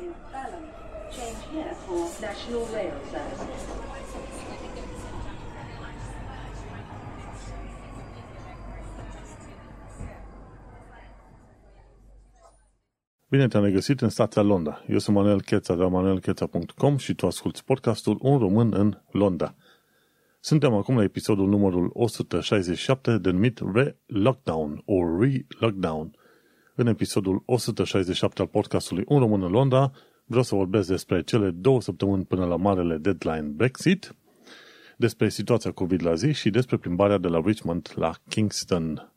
in 0.00 0.12
Balham. 0.32 0.64
Change 1.10 1.40
here 1.52 1.74
for 1.84 2.00
National 2.20 2.64
Rail 2.74 2.96
Services. 3.10 3.62
Bine 13.28 13.48
te-am 13.48 13.64
regăsit 13.64 14.00
în 14.00 14.08
stația 14.08 14.42
Londra. 14.42 14.82
Eu 14.88 14.98
sunt 14.98 15.16
Manuel 15.16 15.40
Cheța 15.40 15.74
de 15.74 15.82
la 15.82 15.88
manuelcheța.com 15.88 16.96
și 16.96 17.14
tu 17.14 17.26
asculti 17.26 17.62
podcastul 17.64 18.18
Un 18.20 18.38
român 18.38 18.72
în 18.74 18.98
Londra. 19.10 19.54
Suntem 20.40 20.74
acum 20.74 20.96
la 20.96 21.02
episodul 21.02 21.48
numărul 21.48 21.90
167 21.92 23.18
denumit 23.18 23.60
Re-Lockdown 23.72 24.82
or 24.84 25.20
Re-Lockdown. 25.20 26.16
În 26.78 26.86
episodul 26.86 27.42
167 27.46 28.40
al 28.40 28.46
podcastului 28.46 29.04
Un 29.06 29.18
român 29.18 29.42
în 29.42 29.50
Londra 29.50 29.92
vreau 30.24 30.42
să 30.42 30.54
vorbesc 30.54 30.88
despre 30.88 31.22
cele 31.22 31.50
două 31.50 31.80
săptămâni 31.80 32.24
până 32.24 32.44
la 32.44 32.56
marele 32.56 32.96
deadline 32.96 33.40
Brexit, 33.40 34.14
despre 34.96 35.28
situația 35.28 35.72
COVID 35.72 36.04
la 36.04 36.14
zi 36.14 36.32
și 36.32 36.50
despre 36.50 36.76
plimbarea 36.76 37.18
de 37.18 37.28
la 37.28 37.42
Richmond 37.44 37.92
la 37.94 38.14
Kingston. 38.28 39.12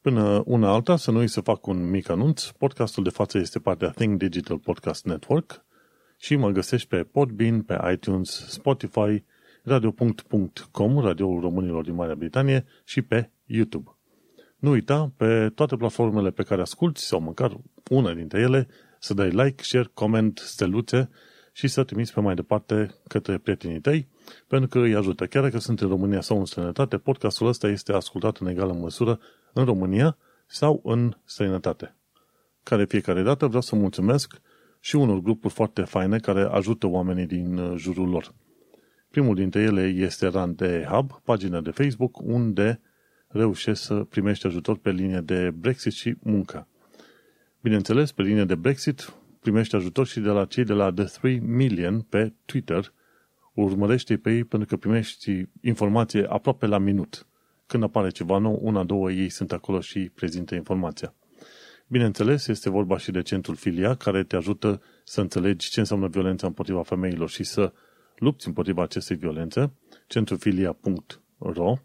Până 0.00 0.42
una 0.46 0.72
alta, 0.72 0.96
să 0.96 1.10
nu 1.10 1.18
îi 1.18 1.28
să 1.28 1.40
fac 1.40 1.66
un 1.66 1.90
mic 1.90 2.08
anunț, 2.08 2.44
podcastul 2.44 3.02
de 3.02 3.10
față 3.10 3.38
este 3.38 3.58
partea 3.58 3.90
Think 3.90 4.18
Digital 4.18 4.58
Podcast 4.58 5.04
Network 5.04 5.64
și 6.18 6.36
mă 6.36 6.50
găsești 6.50 6.88
pe 6.88 7.02
Podbean, 7.02 7.62
pe 7.62 7.78
iTunes, 7.92 8.46
Spotify, 8.48 9.24
radio.com, 9.62 10.98
radioul 10.98 11.40
românilor 11.40 11.84
din 11.84 11.94
Marea 11.94 12.14
Britanie 12.14 12.64
și 12.84 13.02
pe 13.02 13.30
YouTube. 13.44 13.95
Nu 14.56 14.70
uita, 14.70 15.12
pe 15.16 15.50
toate 15.54 15.76
platformele 15.76 16.30
pe 16.30 16.42
care 16.42 16.60
asculti, 16.60 17.00
sau 17.00 17.20
măcar 17.20 17.56
una 17.90 18.12
dintre 18.14 18.40
ele, 18.40 18.68
să 18.98 19.14
dai 19.14 19.30
like, 19.30 19.62
share, 19.62 19.90
comment, 19.94 20.38
steluțe 20.44 21.10
și 21.52 21.68
să 21.68 21.84
trimiți 21.84 22.12
pe 22.12 22.20
mai 22.20 22.34
departe 22.34 22.94
către 23.08 23.38
prietenii 23.38 23.80
tăi, 23.80 24.08
pentru 24.48 24.68
că 24.68 24.78
îi 24.78 24.94
ajută. 24.94 25.26
Chiar 25.26 25.42
dacă 25.42 25.58
sunt 25.58 25.80
în 25.80 25.88
România 25.88 26.20
sau 26.20 26.38
în 26.38 26.44
străinătate, 26.44 26.98
podcastul 26.98 27.46
ăsta 27.46 27.68
este 27.68 27.92
ascultat 27.92 28.36
în 28.36 28.46
egală 28.46 28.72
măsură 28.72 29.20
în 29.52 29.64
România 29.64 30.16
sau 30.46 30.80
în 30.84 31.16
străinătate. 31.24 31.96
Care 32.62 32.84
fiecare 32.84 33.22
dată 33.22 33.46
vreau 33.46 33.62
să 33.62 33.76
mulțumesc 33.76 34.40
și 34.80 34.96
unor 34.96 35.18
grupuri 35.18 35.54
foarte 35.54 35.82
faine 35.82 36.18
care 36.18 36.42
ajută 36.42 36.86
oamenii 36.86 37.26
din 37.26 37.58
uh, 37.58 37.76
jurul 37.76 38.08
lor. 38.08 38.34
Primul 39.10 39.34
dintre 39.34 39.60
ele 39.60 39.82
este 39.82 40.26
Rande 40.26 40.86
Hub, 40.90 41.20
pagina 41.24 41.60
de 41.60 41.70
Facebook, 41.70 42.18
unde 42.20 42.80
reușești 43.36 43.84
să 43.84 43.94
primești 43.94 44.46
ajutor 44.46 44.78
pe 44.78 44.90
linie 44.90 45.20
de 45.20 45.50
Brexit 45.50 45.92
și 45.92 46.16
muncă. 46.22 46.68
Bineînțeles, 47.60 48.12
pe 48.12 48.22
linie 48.22 48.44
de 48.44 48.54
Brexit 48.54 49.12
primești 49.40 49.74
ajutor 49.74 50.06
și 50.06 50.20
de 50.20 50.28
la 50.28 50.44
cei 50.44 50.64
de 50.64 50.72
la 50.72 50.92
The 50.92 51.04
3 51.04 51.38
Million 51.38 52.00
pe 52.00 52.32
Twitter. 52.44 52.92
Urmărește 53.54 54.16
pe 54.16 54.34
ei 54.34 54.44
pentru 54.44 54.68
că 54.68 54.76
primești 54.76 55.46
informație 55.60 56.26
aproape 56.28 56.66
la 56.66 56.78
minut. 56.78 57.26
Când 57.66 57.82
apare 57.82 58.10
ceva 58.10 58.38
nou, 58.38 58.58
una, 58.62 58.84
două, 58.84 59.10
ei 59.10 59.28
sunt 59.28 59.52
acolo 59.52 59.80
și 59.80 60.10
prezintă 60.14 60.54
informația. 60.54 61.14
Bineînțeles, 61.86 62.46
este 62.46 62.70
vorba 62.70 62.98
și 62.98 63.10
de 63.10 63.22
centrul 63.22 63.56
Filia, 63.56 63.94
care 63.94 64.24
te 64.24 64.36
ajută 64.36 64.82
să 65.04 65.20
înțelegi 65.20 65.70
ce 65.70 65.80
înseamnă 65.80 66.08
violența 66.08 66.46
împotriva 66.46 66.82
femeilor 66.82 67.28
și 67.28 67.44
să 67.44 67.72
lupți 68.18 68.46
împotriva 68.46 68.82
acestei 68.82 69.16
violențe, 69.16 69.72
centrufilia.ro 70.06 71.76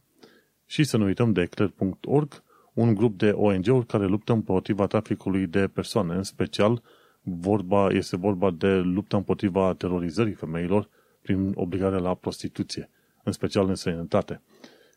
și 0.71 0.83
să 0.83 0.97
nu 0.97 1.05
uităm 1.05 1.31
de 1.31 1.41
eclair.org, 1.41 2.43
un 2.73 2.93
grup 2.93 3.17
de 3.17 3.29
ONG-uri 3.29 3.85
care 3.85 4.05
luptă 4.05 4.31
împotriva 4.31 4.87
traficului 4.87 5.47
de 5.47 5.67
persoane, 5.67 6.13
în 6.13 6.23
special 6.23 6.81
vorba, 7.21 7.89
este 7.89 8.17
vorba 8.17 8.51
de 8.51 8.67
lupta 8.67 9.17
împotriva 9.17 9.73
terorizării 9.73 10.33
femeilor 10.33 10.89
prin 11.21 11.51
obligarea 11.55 11.99
la 11.99 12.13
prostituție, 12.13 12.89
în 13.23 13.31
special 13.31 13.67
în 13.69 13.75
străinătate. 13.75 14.41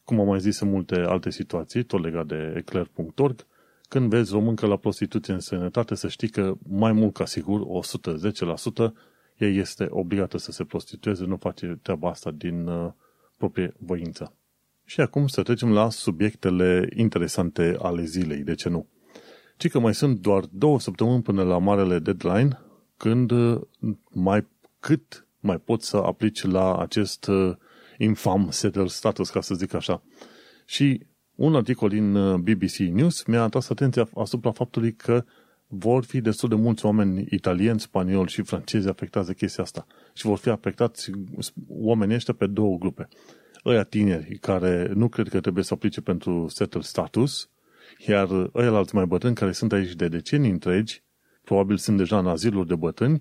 Cum 0.05 0.21
am 0.21 0.27
mai 0.27 0.41
zis 0.41 0.61
în 0.61 0.71
multe 0.71 0.95
alte 0.95 1.31
situații, 1.31 1.83
tot 1.83 2.03
legat 2.03 2.27
de 2.27 2.55
eclair.org, 2.57 3.47
când 3.89 4.11
vezi 4.11 4.33
româncă 4.33 4.67
la 4.67 4.77
prostituție 4.77 5.33
în 5.33 5.41
sănătate, 5.41 5.95
să 5.95 6.09
știi 6.09 6.29
că 6.29 6.55
mai 6.69 6.93
mult 6.93 7.15
ca 7.15 7.25
sigur, 7.25 7.61
110%, 7.61 8.93
ea 9.37 9.49
este 9.49 9.87
obligată 9.91 10.39
să 10.39 10.53
se 10.53 10.65
prostitueze, 10.65 11.25
nu 11.25 11.37
face 11.37 11.79
treaba 11.83 12.09
asta 12.09 12.31
din 12.31 12.67
uh, 12.67 12.93
proprie 13.37 13.75
voință. 13.79 14.33
Și 14.85 15.01
acum 15.01 15.27
să 15.27 15.43
trecem 15.43 15.73
la 15.73 15.91
subiectele 15.91 16.89
interesante 16.97 17.77
ale 17.79 18.05
zilei, 18.05 18.43
de 18.43 18.55
ce 18.55 18.69
nu? 18.69 18.89
Ci 19.57 19.69
că 19.69 19.79
mai 19.79 19.95
sunt 19.95 20.21
doar 20.21 20.45
două 20.51 20.81
săptămâni 20.81 21.23
până 21.23 21.43
la 21.43 21.59
marele 21.59 21.99
deadline, 21.99 22.59
când 22.97 23.31
uh, 23.31 23.61
mai 24.11 24.47
cât 24.81 25.27
mai 25.41 25.59
poți 25.59 25.89
să 25.89 25.97
aplici 25.97 26.43
la 26.43 26.79
acest 26.79 27.27
uh, 27.27 27.57
infam 27.99 28.49
settle 28.51 28.87
status, 28.87 29.31
ca 29.31 29.41
să 29.41 29.55
zic 29.55 29.75
așa. 29.75 30.03
Și 30.67 31.07
un 31.35 31.55
articol 31.55 31.89
din 31.89 32.15
uh, 32.15 32.39
BBC 32.39 32.77
News 32.77 33.25
mi-a 33.25 33.43
atras 33.43 33.69
atenția 33.69 34.09
asupra 34.15 34.51
faptului 34.51 34.95
că 34.95 35.25
vor 35.67 36.05
fi 36.05 36.21
destul 36.21 36.49
de 36.49 36.55
mulți 36.55 36.85
oameni 36.85 37.27
italieni, 37.31 37.81
spanioli 37.81 38.31
și 38.31 38.43
francezi 38.43 38.89
afectați 38.89 39.27
de 39.27 39.35
chestia 39.35 39.65
asta. 39.65 39.87
Și 40.13 40.27
vor 40.27 40.39
fi 40.39 40.49
afectați 40.49 41.11
oamenii 41.69 42.15
ăștia 42.15 42.35
pe 42.35 42.47
două 42.47 42.77
grupe. 42.79 43.09
Ăia 43.65 43.83
tineri 43.83 44.39
care 44.39 44.91
nu 44.95 45.09
cred 45.09 45.29
că 45.29 45.41
trebuie 45.41 45.65
să 45.65 45.75
aplice 45.75 46.01
pentru 46.01 46.49
settle 46.49 46.81
status, 46.81 47.49
iar 48.07 48.51
ăia 48.55 48.73
alți 48.73 48.95
mai 48.95 49.07
bătrâni 49.07 49.35
care 49.35 49.53
sunt 49.53 49.73
aici 49.73 49.95
de 49.95 50.09
decenii 50.09 50.51
întregi, 50.51 51.03
probabil 51.45 51.77
sunt 51.77 51.97
deja 51.97 52.19
în 52.19 52.27
aziluri 52.27 52.69
de 52.69 52.75
bătrâni 52.75 53.21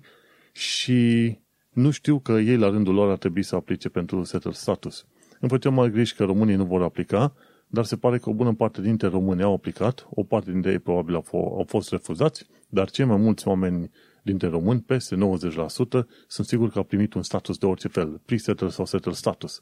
și 0.52 1.32
nu 1.70 1.90
știu 1.90 2.18
că 2.18 2.32
ei 2.32 2.56
la 2.56 2.68
rândul 2.68 2.94
lor 2.94 3.10
ar 3.10 3.16
trebui 3.16 3.42
să 3.42 3.54
aplice 3.54 3.88
pentru 3.88 4.24
settle 4.24 4.52
status. 4.52 5.06
Îmi 5.40 5.50
făceam 5.50 5.74
mai 5.74 5.90
griji 5.90 6.14
că 6.14 6.24
românii 6.24 6.54
nu 6.54 6.64
vor 6.64 6.82
aplica, 6.82 7.34
dar 7.66 7.84
se 7.84 7.96
pare 7.96 8.18
că 8.18 8.30
o 8.30 8.32
bună 8.32 8.54
parte 8.54 8.80
dintre 8.80 9.08
români 9.08 9.42
au 9.42 9.54
aplicat, 9.54 10.06
o 10.10 10.22
parte 10.22 10.50
dintre 10.50 10.70
ei 10.70 10.78
probabil 10.78 11.14
au, 11.14 11.22
f- 11.22 11.32
au 11.32 11.64
fost 11.68 11.90
refuzați, 11.90 12.46
dar 12.68 12.90
cei 12.90 13.04
mai 13.04 13.16
mulți 13.16 13.48
oameni 13.48 13.90
dintre 14.22 14.48
români, 14.48 14.80
peste 14.80 15.16
90%, 15.16 15.18
sunt 16.26 16.46
sigur 16.46 16.70
că 16.70 16.78
au 16.78 16.84
primit 16.84 17.14
un 17.14 17.22
status 17.22 17.58
de 17.58 17.66
orice 17.66 17.88
fel, 17.88 18.20
pre-settle 18.24 18.68
sau 18.68 18.84
settle 18.84 19.12
status. 19.12 19.60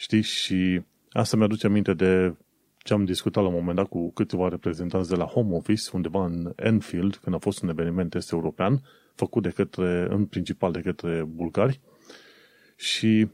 Știi? 0.00 0.20
Și 0.20 0.82
asta 1.10 1.36
mi-aduce 1.36 1.66
aminte 1.66 1.94
de 1.94 2.34
ce 2.78 2.92
am 2.92 3.04
discutat 3.04 3.42
la 3.42 3.48
un 3.48 3.54
moment 3.54 3.76
dat 3.76 3.86
cu 3.86 4.10
câțiva 4.12 4.48
reprezentanți 4.48 5.08
de 5.08 5.16
la 5.16 5.24
Home 5.24 5.54
Office, 5.54 5.90
undeva 5.92 6.24
în 6.24 6.52
Enfield, 6.56 7.16
când 7.16 7.34
a 7.34 7.38
fost 7.38 7.62
un 7.62 7.68
eveniment 7.68 8.14
este 8.14 8.34
european, 8.34 8.82
făcut 9.14 9.42
de 9.42 9.48
către, 9.48 10.06
în 10.10 10.24
principal 10.24 10.72
de 10.72 10.80
către 10.80 11.24
bulgari, 11.24 11.80
și 12.76 13.28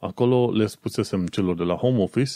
acolo 0.00 0.52
le 0.52 0.66
spusesem 0.66 1.26
celor 1.26 1.56
de 1.56 1.62
la 1.62 1.74
Home 1.74 2.02
Office 2.02 2.32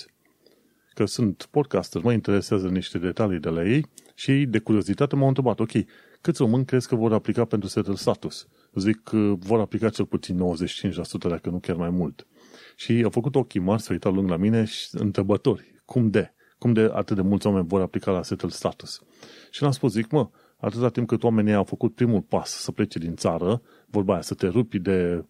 că 0.92 1.04
sunt 1.04 1.48
podcaster, 1.50 2.02
mă 2.02 2.12
interesează 2.12 2.68
niște 2.68 2.98
detalii 2.98 3.40
de 3.40 3.48
la 3.48 3.64
ei 3.64 3.86
și 4.14 4.30
ei, 4.30 4.46
de 4.46 4.58
curiozitate, 4.58 5.16
m-au 5.16 5.28
întrebat, 5.28 5.60
ok, 5.60 5.72
câți 6.20 6.42
români 6.42 6.64
crezi 6.64 6.88
că 6.88 6.94
vor 6.94 7.12
aplica 7.12 7.44
pentru 7.44 7.68
settle 7.68 7.94
status? 7.94 8.48
Zic 8.74 9.02
că 9.02 9.34
vor 9.38 9.60
aplica 9.60 9.88
cel 9.88 10.04
puțin 10.04 10.40
95%, 10.56 11.28
dacă 11.28 11.50
nu 11.50 11.58
chiar 11.58 11.76
mai 11.76 11.90
mult. 11.90 12.26
Și 12.74 13.00
au 13.04 13.10
făcut 13.10 13.34
ochii 13.34 13.60
mari 13.60 13.82
să 13.82 13.92
uitau 13.92 14.12
lângă 14.12 14.30
la 14.30 14.36
mine 14.36 14.64
și 14.64 14.88
întrebători. 14.92 15.82
Cum 15.84 16.10
de? 16.10 16.34
Cum 16.58 16.72
de 16.72 16.90
atât 16.92 17.16
de 17.16 17.22
mulți 17.22 17.46
oameni 17.46 17.66
vor 17.66 17.80
aplica 17.80 18.10
la 18.10 18.22
settle 18.22 18.48
status? 18.48 19.02
Și 19.50 19.62
l-am 19.62 19.70
spus, 19.70 19.92
zic, 19.92 20.10
mă, 20.10 20.28
atâta 20.56 20.88
timp 20.88 21.06
cât 21.06 21.22
oamenii 21.22 21.54
au 21.54 21.64
făcut 21.64 21.94
primul 21.94 22.20
pas 22.20 22.50
să 22.50 22.72
plece 22.72 22.98
din 22.98 23.14
țară, 23.14 23.62
vorba 23.86 24.12
aia, 24.12 24.22
să 24.22 24.34
te 24.34 24.46
rupi 24.46 24.78
de 24.78 25.24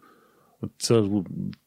țăr, 0.78 1.08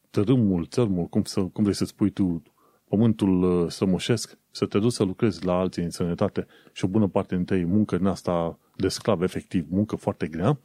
tărâmul, 0.10 0.66
țărmul, 0.66 1.06
cum, 1.06 1.24
să, 1.24 1.42
cum 1.42 1.64
vrei 1.64 1.76
să 1.76 1.86
spui 1.86 2.10
tu, 2.10 2.44
pământul 2.88 3.44
uh, 3.44 3.72
strămoșesc, 3.72 4.38
să 4.52 4.66
te 4.66 4.80
duci 4.80 4.92
să 4.92 5.04
lucrezi 5.04 5.46
la 5.46 5.54
alții 5.54 5.84
în 5.84 5.90
sănătate 5.90 6.46
și 6.72 6.86
o 6.86 6.88
bună 6.88 7.08
parte 7.08 7.36
dintre 7.36 7.58
ei 7.58 7.66
muncă 7.66 7.98
din 7.98 8.06
asta 8.06 8.60
de 8.76 8.88
sclav, 8.88 9.22
efectiv, 9.22 9.66
muncă 9.70 9.96
foarte 9.96 10.28
grea, 10.28 10.60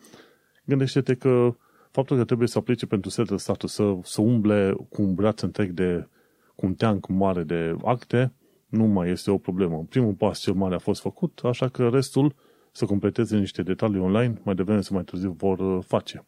gândește-te 0.64 1.14
că 1.14 1.56
faptul 1.92 2.16
că 2.16 2.24
trebuie 2.24 2.48
să 2.48 2.58
aplice 2.58 2.86
pentru 2.86 3.10
setul 3.10 3.38
status, 3.38 3.72
să, 3.72 3.94
să 4.02 4.20
umble 4.20 4.74
cu 4.88 5.02
un 5.02 5.14
braț 5.14 5.40
întreg 5.40 5.70
de, 5.70 6.08
cu 6.54 6.66
un 6.66 6.74
teanc 6.74 7.06
mare 7.08 7.42
de 7.42 7.76
acte, 7.84 8.32
nu 8.66 8.84
mai 8.84 9.10
este 9.10 9.30
o 9.30 9.38
problemă. 9.38 9.86
Primul 9.88 10.12
pas 10.12 10.38
cel 10.38 10.54
mare 10.54 10.74
a 10.74 10.78
fost 10.78 11.00
făcut, 11.00 11.40
așa 11.44 11.68
că 11.68 11.88
restul 11.88 12.34
să 12.72 12.84
completeze 12.84 13.36
niște 13.36 13.62
detalii 13.62 14.00
online, 14.00 14.40
mai 14.42 14.54
devreme 14.54 14.80
să 14.80 14.94
mai 14.94 15.02
târziu 15.02 15.30
vor 15.30 15.58
uh, 15.58 15.84
face. 15.86 16.24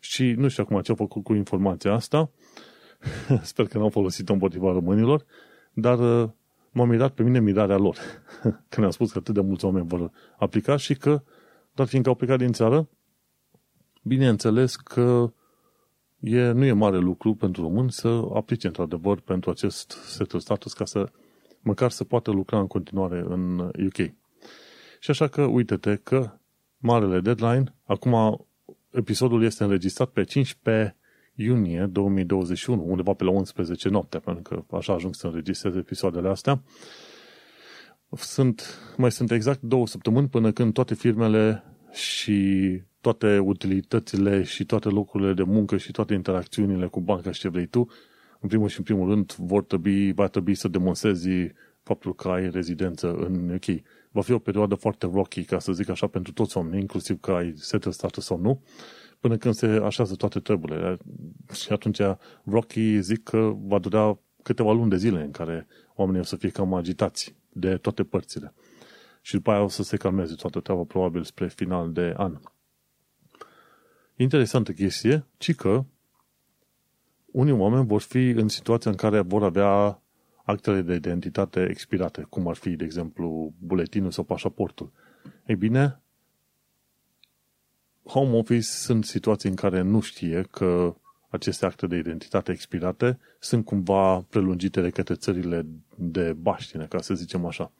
Și 0.00 0.32
nu 0.32 0.48
știu 0.48 0.62
acum 0.62 0.80
ce 0.80 0.90
au 0.90 0.96
făcut 0.96 1.24
cu 1.24 1.34
informația 1.34 1.92
asta, 1.92 2.30
sper 3.42 3.66
că 3.66 3.78
n-au 3.78 3.88
folosit-o 3.88 4.32
împotriva 4.32 4.72
românilor, 4.72 5.24
dar 5.72 6.22
uh, 6.22 6.28
m-a 6.70 6.84
mirat 6.84 7.12
pe 7.12 7.22
mine 7.22 7.40
mirarea 7.40 7.76
lor, 7.76 7.96
când 8.70 8.86
am 8.86 8.90
spus 8.90 9.12
că 9.12 9.18
atât 9.18 9.34
de 9.34 9.40
mulți 9.40 9.64
oameni 9.64 9.86
vor 9.86 10.10
aplica 10.38 10.76
și 10.76 10.94
că, 10.94 11.22
dar 11.74 11.86
fiindcă 11.86 12.10
au 12.10 12.16
plecat 12.16 12.38
din 12.38 12.52
țară, 12.52 12.88
bineînțeles 14.02 14.76
că 14.76 15.32
e, 16.20 16.50
nu 16.50 16.64
e 16.64 16.72
mare 16.72 16.98
lucru 16.98 17.34
pentru 17.34 17.62
român 17.62 17.88
să 17.88 18.08
aplice 18.34 18.66
într-adevăr 18.66 19.20
pentru 19.20 19.50
acest 19.50 19.90
setul 19.90 20.40
status 20.40 20.72
ca 20.72 20.84
să 20.84 21.08
măcar 21.60 21.90
să 21.90 22.04
poată 22.04 22.30
lucra 22.30 22.58
în 22.58 22.66
continuare 22.66 23.24
în 23.28 23.58
UK. 23.58 23.96
Și 25.00 25.10
așa 25.10 25.28
că 25.28 25.42
uite-te 25.42 25.96
că 25.96 26.30
marele 26.78 27.20
deadline 27.20 27.74
Acum, 27.92 28.46
episodul 28.90 29.44
este 29.44 29.64
înregistrat 29.64 30.08
pe 30.08 30.24
15 30.24 30.96
iunie 31.34 31.88
2021, 31.90 32.84
undeva 32.86 33.12
pe 33.12 33.24
la 33.24 33.30
11 33.30 33.88
noaptea, 33.88 34.20
pentru 34.20 34.42
că 34.42 34.76
așa 34.76 34.92
ajung 34.92 35.14
să 35.14 35.26
înregistrez 35.26 35.76
episoadele 35.76 36.28
astea. 36.28 36.62
Sunt, 38.10 38.78
mai 38.96 39.12
sunt 39.12 39.30
exact 39.30 39.60
două 39.62 39.86
săptămâni 39.86 40.28
până 40.28 40.52
când 40.52 40.72
toate 40.72 40.94
firmele 40.94 41.64
și 41.90 42.80
toate 43.02 43.38
utilitățile 43.38 44.42
și 44.42 44.64
toate 44.64 44.88
locurile 44.88 45.32
de 45.32 45.42
muncă 45.42 45.76
și 45.76 45.90
toate 45.90 46.14
interacțiunile 46.14 46.86
cu 46.86 47.00
banca 47.00 47.30
și 47.30 47.40
ce 47.40 47.48
vrei 47.48 47.66
tu, 47.66 47.86
în 48.40 48.48
primul 48.48 48.68
și 48.68 48.78
în 48.78 48.84
primul 48.84 49.08
rând, 49.08 49.32
vor 49.32 49.64
trebui, 49.64 50.12
va 50.12 50.26
trebui 50.26 50.54
să 50.54 50.68
demonstrezi 50.68 51.28
faptul 51.82 52.14
că 52.14 52.28
ai 52.28 52.50
rezidență 52.50 53.14
în 53.14 53.50
UK. 53.50 53.82
Va 54.10 54.20
fi 54.20 54.32
o 54.32 54.38
perioadă 54.38 54.74
foarte 54.74 55.10
rocky, 55.12 55.44
ca 55.44 55.58
să 55.58 55.72
zic 55.72 55.88
așa, 55.88 56.06
pentru 56.06 56.32
toți 56.32 56.56
oamenii, 56.56 56.80
inclusiv 56.80 57.20
că 57.20 57.30
ai 57.30 57.52
settled 57.56 57.94
status 57.94 58.24
sau 58.24 58.38
nu, 58.38 58.62
până 59.20 59.36
când 59.36 59.54
se 59.54 59.66
așează 59.66 60.14
toate 60.14 60.40
treburile. 60.40 60.98
Și 61.52 61.72
atunci 61.72 62.00
rocky 62.44 63.00
zic 63.00 63.22
că 63.22 63.52
va 63.56 63.78
dura 63.78 64.18
câteva 64.42 64.72
luni 64.72 64.90
de 64.90 64.96
zile 64.96 65.22
în 65.22 65.30
care 65.30 65.66
oamenii 65.94 66.20
o 66.20 66.24
să 66.24 66.36
fie 66.36 66.50
cam 66.50 66.74
agitați 66.74 67.34
de 67.48 67.76
toate 67.76 68.02
părțile. 68.02 68.54
Și 69.20 69.34
după 69.34 69.50
aia 69.50 69.62
o 69.62 69.68
să 69.68 69.82
se 69.82 69.96
calmeze 69.96 70.34
toată 70.34 70.60
treaba, 70.60 70.82
probabil 70.82 71.22
spre 71.22 71.48
final 71.48 71.92
de 71.92 72.14
an. 72.16 72.40
Interesantă 74.22 74.72
chestie, 74.72 75.26
ci 75.36 75.54
că 75.54 75.84
unii 77.26 77.52
oameni 77.52 77.86
vor 77.86 78.00
fi 78.00 78.28
în 78.28 78.48
situația 78.48 78.90
în 78.90 78.96
care 78.96 79.20
vor 79.20 79.42
avea 79.42 80.02
actele 80.44 80.80
de 80.82 80.94
identitate 80.94 81.66
expirate, 81.70 82.26
cum 82.28 82.48
ar 82.48 82.54
fi, 82.54 82.70
de 82.70 82.84
exemplu, 82.84 83.52
buletinul 83.58 84.10
sau 84.10 84.24
pașaportul. 84.24 84.92
Ei 85.46 85.56
bine, 85.56 86.00
Home 88.04 88.36
Office 88.36 88.66
sunt 88.66 89.04
situații 89.04 89.48
în 89.48 89.54
care 89.54 89.80
nu 89.80 90.00
știe 90.00 90.42
că 90.50 90.96
aceste 91.28 91.66
acte 91.66 91.86
de 91.86 91.96
identitate 91.96 92.52
expirate 92.52 93.18
sunt 93.38 93.64
cumva 93.64 94.20
prelungite 94.20 94.80
de 94.80 94.90
către 94.90 95.14
țările 95.14 95.66
de 95.96 96.32
baștine, 96.32 96.86
ca 96.86 97.00
să 97.00 97.14
zicem 97.14 97.46
așa. 97.46 97.72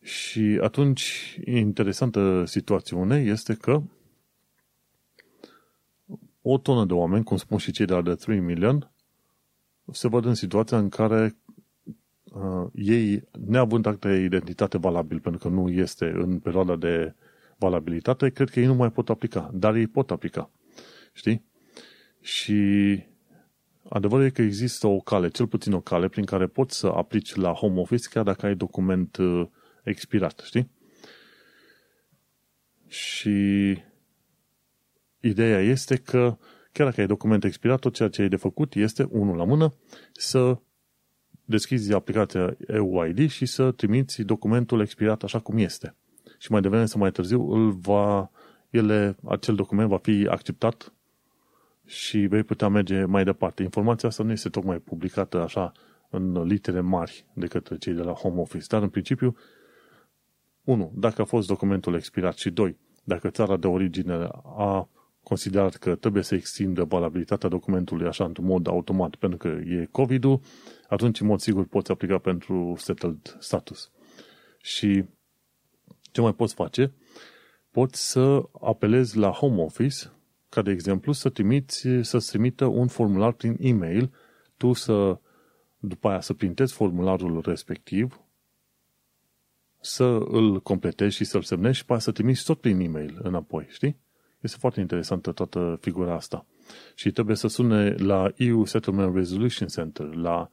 Și 0.00 0.58
atunci, 0.62 1.38
interesantă 1.44 2.44
situațiune 2.46 3.16
este 3.16 3.54
că 3.54 3.82
o 6.50 6.58
tonă 6.58 6.84
de 6.84 6.92
oameni, 6.92 7.24
cum 7.24 7.36
spun 7.36 7.58
și 7.58 7.72
cei 7.72 7.86
de 7.86 7.92
la 7.92 8.02
The 8.02 8.14
3 8.14 8.40
Million, 8.40 8.90
se 9.92 10.08
văd 10.08 10.24
în 10.24 10.34
situația 10.34 10.78
în 10.78 10.88
care 10.88 11.36
uh, 12.24 12.66
ei, 12.74 13.28
neavând 13.46 13.86
act 13.86 14.00
de 14.00 14.14
identitate 14.14 14.78
valabil, 14.78 15.20
pentru 15.20 15.40
că 15.40 15.54
nu 15.54 15.68
este 15.68 16.04
în 16.04 16.38
perioada 16.38 16.76
de 16.76 17.14
valabilitate, 17.58 18.30
cred 18.30 18.50
că 18.50 18.60
ei 18.60 18.66
nu 18.66 18.74
mai 18.74 18.92
pot 18.92 19.08
aplica, 19.08 19.50
dar 19.54 19.74
ei 19.74 19.86
pot 19.86 20.10
aplica. 20.10 20.50
Știi? 21.12 21.44
Și 22.20 23.02
adevărul 23.88 24.24
e 24.24 24.30
că 24.30 24.42
există 24.42 24.86
o 24.86 24.98
cale, 24.98 25.28
cel 25.28 25.46
puțin 25.46 25.72
o 25.72 25.80
cale, 25.80 26.08
prin 26.08 26.24
care 26.24 26.46
poți 26.46 26.78
să 26.78 26.86
aplici 26.86 27.34
la 27.34 27.52
home 27.52 27.80
office 27.80 28.08
chiar 28.08 28.24
dacă 28.24 28.46
ai 28.46 28.54
document 28.54 29.16
uh, 29.16 29.46
expirat, 29.82 30.40
știi? 30.44 30.70
Și 32.86 33.78
ideea 35.20 35.60
este 35.60 35.96
că 35.96 36.36
chiar 36.72 36.86
dacă 36.86 37.00
ai 37.00 37.06
document 37.06 37.44
expirat, 37.44 37.78
tot 37.78 37.94
ceea 37.94 38.08
ce 38.08 38.22
ai 38.22 38.28
de 38.28 38.36
făcut 38.36 38.74
este, 38.74 39.08
unul 39.10 39.36
la 39.36 39.44
mână, 39.44 39.74
să 40.12 40.58
deschizi 41.44 41.92
aplicația 41.92 42.56
EUID 42.66 43.30
și 43.30 43.46
să 43.46 43.70
trimiți 43.70 44.22
documentul 44.22 44.80
expirat 44.80 45.22
așa 45.22 45.38
cum 45.38 45.58
este. 45.58 45.94
Și 46.38 46.52
mai 46.52 46.60
devreme 46.60 46.84
sau 46.84 47.00
mai 47.00 47.10
târziu 47.10 47.50
îl 47.50 47.70
va, 47.70 48.30
ele, 48.70 49.16
acel 49.24 49.54
document 49.54 49.88
va 49.88 49.98
fi 49.98 50.26
acceptat 50.30 50.92
și 51.86 52.18
vei 52.18 52.42
putea 52.42 52.68
merge 52.68 53.04
mai 53.04 53.24
departe. 53.24 53.62
Informația 53.62 54.08
asta 54.08 54.22
nu 54.22 54.32
este 54.32 54.48
tocmai 54.48 54.78
publicată 54.78 55.42
așa 55.42 55.72
în 56.10 56.42
litere 56.42 56.80
mari 56.80 57.26
de 57.32 57.46
către 57.46 57.76
cei 57.76 57.92
de 57.92 58.02
la 58.02 58.12
Home 58.12 58.40
Office, 58.40 58.66
dar 58.68 58.82
în 58.82 58.88
principiu, 58.88 59.36
1. 60.64 60.92
Dacă 60.94 61.22
a 61.22 61.24
fost 61.24 61.46
documentul 61.46 61.94
expirat 61.94 62.36
și 62.36 62.50
2. 62.50 62.76
Dacă 63.04 63.28
țara 63.28 63.56
de 63.56 63.66
origine 63.66 64.28
a 64.56 64.88
considerat 65.28 65.76
că 65.76 65.94
trebuie 65.94 66.22
să 66.22 66.34
extindă 66.34 66.84
valabilitatea 66.84 67.48
documentului 67.48 68.06
așa 68.06 68.24
într-un 68.24 68.46
mod 68.46 68.66
automat 68.66 69.14
pentru 69.14 69.38
că 69.38 69.48
e 69.48 69.88
COVID-ul, 69.90 70.40
atunci 70.88 71.20
în 71.20 71.26
mod 71.26 71.40
sigur 71.40 71.66
poți 71.66 71.90
aplica 71.90 72.18
pentru 72.18 72.74
settled 72.78 73.36
status. 73.38 73.90
Și 74.62 75.04
ce 76.12 76.20
mai 76.20 76.34
poți 76.34 76.54
face? 76.54 76.92
Poți 77.70 78.10
să 78.10 78.42
apelezi 78.60 79.16
la 79.16 79.30
Home 79.30 79.62
Office, 79.62 80.12
ca 80.48 80.62
de 80.62 80.70
exemplu 80.70 81.12
să 81.12 81.28
trimiți, 81.28 81.88
să-ți 82.00 82.28
trimită 82.28 82.64
un 82.64 82.86
formular 82.86 83.32
prin 83.32 83.56
e-mail, 83.60 84.12
tu 84.56 84.72
să 84.72 85.18
după 85.78 86.08
aia 86.08 86.20
să 86.20 86.34
printezi 86.34 86.72
formularul 86.72 87.40
respectiv, 87.44 88.20
să 89.80 90.04
îl 90.28 90.60
completezi 90.60 91.16
și 91.16 91.24
să-l 91.24 91.42
semnezi 91.42 91.76
și 91.76 91.84
pe 91.84 91.92
aia 91.92 92.00
să 92.00 92.12
trimiți 92.12 92.44
tot 92.44 92.60
prin 92.60 92.80
e-mail 92.80 93.18
înapoi, 93.22 93.66
știi? 93.70 93.96
Este 94.40 94.56
foarte 94.60 94.80
interesantă 94.80 95.32
toată 95.32 95.78
figura 95.80 96.14
asta. 96.14 96.46
Și 96.94 97.10
trebuie 97.10 97.36
să 97.36 97.48
sune 97.48 97.90
la 97.90 98.32
EU 98.36 98.64
Settlement 98.64 99.14
Resolution 99.14 99.68
Center 99.68 100.14
la 100.14 100.48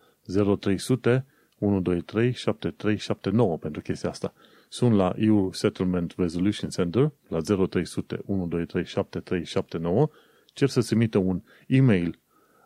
0300 0.60 1.26
123 1.60 2.32
7379 2.34 3.58
pentru 3.58 3.82
chestia 3.82 4.10
asta. 4.10 4.34
Sun 4.70 4.94
la 4.96 5.14
EU 5.18 5.52
Settlement 5.52 6.14
Resolution 6.18 6.70
Center 6.70 7.12
la 7.28 7.40
0300 7.68 8.20
123 8.26 8.86
7379 8.86 10.10
cer 10.54 10.70
să-ți 10.70 10.88
trimită 10.88 11.18
un 11.18 11.42
e-mail 11.68 12.20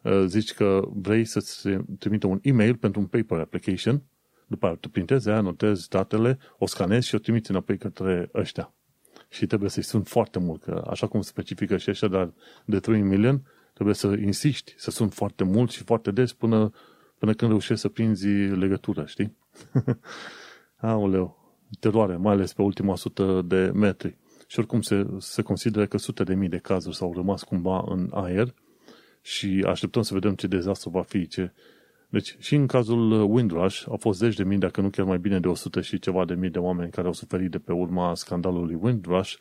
uh, 0.04 0.24
zici 0.25 0.54
că 0.54 0.81
vrei 0.94 1.25
să-ți 1.25 1.69
trimită 2.00 2.27
un 2.27 2.39
e-mail 2.42 2.75
pentru 2.75 3.00
un 3.01 3.07
paper 3.07 3.39
application 3.39 4.04
după 4.48 4.66
aceea 4.66 4.80
tu 4.80 4.89
printezi 4.89 5.30
aia, 5.30 5.42
notezi 5.42 5.89
datele, 5.89 6.38
o 6.57 6.66
scanezi 6.66 7.07
și 7.07 7.16
o 7.16 7.18
trimiți 7.18 7.50
înapoi 7.50 7.77
către 7.77 8.30
ăștia 8.33 8.74
și 9.30 9.46
trebuie 9.46 9.70
să-i 9.70 9.84
sun 9.84 10.04
foarte 10.04 10.40
mult, 10.40 10.64
că 10.64 10.84
așa 10.90 11.08
cum 11.08 11.22
specifică 11.22 11.78
și 11.78 11.90
ăștia 11.90 12.08
dar 12.08 12.34
de 12.66 12.80
3 12.80 13.02
million, 13.02 13.42
trebuie 13.74 13.96
să 13.96 14.08
insisti, 14.08 14.74
să 14.78 14.92
sun 14.92 15.10
foarte 15.10 15.44
mult 15.44 15.72
și 15.72 15.84
foarte 15.84 16.12
des 16.12 16.34
până, 16.34 16.72
până 17.18 17.34
când 17.34 17.52
reușești 17.52 17.81
să 17.81 17.90
prinzi 17.90 18.28
legătura, 18.28 19.06
știi? 19.06 19.36
Aoleu, 20.76 21.56
teroare, 21.80 22.16
mai 22.16 22.34
ales 22.34 22.54
pe 22.54 22.62
ultima 22.62 22.96
sută 22.96 23.42
de 23.46 23.72
metri. 23.74 24.18
Și 24.48 24.60
oricum 24.60 24.81
se, 24.81 25.08
se 25.18 25.42
consideră 25.42 25.86
că 25.86 25.98
sute 25.98 26.24
de 26.24 26.36
mii 26.36 26.50
de 26.50 26.58
cazuri 26.58 26.95
s-au 26.95 27.14
rămas 27.14 27.44
cumva 27.44 27.83
în 27.88 28.09
aer 28.14 28.54
și 29.21 29.64
așteptăm 29.68 30.02
să 30.02 30.14
vedem 30.14 30.36
ce 30.36 30.48
dezastru 30.48 30.90
va 30.90 31.02
fi, 31.02 31.28
ce, 31.28 31.54
deci 32.09 32.35
și 32.39 32.56
în 32.56 32.68
cazul 32.68 33.11
uh, 33.11 33.30
Windrush 33.30 33.85
au 33.87 33.97
fost 33.97 34.19
zeci 34.19 34.35
de 34.35 34.44
mii, 34.44 34.57
dacă 34.57 34.81
nu 34.81 34.89
chiar 34.89 35.06
mai 35.06 35.19
bine 35.19 35.39
de 35.39 35.47
100 35.47 35.81
și 35.81 35.99
ceva 35.99 36.25
de 36.25 36.33
mii 36.33 36.49
de 36.49 36.59
oameni 36.59 36.92
care 36.92 37.07
au 37.07 37.13
suferit 37.13 37.51
de 37.51 37.59
pe 37.59 37.71
urma 37.71 38.16
scandalului 38.16 38.78
Windrush 38.81 39.33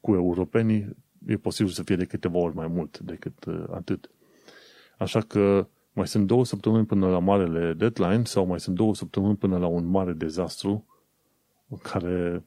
cu 0.00 0.14
europenii, 0.14 0.96
e 1.26 1.36
posibil 1.36 1.72
să 1.72 1.82
fie 1.82 1.96
de 1.96 2.04
câteva 2.04 2.38
ori 2.38 2.54
mai 2.54 2.66
mult 2.66 2.98
decât 2.98 3.44
uh, 3.44 3.64
atât. 3.70 4.10
Așa 4.98 5.20
că 5.20 5.68
mai 5.92 6.06
sunt 6.06 6.26
două 6.26 6.44
săptămâni 6.44 6.86
până 6.86 7.08
la 7.08 7.18
marele 7.18 7.72
deadline 7.72 8.24
sau 8.24 8.46
mai 8.46 8.60
sunt 8.60 8.76
două 8.76 8.94
săptămâni 8.94 9.36
până 9.36 9.58
la 9.58 9.66
un 9.66 9.86
mare 9.86 10.12
dezastru 10.12 10.86
care 11.82 12.44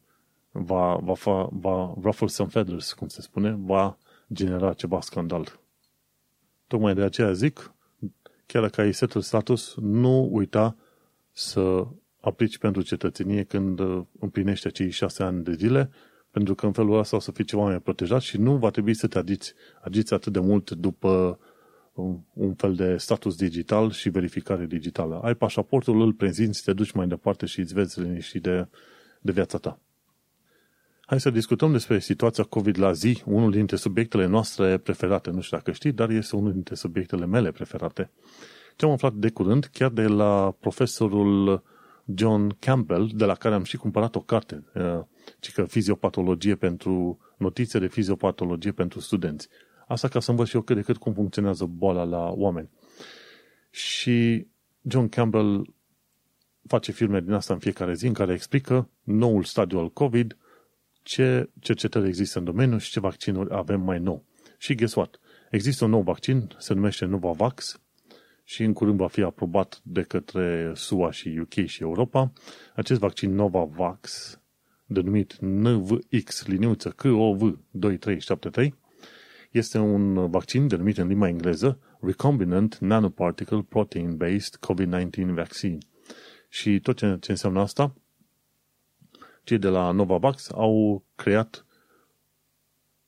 va, 0.51 0.95
va, 0.95 1.13
fa, 1.13 1.49
va 1.51 1.93
ruffle 2.01 2.27
some 2.27 2.49
feathers, 2.49 2.93
cum 2.93 3.07
se 3.07 3.21
spune, 3.21 3.57
va 3.59 3.97
genera 4.33 4.73
ceva 4.73 5.01
scandal. 5.01 5.59
Tocmai 6.67 6.93
de 6.93 7.01
aceea 7.01 7.31
zic, 7.31 7.73
chiar 8.47 8.61
dacă 8.61 8.81
ai 8.81 8.93
setul 8.93 9.21
status, 9.21 9.75
nu 9.75 10.29
uita 10.31 10.75
să 11.31 11.87
aplici 12.21 12.57
pentru 12.57 12.81
cetățenie 12.81 13.43
când 13.43 13.79
uh, 13.79 14.01
împlinești 14.19 14.67
acei 14.67 14.89
șase 14.89 15.23
ani 15.23 15.43
de 15.43 15.53
zile, 15.53 15.89
pentru 16.31 16.55
că 16.55 16.65
în 16.65 16.71
felul 16.71 16.97
ăsta 16.97 17.15
o 17.15 17.19
să 17.19 17.31
fii 17.31 17.43
ceva 17.43 17.61
mai 17.63 17.79
protejat 17.79 18.21
și 18.21 18.37
nu 18.37 18.57
va 18.57 18.69
trebui 18.69 18.95
să 18.95 19.07
te 19.07 19.17
agiți, 19.17 19.53
agiți 19.81 20.13
atât 20.13 20.33
de 20.33 20.39
mult 20.39 20.71
după 20.71 21.39
un, 21.93 22.19
un 22.33 22.53
fel 22.53 22.75
de 22.75 22.97
status 22.97 23.35
digital 23.35 23.91
și 23.91 24.09
verificare 24.09 24.65
digitală. 24.65 25.19
Ai 25.23 25.35
pașaportul, 25.35 26.01
îl 26.01 26.13
prezinți, 26.13 26.63
te 26.63 26.73
duci 26.73 26.91
mai 26.91 27.07
departe 27.07 27.45
și 27.45 27.59
îți 27.59 27.73
vezi 27.73 28.01
liniștit 28.01 28.41
de, 28.41 28.67
de 29.21 29.31
viața 29.31 29.57
ta. 29.57 29.79
Hai 31.09 31.19
să 31.19 31.29
discutăm 31.29 31.71
despre 31.71 31.99
situația 31.99 32.43
COVID 32.43 32.79
la 32.79 32.91
zi, 32.91 33.21
unul 33.25 33.51
dintre 33.51 33.75
subiectele 33.75 34.25
noastre 34.25 34.77
preferate. 34.77 35.29
Nu 35.29 35.41
știu 35.41 35.57
dacă 35.57 35.71
știi, 35.71 35.91
dar 35.91 36.09
este 36.09 36.35
unul 36.35 36.51
dintre 36.51 36.75
subiectele 36.75 37.25
mele 37.25 37.51
preferate. 37.51 38.11
Ce 38.75 38.85
am 38.85 38.91
aflat 38.91 39.13
de 39.13 39.29
curând, 39.29 39.65
chiar 39.65 39.89
de 39.89 40.07
la 40.07 40.55
profesorul 40.59 41.63
John 42.15 42.55
Campbell, 42.59 43.11
de 43.13 43.25
la 43.25 43.33
care 43.33 43.55
am 43.55 43.63
și 43.63 43.77
cumpărat 43.77 44.15
o 44.15 44.19
carte, 44.21 44.63
uh, 44.75 44.99
ci 45.39 45.51
că 45.51 45.63
fiziopatologie 45.63 46.55
pentru, 46.55 47.19
notițe 47.37 47.79
de 47.79 47.87
fiziopatologie 47.87 48.71
pentru 48.71 48.99
studenți. 48.99 49.47
Asta 49.87 50.07
ca 50.07 50.19
să 50.19 50.31
învăț 50.31 50.47
și 50.47 50.55
eu 50.55 50.61
cât 50.61 50.75
de 50.75 50.81
cât 50.81 50.97
cum 50.97 51.13
funcționează 51.13 51.65
boala 51.65 52.03
la 52.03 52.29
oameni. 52.29 52.69
Și 53.69 54.47
John 54.81 55.07
Campbell 55.07 55.73
face 56.67 56.91
filme 56.91 57.19
din 57.19 57.33
asta 57.33 57.53
în 57.53 57.59
fiecare 57.59 57.93
zi 57.93 58.07
în 58.07 58.13
care 58.13 58.33
explică 58.33 58.89
noul 59.03 59.43
stadiu 59.43 59.79
al 59.79 59.91
COVID, 59.91 60.37
ce 61.07 61.49
cercetări 61.59 62.07
există 62.07 62.39
în 62.39 62.45
domeniu 62.45 62.77
și 62.77 62.91
ce 62.91 62.99
vaccinuri 62.99 63.53
avem 63.53 63.81
mai 63.81 63.99
nou. 63.99 64.25
Și 64.57 64.75
guess 64.75 64.95
what? 64.95 65.19
Există 65.51 65.83
un 65.83 65.89
nou 65.89 66.01
vaccin, 66.01 66.55
se 66.57 66.73
numește 66.73 67.05
Novavax 67.05 67.81
și 68.43 68.63
în 68.63 68.73
curând 68.73 68.97
va 68.97 69.07
fi 69.07 69.21
aprobat 69.21 69.81
de 69.83 70.01
către 70.01 70.71
SUA 70.75 71.11
și 71.11 71.39
UK 71.41 71.65
și 71.65 71.81
Europa. 71.81 72.33
Acest 72.75 72.99
vaccin 72.99 73.35
Novavax, 73.35 74.39
denumit 74.85 75.37
NVX, 75.39 76.45
liniuță 76.45 76.95
KOV2373, 76.95 78.67
este 79.51 79.77
un 79.77 80.29
vaccin 80.29 80.67
denumit 80.67 80.97
în 80.97 81.07
limba 81.07 81.27
engleză 81.27 81.79
Recombinant 82.01 82.77
Nanoparticle 82.77 83.65
Protein-Based 83.69 84.59
COVID-19 84.59 85.33
Vaccine. 85.33 85.77
Și 86.49 86.79
tot 86.79 86.97
ce, 86.97 87.17
ce 87.19 87.31
înseamnă 87.31 87.59
asta, 87.59 87.93
cei 89.47 89.57
de 89.57 89.67
la 89.67 89.91
Novavax 89.91 90.51
au 90.51 91.03
creat 91.15 91.65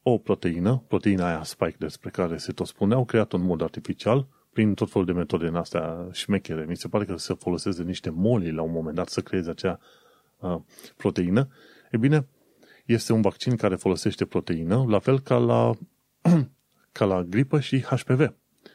o 0.03 0.17
proteină, 0.17 0.83
proteina 0.87 1.27
aia 1.27 1.43
spike 1.43 1.75
despre 1.79 2.09
care 2.09 2.37
se 2.37 2.51
tot 2.51 2.67
spune, 2.67 2.93
au 2.93 3.05
creat 3.05 3.33
în 3.33 3.41
mod 3.41 3.61
artificial 3.61 4.27
prin 4.53 4.73
tot 4.73 4.91
felul 4.91 5.05
de 5.07 5.13
metode 5.13 5.47
în 5.47 5.55
astea 5.55 6.07
șmechere. 6.11 6.65
Mi 6.65 6.77
se 6.77 6.87
pare 6.87 7.05
că 7.05 7.17
se 7.17 7.33
folosesc 7.33 7.77
de 7.77 7.83
niște 7.83 8.09
moli 8.09 8.51
la 8.51 8.61
un 8.61 8.71
moment 8.71 8.95
dat 8.95 9.09
să 9.09 9.21
creeze 9.21 9.49
acea 9.49 9.79
uh, 10.37 10.57
proteină. 10.97 11.47
E 11.91 11.97
bine, 11.97 12.27
este 12.85 13.13
un 13.13 13.21
vaccin 13.21 13.55
care 13.55 13.75
folosește 13.75 14.25
proteină, 14.25 14.85
la 14.87 14.99
fel 14.99 15.19
ca 15.19 15.37
la, 15.37 15.71
ca 16.97 17.05
la 17.05 17.23
gripă 17.23 17.59
și 17.59 17.81
HPV. 17.81 18.33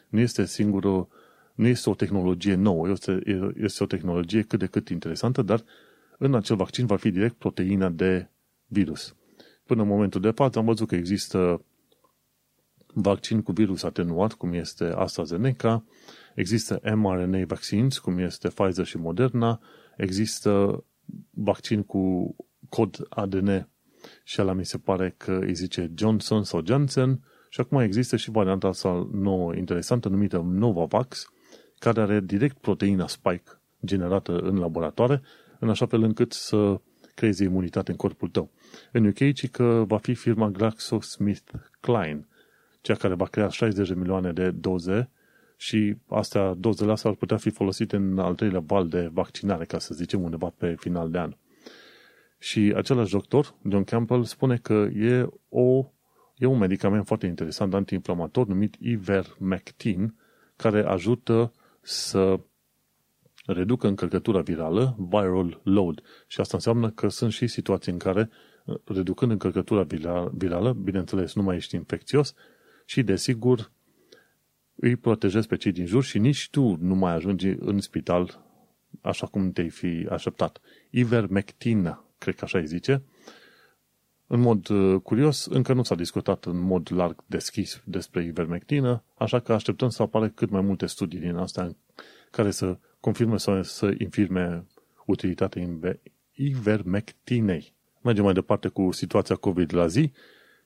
Nu 0.09 0.19
este 0.19 0.45
singurul, 0.45 1.07
nu 1.55 1.67
este 1.67 1.89
o 1.89 1.95
tehnologie 1.95 2.55
nouă, 2.55 2.89
este, 2.89 3.21
este 3.57 3.83
o 3.83 3.87
tehnologie 3.87 4.41
cât 4.41 4.59
de 4.59 4.65
cât 4.65 4.89
interesantă, 4.89 5.41
dar 5.41 5.63
în 6.17 6.35
acel 6.35 6.55
vaccin 6.55 6.85
va 6.85 6.95
fi 6.95 7.11
direct 7.11 7.35
proteina 7.35 7.89
de 7.89 8.29
virus. 8.67 9.15
Până 9.65 9.81
în 9.81 9.87
momentul 9.87 10.21
de 10.21 10.31
față 10.31 10.59
am 10.59 10.65
văzut 10.65 10.87
că 10.87 10.95
există 10.95 11.65
vaccin 12.93 13.41
cu 13.41 13.51
virus 13.51 13.83
atenuat, 13.83 14.33
cum 14.33 14.53
este 14.53 14.83
AstraZeneca, 14.83 15.83
există 16.35 16.79
mRNA 16.95 17.45
vaccines, 17.45 17.97
cum 17.97 18.17
este 18.17 18.47
Pfizer 18.47 18.85
și 18.85 18.97
Moderna, 18.97 19.61
există 19.97 20.83
vaccin 21.29 21.83
cu 21.83 22.35
cod 22.69 23.05
ADN 23.09 23.69
și 24.23 24.39
ala 24.39 24.53
mi 24.53 24.65
se 24.65 24.77
pare 24.77 25.13
că 25.17 25.39
îi 25.41 25.53
zice 25.53 25.91
Johnson 25.95 26.43
sau 26.43 26.65
Janssen 26.65 27.23
și 27.49 27.59
acum 27.59 27.79
există 27.79 28.15
și 28.15 28.31
varianta 28.31 28.67
asta 28.67 29.09
nouă 29.11 29.55
interesantă 29.55 30.09
numită 30.09 30.37
Novavax, 30.37 31.31
care 31.79 32.01
are 32.01 32.19
direct 32.19 32.57
proteina 32.57 33.07
spike 33.07 33.61
generată 33.85 34.37
în 34.37 34.57
laboratoare, 34.57 35.21
în 35.65 35.71
așa 35.71 35.85
fel 35.85 36.03
încât 36.03 36.33
să 36.33 36.81
creeze 37.15 37.43
imunitate 37.43 37.91
în 37.91 37.97
corpul 37.97 38.29
tău. 38.29 38.51
În 38.91 39.05
UK, 39.05 39.33
ci 39.33 39.49
că 39.49 39.83
va 39.87 39.97
fi 39.97 40.13
firma 40.13 40.49
GlaxoSmithKline, 40.49 42.27
cea 42.81 42.95
care 42.95 43.13
va 43.13 43.25
crea 43.25 43.47
60 43.47 43.87
de 43.87 43.93
milioane 43.93 44.31
de 44.31 44.51
doze 44.51 45.09
și 45.57 45.95
astea, 46.07 46.53
dozele 46.53 46.91
astea 46.91 47.09
ar 47.09 47.15
putea 47.15 47.37
fi 47.37 47.49
folosite 47.49 47.95
în 47.95 48.19
al 48.19 48.35
treilea 48.35 48.59
val 48.59 48.87
de 48.87 49.09
vaccinare, 49.13 49.65
ca 49.65 49.79
să 49.79 49.93
zicem 49.93 50.21
undeva 50.21 50.53
pe 50.57 50.75
final 50.77 51.11
de 51.11 51.17
an. 51.17 51.35
Și 52.39 52.73
același 52.75 53.11
doctor, 53.11 53.55
John 53.69 53.83
Campbell, 53.83 54.23
spune 54.23 54.57
că 54.57 54.87
e, 54.95 55.27
o, 55.49 55.85
e 56.37 56.45
un 56.45 56.57
medicament 56.57 57.05
foarte 57.05 57.25
interesant 57.25 57.73
antiinflamator 57.73 58.47
numit 58.47 58.75
Ivermectin, 58.79 60.15
care 60.55 60.83
ajută 60.83 61.53
să 61.81 62.39
reducă 63.45 63.87
încărcătura 63.87 64.41
virală, 64.41 64.95
viral 65.09 65.61
load. 65.63 66.01
Și 66.27 66.39
asta 66.39 66.57
înseamnă 66.57 66.89
că 66.89 67.07
sunt 67.07 67.31
și 67.31 67.47
situații 67.47 67.91
în 67.91 67.97
care, 67.97 68.29
reducând 68.83 69.31
încărcătura 69.31 69.87
virală, 70.31 70.73
bineînțeles, 70.73 71.33
nu 71.33 71.43
mai 71.43 71.55
ești 71.55 71.75
infecțios 71.75 72.33
și, 72.85 73.03
desigur, 73.03 73.71
îi 74.75 74.95
protejezi 74.95 75.47
pe 75.47 75.55
cei 75.55 75.71
din 75.71 75.85
jur 75.85 76.03
și 76.03 76.19
nici 76.19 76.49
tu 76.49 76.77
nu 76.79 76.95
mai 76.95 77.13
ajungi 77.13 77.47
în 77.47 77.79
spital 77.79 78.43
așa 79.01 79.27
cum 79.27 79.51
te-ai 79.51 79.69
fi 79.69 80.07
așteptat. 80.09 80.61
Ivermectina, 80.89 82.05
cred 82.17 82.35
că 82.35 82.43
așa 82.43 82.57
îi 82.57 82.67
zice. 82.67 83.03
În 84.27 84.39
mod 84.39 84.69
uh, 84.69 85.01
curios, 85.01 85.45
încă 85.45 85.73
nu 85.73 85.83
s-a 85.83 85.95
discutat 85.95 86.45
în 86.45 86.59
mod 86.59 86.91
larg 86.91 87.23
deschis 87.25 87.81
despre 87.85 88.23
ivermectină, 88.23 89.03
așa 89.17 89.39
că 89.39 89.53
așteptăm 89.53 89.89
să 89.89 90.01
apară 90.01 90.29
cât 90.29 90.49
mai 90.49 90.61
multe 90.61 90.85
studii 90.85 91.19
din 91.19 91.35
astea 91.35 91.75
care 92.31 92.51
să 92.51 92.77
confirme 93.05 93.37
sau 93.37 93.63
să 93.63 93.93
infirme 93.97 94.65
utilitatea 95.05 95.67
ivermectinei. 96.31 97.73
Mergem 98.01 98.23
mai 98.23 98.33
departe 98.33 98.67
cu 98.67 98.91
situația 98.91 99.35
COVID 99.35 99.73
la 99.73 99.87
zi, 99.87 100.11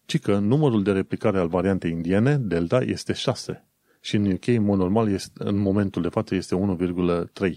ci 0.06 0.20
că 0.20 0.38
numărul 0.38 0.84
de 0.84 0.92
replicare 0.92 1.40
al 1.40 1.48
variantei 1.48 1.92
indiene, 1.92 2.38
Delta, 2.38 2.82
este 2.82 3.14
6 3.14 3.68
și 4.02 4.16
în 4.16 4.32
UK, 4.32 4.48
în 4.48 4.64
mod 4.64 4.78
normal, 4.78 5.10
este, 5.10 5.44
în 5.44 5.58
momentul 5.58 6.02
de 6.02 6.10
față 6.10 6.36
este 6.36 6.56
1,3. 6.56 7.54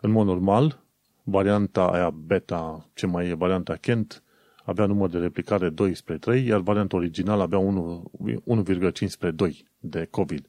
În 0.00 0.10
mod 0.10 0.26
normal, 0.26 0.82
varianta 1.22 1.86
aia 1.86 2.10
beta, 2.10 2.90
ce 2.94 3.06
mai 3.06 3.28
e 3.28 3.34
varianta 3.34 3.74
Kent, 3.74 4.22
avea 4.64 4.86
număr 4.86 5.08
de 5.08 5.18
replicare 5.18 5.68
2 5.68 5.94
spre 5.94 6.18
3, 6.18 6.46
iar 6.46 6.60
varianta 6.60 6.96
originală 6.96 7.42
avea 7.42 7.58
1,5 9.02 9.06
spre 9.06 9.30
2 9.30 9.64
de 9.78 10.06
COVID. 10.10 10.46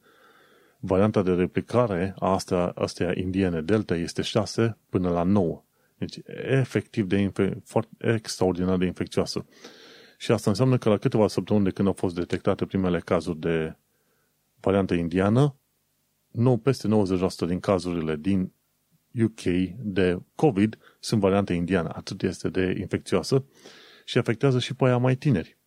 Varianta 0.86 1.22
de 1.22 1.32
replicare 1.32 2.14
a 2.18 2.32
astea, 2.32 2.66
astea 2.74 3.18
indiene 3.18 3.60
Delta 3.60 3.96
este 3.96 4.22
6 4.22 4.78
până 4.88 5.10
la 5.10 5.22
9. 5.22 5.64
Deci, 5.98 6.18
efectiv 6.48 7.06
de 7.06 7.16
infe- 7.16 7.60
foarte 7.64 7.90
extraordinar 7.98 8.76
de 8.76 8.86
infecțioasă. 8.86 9.46
Și 10.18 10.32
asta 10.32 10.50
înseamnă 10.50 10.78
că 10.78 10.88
la 10.88 10.96
câteva 10.96 11.28
săptămâni 11.28 11.64
de 11.64 11.70
când 11.70 11.88
au 11.88 11.94
fost 11.94 12.14
detectate 12.14 12.66
primele 12.66 12.98
cazuri 12.98 13.38
de 13.38 13.76
variantă 14.60 14.94
indiană, 14.94 15.56
nou, 16.30 16.56
peste 16.56 16.88
90% 16.88 17.46
din 17.46 17.60
cazurile 17.60 18.16
din 18.16 18.52
UK 19.22 19.42
de 19.78 20.18
COVID 20.34 20.78
sunt 21.00 21.20
variante 21.20 21.52
indiană. 21.52 21.90
Atât 21.94 22.22
este 22.22 22.48
de 22.48 22.76
infecțioasă 22.78 23.44
și 24.04 24.18
afectează 24.18 24.58
și 24.58 24.74
pe 24.74 24.84
aia 24.84 24.96
mai 24.96 25.16
tineri. 25.16 25.58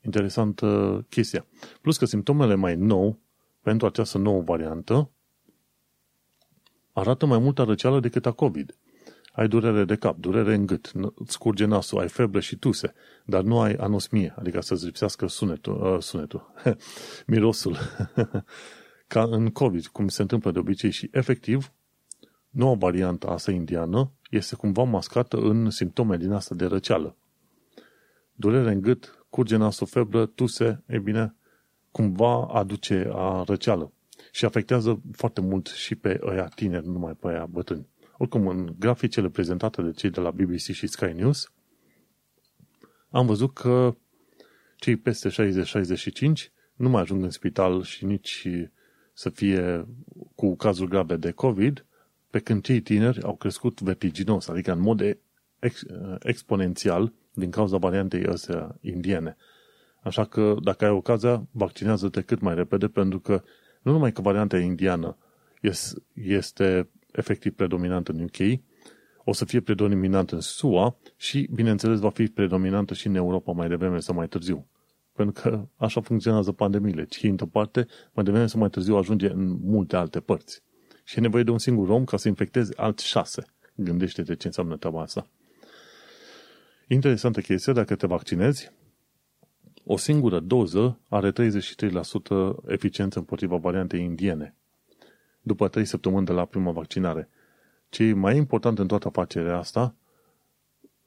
Interesantă 0.00 1.06
chestia. 1.08 1.46
Plus 1.80 1.96
că 1.96 2.04
simptomele 2.04 2.54
mai 2.54 2.76
nou 2.76 3.20
pentru 3.62 3.86
această 3.86 4.18
nouă 4.18 4.42
variantă 4.42 5.10
arată 6.92 7.26
mai 7.26 7.38
multă 7.38 7.62
răceală 7.62 8.00
decât 8.00 8.26
a 8.26 8.32
COVID. 8.32 8.76
Ai 9.32 9.48
durere 9.48 9.84
de 9.84 9.96
cap, 9.96 10.16
durere 10.16 10.54
în 10.54 10.66
gât, 10.66 10.92
scurge 11.26 11.64
nasul, 11.64 11.98
ai 11.98 12.08
febră 12.08 12.40
și 12.40 12.56
tuse, 12.56 12.92
dar 13.24 13.42
nu 13.42 13.60
ai 13.60 13.72
anosmie, 13.72 14.34
adică 14.38 14.60
să-ți 14.60 14.84
lipsească 14.84 15.26
sunetul, 15.26 15.94
uh, 15.94 16.02
sunetul 16.02 16.52
mirosul, 17.26 17.76
ca 19.06 19.22
în 19.22 19.50
COVID, 19.50 19.86
cum 19.86 20.08
se 20.08 20.22
întâmplă 20.22 20.50
de 20.50 20.58
obicei 20.58 20.90
și 20.90 21.08
efectiv, 21.12 21.72
noua 22.50 22.74
variantă 22.74 23.26
asta 23.28 23.50
indiană 23.50 24.12
este 24.30 24.56
cumva 24.56 24.82
mascată 24.82 25.36
în 25.36 25.70
simptome 25.70 26.16
din 26.16 26.32
asta 26.32 26.54
de 26.54 26.64
răceală. 26.64 27.16
Durere 28.32 28.72
în 28.72 28.80
gât, 28.80 29.26
curge 29.30 29.56
nasul, 29.56 29.86
febră, 29.86 30.26
tuse, 30.26 30.82
e 30.86 30.98
bine, 30.98 31.36
cumva 31.92 32.46
aduce 32.46 33.08
a 33.12 33.42
răceală 33.46 33.92
și 34.32 34.44
afectează 34.44 35.02
foarte 35.12 35.40
mult 35.40 35.66
și 35.66 35.94
pe 35.94 36.20
ăia 36.22 36.48
tineri, 36.54 36.86
nu 36.86 36.92
numai 36.92 37.12
pe 37.12 37.26
ăia 37.26 37.46
bătrâni. 37.46 37.88
Oricum, 38.16 38.46
în 38.46 38.74
graficele 38.78 39.28
prezentate 39.28 39.82
de 39.82 39.90
cei 39.90 40.10
de 40.10 40.20
la 40.20 40.30
BBC 40.30 40.58
și 40.58 40.86
Sky 40.86 41.12
News, 41.12 41.52
am 43.08 43.26
văzut 43.26 43.54
că 43.54 43.96
cei 44.76 44.96
peste 44.96 45.28
60-65 45.28 45.32
nu 46.74 46.88
mai 46.88 47.02
ajung 47.02 47.22
în 47.22 47.30
spital 47.30 47.82
și 47.82 48.04
nici 48.04 48.48
să 49.12 49.30
fie 49.30 49.86
cu 50.34 50.56
cazuri 50.56 50.90
grave 50.90 51.16
de 51.16 51.30
COVID, 51.30 51.86
pe 52.30 52.38
când 52.38 52.62
cei 52.62 52.80
tineri 52.80 53.22
au 53.22 53.36
crescut 53.36 53.80
vertiginos, 53.80 54.48
adică 54.48 54.72
în 54.72 54.80
mod 54.80 55.18
ex- 55.58 55.84
exponențial 56.18 57.12
din 57.32 57.50
cauza 57.50 57.76
variantei 57.76 58.26
astea 58.26 58.78
indiene. 58.80 59.36
Așa 60.02 60.24
că, 60.24 60.54
dacă 60.62 60.84
ai 60.84 60.90
ocazia, 60.90 61.46
vaccinează-te 61.50 62.20
cât 62.20 62.40
mai 62.40 62.54
repede, 62.54 62.88
pentru 62.88 63.20
că 63.20 63.42
nu 63.82 63.92
numai 63.92 64.12
că 64.12 64.20
varianta 64.20 64.58
indiană 64.58 65.16
este 66.14 66.88
efectiv 67.12 67.52
predominantă 67.52 68.12
în 68.12 68.22
UK, 68.22 68.60
o 69.24 69.32
să 69.32 69.44
fie 69.44 69.60
predominantă 69.60 70.34
în 70.34 70.40
SUA 70.40 70.96
și, 71.16 71.48
bineînțeles, 71.54 71.98
va 71.98 72.10
fi 72.10 72.26
predominantă 72.26 72.94
și 72.94 73.06
în 73.06 73.14
Europa 73.14 73.52
mai 73.52 73.68
devreme 73.68 73.98
sau 73.98 74.14
mai 74.14 74.28
târziu. 74.28 74.66
Pentru 75.12 75.42
că 75.42 75.66
așa 75.76 76.00
funcționează 76.00 76.52
pandemiile. 76.52 77.04
Ce 77.04 77.26
într-o 77.26 77.46
parte, 77.46 77.86
mai 78.12 78.24
devreme 78.24 78.46
sau 78.46 78.60
mai 78.60 78.68
târziu 78.68 78.96
ajunge 78.96 79.28
în 79.30 79.58
multe 79.60 79.96
alte 79.96 80.20
părți. 80.20 80.62
Și 81.04 81.18
e 81.18 81.20
nevoie 81.20 81.42
de 81.42 81.50
un 81.50 81.58
singur 81.58 81.88
om 81.88 82.04
ca 82.04 82.16
să 82.16 82.28
infecteze 82.28 82.72
alți 82.76 83.06
șase. 83.06 83.44
Gândește-te 83.74 84.34
ce 84.34 84.46
înseamnă 84.46 84.76
treaba 84.76 85.00
asta. 85.00 85.26
Interesantă 86.88 87.40
chestie, 87.40 87.72
dacă 87.72 87.94
te 87.94 88.06
vaccinezi, 88.06 88.72
o 89.84 89.96
singură 89.96 90.40
doză 90.40 91.00
are 91.08 91.32
33% 91.32 91.34
eficiență 92.66 93.18
împotriva 93.18 93.56
variantei 93.56 94.04
indiene, 94.04 94.56
după 95.40 95.68
3 95.68 95.84
săptămâni 95.84 96.26
de 96.26 96.32
la 96.32 96.44
prima 96.44 96.70
vaccinare. 96.70 97.28
Ce 97.88 98.02
e 98.02 98.12
mai 98.12 98.36
important 98.36 98.78
în 98.78 98.86
toată 98.86 99.06
afacerea 99.06 99.58
asta, 99.58 99.94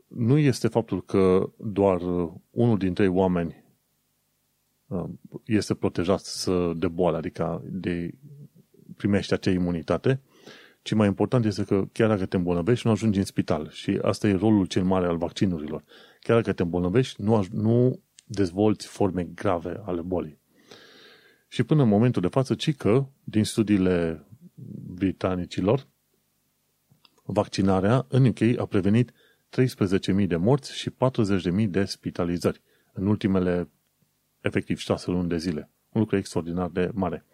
nu 0.07 0.37
este 0.37 0.67
faptul 0.67 1.03
că 1.03 1.49
doar 1.57 2.01
unul 2.49 2.77
dintre 2.77 3.03
trei 3.03 3.07
oameni 3.07 3.63
uh, 4.87 5.03
este 5.45 5.73
protejat 5.73 6.45
de 6.75 6.87
boală, 6.87 7.17
adică 7.17 7.63
de 7.65 8.13
primește 8.97 9.33
acea 9.33 9.51
imunitate, 9.51 10.21
ci 10.81 10.93
mai 10.93 11.07
important 11.07 11.45
este 11.45 11.63
că 11.63 11.87
chiar 11.91 12.07
dacă 12.07 12.25
te 12.25 12.35
îmbolnăvești, 12.35 12.85
nu 12.85 12.91
ajungi 12.91 13.19
în 13.19 13.25
spital. 13.25 13.69
Și 13.69 13.99
asta 14.01 14.27
e 14.27 14.35
rolul 14.35 14.65
cel 14.65 14.83
mare 14.83 15.05
al 15.05 15.17
vaccinurilor. 15.17 15.83
Chiar 16.19 16.35
dacă 16.35 16.53
te 16.53 16.61
îmbolnăvești, 16.61 17.21
nu, 17.21 17.45
nu 17.51 17.99
dezvolți 18.25 18.87
forme 18.87 19.23
grave 19.23 19.81
ale 19.85 20.01
bolii. 20.01 20.39
Și 21.47 21.63
până 21.63 21.83
în 21.83 21.89
momentul 21.89 22.21
de 22.21 22.27
față, 22.27 22.55
ci 22.55 22.75
că, 22.75 23.05
din 23.23 23.43
studiile 23.43 24.25
britanicilor, 24.93 25.87
vaccinarea 27.23 28.05
în 28.09 28.25
UK 28.25 28.41
a 28.57 28.65
prevenit 28.65 29.11
13.000 30.19 30.27
de 30.27 30.35
morți 30.35 30.77
și 30.77 30.89
40.000 30.89 31.67
de 31.67 31.85
spitalizări 31.85 32.61
în 32.93 33.07
ultimele, 33.07 33.69
efectiv, 34.41 34.77
6 34.77 35.11
luni 35.11 35.29
de 35.29 35.37
zile. 35.37 35.69
Un 35.89 36.01
lucru 36.01 36.17
extraordinar 36.17 36.69
de 36.69 36.89
mare. 36.93 37.25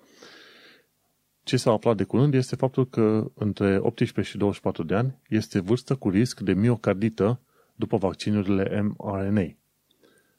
Ce 1.43 1.57
s-a 1.57 1.71
aflat 1.71 1.97
de 1.97 2.03
curând 2.03 2.33
este 2.33 2.55
faptul 2.55 2.89
că 2.89 3.31
între 3.33 3.77
18 3.77 4.31
și 4.31 4.37
24 4.37 4.83
de 4.83 4.95
ani 4.95 5.19
este 5.27 5.59
vârstă 5.59 5.95
cu 5.95 6.09
risc 6.09 6.39
de 6.39 6.53
miocardită 6.53 7.39
după 7.75 7.97
vaccinurile 7.97 8.81
mRNA. 8.81 9.55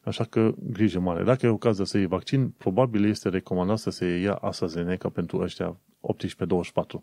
Așa 0.05 0.25
că 0.25 0.55
grijă 0.59 1.01
mare. 1.01 1.25
Dacă 1.25 1.47
e 1.47 1.49
ocazia 1.49 1.85
să 1.85 1.99
iei 1.99 2.07
vaccin, 2.07 2.49
probabil 2.49 3.05
este 3.05 3.29
recomandat 3.29 3.79
să 3.79 3.91
se 3.91 4.07
ia 4.07 4.35
AstraZeneca 4.35 5.09
pentru 5.09 5.39
ăștia 5.39 5.77
18-24. 6.01 7.01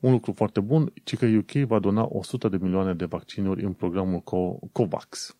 Un 0.00 0.10
lucru 0.12 0.32
foarte 0.32 0.60
bun, 0.60 0.92
ci 1.04 1.16
că 1.16 1.26
UK 1.26 1.50
va 1.50 1.78
dona 1.78 2.06
100 2.10 2.48
de 2.48 2.56
milioane 2.60 2.94
de 2.94 3.04
vaccinuri 3.04 3.64
în 3.64 3.72
programul 3.72 4.20
COVAX. 4.72 5.36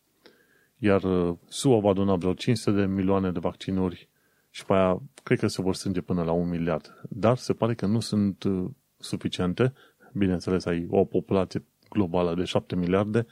Iar 0.79 1.03
uh, 1.03 1.37
SUA 1.49 1.81
va 1.81 1.93
dona 1.93 2.15
vreo 2.15 2.33
500 2.33 2.77
de 2.77 2.87
milioane 2.87 3.31
de 3.31 3.39
vaccinuri 3.39 4.09
și 4.51 4.65
pe 4.65 4.73
aia 4.73 5.03
cred 5.23 5.39
că 5.39 5.47
se 5.47 5.63
vor 5.63 5.75
strânge 5.75 6.01
până 6.01 6.23
la 6.23 6.33
un 6.33 6.49
miliard. 6.49 7.01
Dar 7.09 7.37
se 7.37 7.53
pare 7.53 7.75
că 7.75 7.87
nu 7.87 8.01
sunt 8.01 8.43
uh, 8.43 8.65
suficiente. 8.99 9.73
Bineînțeles, 10.13 10.65
ai 10.65 10.87
o 10.91 11.05
populație 11.05 11.65
globală 11.91 12.35
de 12.35 12.45
7 12.45 12.77
miliarde, 12.77 13.27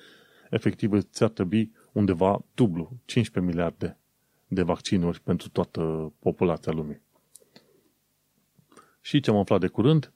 efectiv 0.50 1.00
ți-ar 1.00 1.31
trebui 1.31 1.73
undeva 1.99 2.45
dublu, 2.55 2.90
15 3.05 3.52
miliarde 3.52 3.99
de 4.49 4.62
vaccinuri 4.62 5.21
pentru 5.21 5.49
toată 5.49 6.12
populația 6.19 6.73
lumii. 6.73 7.00
Și 9.00 9.21
ce 9.21 9.31
am 9.31 9.37
aflat 9.37 9.61
de 9.61 9.67
curând, 9.67 10.12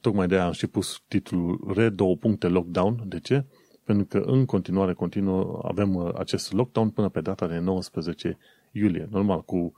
tocmai 0.00 0.26
de 0.26 0.34
aia 0.34 0.44
am 0.44 0.52
și 0.52 0.66
pus 0.66 1.02
titlul 1.08 1.72
Re 1.74 1.88
2 1.88 2.16
puncte 2.16 2.48
lockdown. 2.48 3.02
De 3.06 3.20
ce? 3.20 3.44
Pentru 3.84 4.06
că 4.06 4.18
în 4.18 4.44
continuare 4.44 4.92
continuă, 4.92 5.60
avem 5.62 5.94
uh, 5.94 6.14
acest 6.14 6.52
lockdown 6.52 6.90
până 6.90 7.08
pe 7.08 7.20
data 7.20 7.46
de 7.46 7.58
19 7.58 8.38
iulie. 8.72 9.08
Normal, 9.10 9.44
cu 9.44 9.72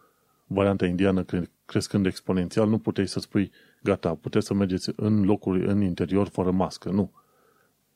varianta 0.46 0.86
indiană 0.86 1.24
crescând 1.64 2.06
exponențial, 2.06 2.68
nu 2.68 2.78
puteai 2.78 3.08
să 3.08 3.20
spui, 3.20 3.50
gata, 3.82 4.14
puteți 4.14 4.46
să 4.46 4.54
mergeți 4.54 4.90
în 4.96 5.24
locuri 5.24 5.66
în 5.66 5.80
interior 5.80 6.28
fără 6.28 6.50
mască. 6.50 6.90
Nu. 6.90 7.12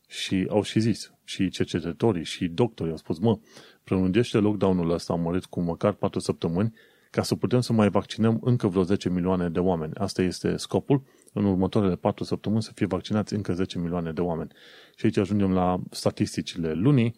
Și 0.07 0.47
au 0.49 0.61
și 0.61 0.79
zis, 0.79 1.13
și 1.23 1.49
cercetătorii, 1.49 2.23
și 2.23 2.47
doctorii 2.47 2.91
au 2.91 2.97
spus, 2.97 3.19
mă, 3.19 3.39
prelungește 3.83 4.37
lockdown-ul 4.37 4.91
ăsta 4.91 5.13
mărit 5.13 5.45
cu 5.45 5.61
măcar 5.61 5.93
4 5.93 6.19
săptămâni 6.19 6.73
ca 7.11 7.23
să 7.23 7.35
putem 7.35 7.59
să 7.59 7.73
mai 7.73 7.89
vaccinăm 7.89 8.39
încă 8.43 8.67
vreo 8.67 8.83
10 8.83 9.09
milioane 9.09 9.49
de 9.49 9.59
oameni. 9.59 9.93
Asta 9.93 10.21
este 10.21 10.55
scopul. 10.55 11.01
În 11.33 11.45
următoarele 11.45 11.95
4 11.95 12.23
săptămâni 12.23 12.61
să 12.61 12.71
fie 12.75 12.85
vaccinați 12.85 13.33
încă 13.33 13.53
10 13.53 13.79
milioane 13.79 14.11
de 14.11 14.21
oameni. 14.21 14.49
Și 14.95 15.05
aici 15.05 15.17
ajungem 15.17 15.53
la 15.53 15.79
statisticile 15.91 16.73
lunii, 16.73 17.15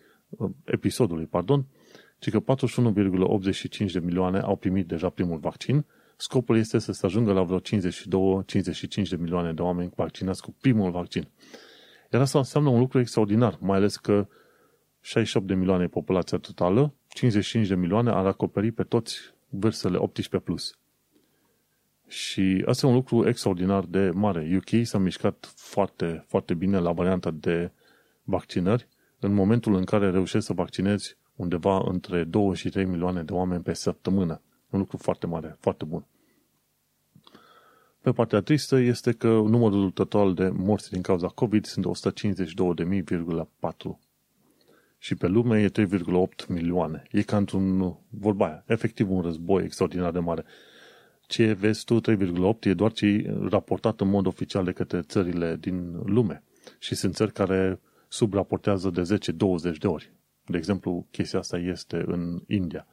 episodului, 0.63 1.25
pardon, 1.25 1.65
ci 2.19 2.29
că 2.29 2.39
41,85 2.39 3.91
de 3.91 3.99
milioane 3.99 4.39
au 4.39 4.55
primit 4.55 4.87
deja 4.87 5.09
primul 5.09 5.37
vaccin. 5.37 5.85
Scopul 6.17 6.57
este 6.57 6.79
să 6.79 6.91
se 6.91 7.05
ajungă 7.05 7.33
la 7.33 7.43
vreo 7.43 7.59
52-55 7.59 7.63
de 9.09 9.15
milioane 9.15 9.53
de 9.53 9.61
oameni 9.61 9.91
vaccinați 9.95 10.41
cu 10.41 10.55
primul 10.61 10.91
vaccin. 10.91 11.27
Iar 12.11 12.21
asta 12.21 12.37
înseamnă 12.37 12.69
un 12.69 12.79
lucru 12.79 12.99
extraordinar, 12.99 13.57
mai 13.59 13.77
ales 13.77 13.97
că 13.97 14.27
68 15.01 15.47
de 15.47 15.53
milioane 15.53 15.83
e 15.83 15.87
populația 15.87 16.37
totală, 16.37 16.93
55 17.07 17.67
de 17.67 17.75
milioane 17.75 18.09
ar 18.11 18.25
acoperi 18.25 18.71
pe 18.71 18.83
toți 18.83 19.17
vârstele 19.49 19.97
18+. 19.97 20.43
Plus. 20.43 20.77
Și 22.07 22.63
asta 22.67 22.85
e 22.85 22.89
un 22.89 22.95
lucru 22.95 23.27
extraordinar 23.27 23.83
de 23.83 24.09
mare. 24.13 24.57
UK 24.57 24.85
s-a 24.85 24.97
mișcat 24.97 25.53
foarte, 25.55 26.25
foarte 26.27 26.53
bine 26.53 26.77
la 26.77 26.91
varianta 26.91 27.31
de 27.31 27.71
vaccinări 28.23 28.87
în 29.19 29.33
momentul 29.33 29.75
în 29.75 29.83
care 29.83 30.09
reușești 30.09 30.45
să 30.45 30.53
vaccinezi 30.53 31.17
undeva 31.35 31.83
între 31.85 32.23
2 32.23 32.55
și 32.55 32.69
3 32.69 32.85
milioane 32.85 33.23
de 33.23 33.33
oameni 33.33 33.63
pe 33.63 33.73
săptămână. 33.73 34.41
Un 34.69 34.79
lucru 34.79 34.97
foarte 34.97 35.27
mare, 35.27 35.57
foarte 35.59 35.85
bun. 35.85 36.05
Pe 38.01 38.11
partea 38.11 38.41
tristă 38.41 38.77
este 38.77 39.11
că 39.11 39.27
numărul 39.27 39.91
total 39.91 40.33
de 40.33 40.49
morți 40.49 40.91
din 40.91 41.01
cauza 41.01 41.27
COVID 41.27 41.65
sunt 41.65 41.85
152.000,4 41.85 43.99
și 44.97 45.15
pe 45.15 45.27
lume 45.27 45.61
e 45.61 45.69
3,8 45.69 46.47
milioane. 46.47 47.03
E 47.11 47.21
ca 47.21 47.37
într-un, 47.37 47.97
vorba 48.09 48.45
aia, 48.45 48.63
efectiv 48.67 49.11
un 49.11 49.21
război 49.21 49.63
extraordinar 49.63 50.11
de 50.11 50.19
mare. 50.19 50.43
Ce 51.27 51.53
vezi 51.53 51.85
tu, 51.85 52.01
3,8, 52.01 52.65
e 52.65 52.73
doar 52.73 52.91
ce 52.91 53.35
raportat 53.49 54.01
în 54.01 54.09
mod 54.09 54.25
oficial 54.25 54.63
de 54.63 54.71
către 54.71 55.01
țările 55.01 55.57
din 55.59 56.01
lume. 56.05 56.43
Și 56.79 56.95
sunt 56.95 57.15
țări 57.15 57.31
care 57.31 57.79
subraportează 58.07 58.89
de 58.89 59.19
10-20 59.73 59.77
de 59.79 59.87
ori. 59.87 60.13
De 60.45 60.57
exemplu, 60.57 61.07
chestia 61.11 61.39
asta 61.39 61.57
este 61.57 62.03
în 62.07 62.41
India. 62.47 62.87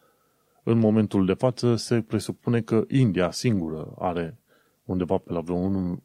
În 0.62 0.78
momentul 0.78 1.26
de 1.26 1.32
față 1.32 1.76
se 1.76 2.00
presupune 2.00 2.60
că 2.60 2.84
India 2.88 3.30
singură 3.30 3.94
are 3.98 4.38
undeva 4.86 5.16
pe 5.18 5.32
la 5.32 5.40
vreo 5.40 5.70
1,5-2 5.70 6.00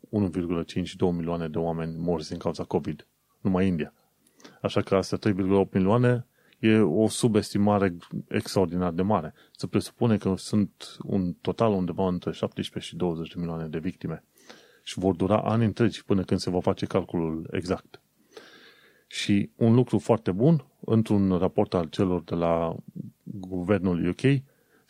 milioane 1.11 1.47
de 1.47 1.57
oameni 1.57 1.97
morți 1.97 2.29
din 2.29 2.37
cauza 2.37 2.63
COVID. 2.63 3.07
Numai 3.41 3.67
India. 3.67 3.93
Așa 4.61 4.81
că 4.81 4.95
astea 4.95 5.17
3,8 5.17 5.71
milioane 5.71 6.25
e 6.59 6.77
o 6.77 7.07
subestimare 7.07 7.97
extraordinar 8.27 8.91
de 8.91 9.01
mare. 9.01 9.33
Se 9.51 9.67
presupune 9.67 10.17
că 10.17 10.33
sunt 10.37 10.97
un 11.03 11.33
total 11.33 11.71
undeva 11.71 12.07
între 12.07 12.31
17 12.31 12.91
și 12.91 12.97
20 12.97 13.33
de 13.33 13.39
milioane 13.39 13.67
de 13.67 13.79
victime. 13.79 14.23
Și 14.83 14.99
vor 14.99 15.15
dura 15.15 15.41
ani 15.41 15.65
întregi 15.65 16.05
până 16.05 16.23
când 16.23 16.39
se 16.39 16.49
va 16.49 16.59
face 16.59 16.85
calculul 16.85 17.47
exact. 17.51 18.01
Și 19.07 19.49
un 19.55 19.73
lucru 19.73 19.99
foarte 19.99 20.31
bun, 20.31 20.65
într-un 20.79 21.37
raport 21.37 21.73
al 21.73 21.85
celor 21.85 22.23
de 22.23 22.35
la 22.35 22.75
guvernul 23.23 24.07
UK, 24.07 24.21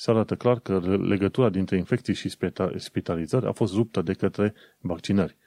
se 0.01 0.11
arată 0.11 0.35
clar 0.35 0.59
că 0.59 0.79
legătura 0.97 1.49
dintre 1.49 1.77
infecții 1.77 2.13
și 2.13 2.37
spitalizări 2.75 3.45
a 3.45 3.51
fost 3.51 3.73
ruptă 3.73 4.01
de 4.01 4.13
către 4.13 4.53
vaccinări. 4.79 5.37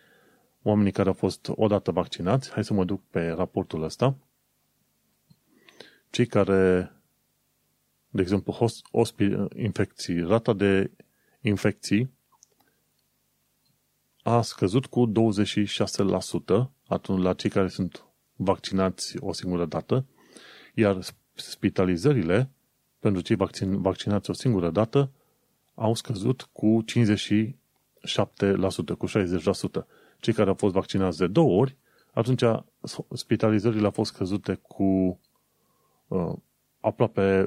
Oamenii 0.62 0.92
care 0.92 1.08
au 1.08 1.14
fost 1.14 1.50
odată 1.54 1.90
vaccinați, 1.90 2.50
hai 2.50 2.64
să 2.64 2.74
mă 2.74 2.84
duc 2.84 3.02
pe 3.10 3.28
raportul 3.28 3.82
ăsta, 3.82 4.16
cei 6.10 6.26
care, 6.26 6.92
de 8.08 8.22
exemplu, 8.22 8.68
infecții, 9.56 10.20
rata 10.20 10.52
de 10.52 10.90
infecții 11.40 12.10
a 14.22 14.42
scăzut 14.42 14.86
cu 14.86 15.12
26% 16.66 16.70
atunci 16.86 17.22
la 17.22 17.34
cei 17.34 17.50
care 17.50 17.68
sunt 17.68 18.04
vaccinați 18.36 19.16
o 19.20 19.32
singură 19.32 19.64
dată, 19.64 20.06
iar 20.74 20.98
spitalizările 21.34 22.53
pentru 23.04 23.22
cei 23.22 23.36
vaccin, 23.36 23.80
vaccinați 23.80 24.30
o 24.30 24.32
singură 24.32 24.70
dată 24.70 25.10
au 25.74 25.94
scăzut 25.94 26.48
cu 26.52 26.84
57%, 26.84 26.86
cu 28.98 29.06
60%. 29.08 29.12
Cei 30.20 30.32
care 30.32 30.48
au 30.48 30.54
fost 30.54 30.74
vaccinați 30.74 31.18
de 31.18 31.26
două 31.26 31.60
ori, 31.60 31.76
atunci 32.12 32.42
spitalizările 33.14 33.84
au 33.84 33.90
fost 33.90 34.12
scăzute 34.12 34.54
cu 34.54 35.20
uh, 36.08 36.32
aproape 36.80 37.46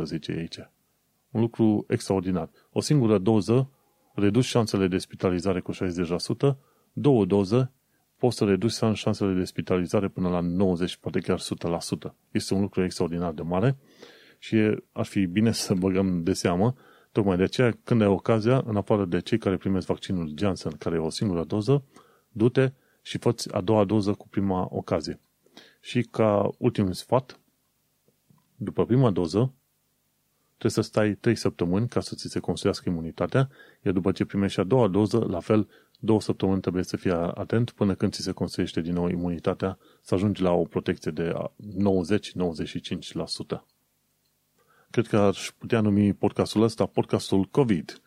90-98% 0.00 0.04
zice 0.04 0.32
aici. 0.32 0.58
Un 1.30 1.40
lucru 1.40 1.84
extraordinar. 1.88 2.50
O 2.70 2.80
singură 2.80 3.18
doză 3.18 3.70
reduci 4.14 4.44
șansele 4.44 4.86
de 4.86 4.98
spitalizare 4.98 5.60
cu 5.60 5.72
60%, 5.72 5.76
două 6.92 7.24
doze 7.24 7.70
poți 8.22 8.36
să 8.36 8.44
reduci 8.44 8.72
șansele 8.92 9.32
de 9.32 9.44
spitalizare 9.44 10.08
până 10.08 10.28
la 10.28 10.40
90, 10.40 10.96
poate 10.96 11.20
chiar 11.20 11.40
100%. 11.40 12.12
Este 12.30 12.54
un 12.54 12.60
lucru 12.60 12.84
extraordinar 12.84 13.32
de 13.32 13.42
mare 13.42 13.76
și 14.38 14.56
ar 14.92 15.04
fi 15.04 15.26
bine 15.26 15.52
să 15.64 15.74
băgăm 15.74 16.22
de 16.22 16.32
seamă, 16.32 16.74
tocmai 17.12 17.36
de 17.36 17.42
aceea, 17.42 17.78
când 17.84 18.00
ai 18.00 18.06
ocazia, 18.06 18.62
în 18.66 18.76
afară 18.76 19.04
de 19.04 19.20
cei 19.20 19.38
care 19.38 19.56
primesc 19.56 19.86
vaccinul 19.86 20.32
Janssen, 20.38 20.72
care 20.72 20.94
e 20.94 20.98
o 20.98 21.10
singură 21.10 21.44
doză, 21.44 21.84
du-te 22.28 22.72
și 23.00 23.18
fă 23.18 23.34
a 23.50 23.60
doua 23.60 23.84
doză 23.84 24.12
cu 24.12 24.28
prima 24.28 24.68
ocazie. 24.70 25.20
Și 25.80 26.02
ca 26.02 26.50
ultim 26.58 26.92
sfat, 26.92 27.40
după 28.56 28.84
prima 28.84 29.10
doză, 29.10 29.52
trebuie 30.58 30.82
să 30.84 30.90
stai 30.90 31.14
3 31.14 31.34
săptămâni 31.34 31.88
ca 31.88 32.00
să 32.00 32.14
ți 32.14 32.28
se 32.28 32.38
construiască 32.38 32.88
imunitatea, 32.88 33.48
iar 33.84 33.94
după 33.94 34.12
ce 34.12 34.24
primești 34.24 34.60
a 34.60 34.64
doua 34.64 34.88
doză, 34.88 35.18
la 35.18 35.40
fel 35.40 35.68
două 36.04 36.20
săptămâni 36.20 36.60
trebuie 36.60 36.82
să 36.82 36.96
fii 36.96 37.10
atent 37.10 37.70
până 37.70 37.94
când 37.94 38.12
ți 38.12 38.22
se 38.22 38.32
construiește 38.32 38.80
din 38.80 38.92
nou 38.92 39.08
imunitatea 39.08 39.78
să 40.00 40.14
ajungi 40.14 40.42
la 40.42 40.52
o 40.52 40.62
protecție 40.62 41.10
de 41.10 41.32
90-95%. 41.32 41.34
Cred 44.90 45.06
că 45.06 45.16
aș 45.16 45.50
putea 45.58 45.80
numi 45.80 46.12
podcastul 46.12 46.62
ăsta 46.62 46.86
podcastul 46.86 47.44
COVID. 47.44 48.00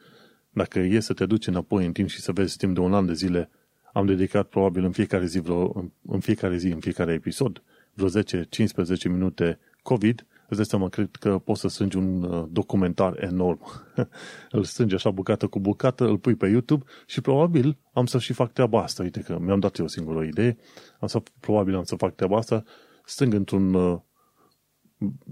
Dacă 0.50 0.80
e 0.80 1.00
să 1.00 1.14
te 1.14 1.26
duci 1.26 1.48
înapoi 1.48 1.86
în 1.86 1.92
timp 1.92 2.10
și 2.10 2.22
să 2.22 2.32
vezi 2.32 2.58
timp 2.58 2.74
de 2.74 2.80
un 2.80 2.94
an 2.94 3.06
de 3.06 3.14
zile, 3.14 3.50
am 3.94 4.06
dedicat 4.06 4.48
probabil 4.48 4.84
în 4.84 4.92
fiecare 4.92 5.26
zi, 5.26 5.40
vreo, 5.40 5.92
în 6.02 6.20
fiecare 6.20 6.58
zi, 6.58 6.68
în 6.68 6.80
fiecare 6.80 7.14
episod, 7.14 7.64
vreo 7.94 8.10
10-15 8.10 8.24
minute 9.04 9.60
COVID, 9.82 10.26
îți 10.48 10.56
dai 10.56 10.66
seama, 10.66 10.90
cred 10.90 11.10
că 11.12 11.38
poți 11.38 11.60
să 11.60 11.68
strângi 11.68 11.98
un 11.98 12.24
uh, 12.24 12.46
documentar 12.50 13.24
enorm. 13.24 13.60
îl 14.52 14.64
strângi 14.64 14.96
așa 14.96 15.10
bucată 15.10 15.48
cu 15.48 15.60
bucată, 15.60 16.06
îl 16.06 16.18
pui 16.18 16.36
pe 16.36 16.48
YouTube 16.48 16.84
și 17.06 17.22
probabil 17.22 17.78
am 17.94 18.06
să 18.06 18.20
și 18.20 18.34
fac 18.34 18.52
treaba 18.52 18.82
asta. 18.82 19.04
Uite 19.04 19.20
că 19.20 19.38
mi-am 19.40 19.60
dat 19.60 19.78
eu 19.78 19.86
o 19.86 19.88
singură 19.88 20.24
idee. 20.24 20.58
Am 21.00 21.08
să, 21.08 21.22
probabil 21.40 21.76
am 21.76 21.84
să 21.84 21.96
fac 21.96 22.16
treaba 22.16 22.38
asta. 22.38 22.64
Strâng 23.06 23.34
într-un 23.34 23.74
uh, 23.74 24.00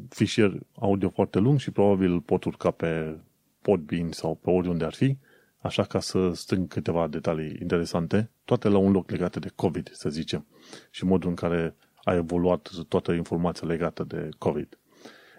fișier 0.09 0.59
audio 0.75 1.09
foarte 1.09 1.39
lung 1.39 1.59
și 1.59 1.71
probabil 1.71 2.11
îl 2.11 2.21
pot 2.21 2.43
urca 2.43 2.71
pe 2.71 3.19
Podbean 3.61 4.11
sau 4.11 4.35
pe 4.35 4.49
oriunde 4.49 4.85
ar 4.85 4.93
fi, 4.93 5.17
așa 5.57 5.83
ca 5.83 5.99
să 5.99 6.31
strâng 6.33 6.67
câteva 6.67 7.07
detalii 7.07 7.57
interesante, 7.61 8.31
toate 8.45 8.67
la 8.67 8.77
un 8.77 8.91
loc 8.91 9.09
legate 9.09 9.39
de 9.39 9.51
COVID, 9.55 9.89
să 9.93 10.09
zicem, 10.09 10.47
și 10.91 11.05
modul 11.05 11.29
în 11.29 11.35
care 11.35 11.75
a 12.03 12.13
evoluat 12.13 12.69
toată 12.87 13.11
informația 13.11 13.67
legată 13.67 14.03
de 14.03 14.29
COVID. 14.37 14.77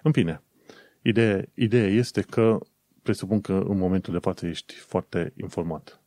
În 0.04 0.12
fine, 0.12 0.42
ideea, 1.02 1.44
ideea 1.54 1.86
este 1.86 2.20
că 2.20 2.58
presupun 3.02 3.40
că 3.40 3.52
în 3.52 3.78
momentul 3.78 4.12
de 4.12 4.18
față 4.18 4.46
ești 4.46 4.74
foarte 4.74 5.32
informat. 5.36 6.02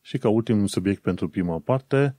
Și 0.00 0.18
ca 0.18 0.28
ultim 0.28 0.66
subiect 0.66 1.02
pentru 1.02 1.28
prima 1.28 1.58
parte, 1.58 2.16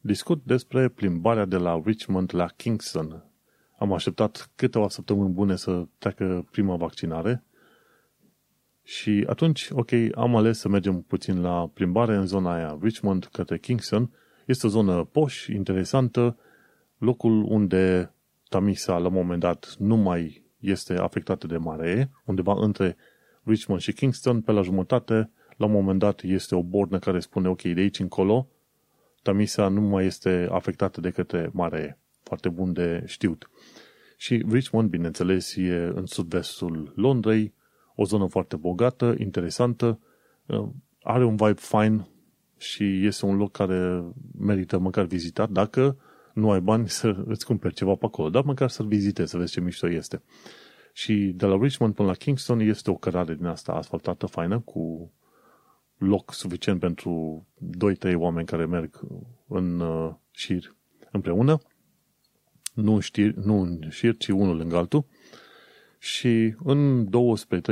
discut 0.00 0.42
despre 0.44 0.88
plimbarea 0.88 1.44
de 1.44 1.56
la 1.56 1.82
Richmond 1.84 2.34
la 2.34 2.46
Kingston. 2.46 3.24
Am 3.78 3.92
așteptat 3.92 4.50
câteva 4.56 4.88
săptămâni 4.88 5.32
bune 5.32 5.56
să 5.56 5.86
treacă 5.98 6.46
prima 6.50 6.76
vaccinare 6.76 7.44
și 8.82 9.24
atunci, 9.28 9.68
ok, 9.70 9.90
am 10.14 10.36
ales 10.36 10.58
să 10.58 10.68
mergem 10.68 11.00
puțin 11.02 11.40
la 11.40 11.70
plimbare 11.74 12.16
în 12.16 12.26
zona 12.26 12.54
aia, 12.54 12.78
Richmond 12.80 13.24
către 13.24 13.58
Kingston. 13.58 14.10
Este 14.46 14.66
o 14.66 14.68
zonă 14.68 15.04
poș, 15.04 15.46
interesantă, 15.46 16.38
locul 16.98 17.44
unde 17.48 18.13
Tamisa 18.54 18.98
la 18.98 19.08
un 19.08 19.14
moment 19.14 19.40
dat 19.40 19.74
nu 19.78 19.96
mai 19.96 20.42
este 20.58 20.94
afectată 20.94 21.46
de 21.46 21.56
maree, 21.56 22.10
undeva 22.24 22.54
între 22.56 22.96
Richmond 23.42 23.80
și 23.80 23.92
Kingston, 23.92 24.40
pe 24.40 24.52
la 24.52 24.62
jumătate, 24.62 25.30
la 25.56 25.66
un 25.66 25.72
moment 25.72 25.98
dat 25.98 26.22
este 26.22 26.54
o 26.54 26.62
bornă 26.62 26.98
care 26.98 27.20
spune, 27.20 27.48
ok, 27.48 27.62
de 27.62 27.80
aici 27.80 27.98
încolo, 27.98 28.48
Tamisa 29.22 29.68
nu 29.68 29.80
mai 29.80 30.06
este 30.06 30.48
afectată 30.50 31.00
de 31.00 31.10
către 31.10 31.50
maree. 31.52 31.98
Foarte 32.22 32.48
bun 32.48 32.72
de 32.72 33.02
știut. 33.06 33.50
Și 34.16 34.44
Richmond, 34.50 34.90
bineînțeles, 34.90 35.56
e 35.56 35.92
în 35.94 36.06
sud-vestul 36.06 36.92
Londrei, 36.96 37.54
o 37.94 38.04
zonă 38.04 38.26
foarte 38.26 38.56
bogată, 38.56 39.14
interesantă, 39.18 40.00
uh, 40.46 40.68
are 41.02 41.24
un 41.24 41.36
vibe 41.36 41.60
fine 41.60 42.06
și 42.56 43.06
este 43.06 43.26
un 43.26 43.36
loc 43.36 43.52
care 43.52 44.04
merită 44.38 44.78
măcar 44.78 45.04
vizitat 45.04 45.50
dacă 45.50 45.96
nu 46.34 46.50
ai 46.50 46.60
bani 46.60 46.88
să 46.88 47.22
îți 47.26 47.46
cumperi 47.46 47.74
ceva 47.74 47.94
pe 47.94 48.04
acolo, 48.04 48.30
dar 48.30 48.42
măcar 48.42 48.68
să-l 48.68 48.86
vizitezi, 48.86 49.30
să 49.30 49.36
vezi 49.36 49.52
ce 49.52 49.60
mișto 49.60 49.90
este. 49.90 50.22
Și 50.92 51.14
de 51.14 51.46
la 51.46 51.58
Richmond 51.60 51.94
până 51.94 52.08
la 52.08 52.14
Kingston 52.14 52.60
este 52.60 52.90
o 52.90 52.94
cărare 52.94 53.34
din 53.34 53.46
asta 53.46 53.72
asfaltată 53.72 54.26
faină 54.26 54.60
cu 54.60 55.12
loc 55.98 56.32
suficient 56.32 56.80
pentru 56.80 57.46
2-3 58.10 58.14
oameni 58.14 58.46
care 58.46 58.66
merg 58.66 59.00
în 59.48 59.80
uh, 59.80 60.14
șir 60.30 60.76
împreună. 61.10 61.58
Nu 62.74 62.94
în, 62.94 63.00
știr, 63.00 63.34
nu 63.34 63.60
în 63.60 63.90
șir, 63.90 64.16
ci 64.16 64.28
unul 64.28 64.56
lângă 64.56 64.76
altul. 64.76 65.06
Și 65.98 66.54
în 66.64 67.08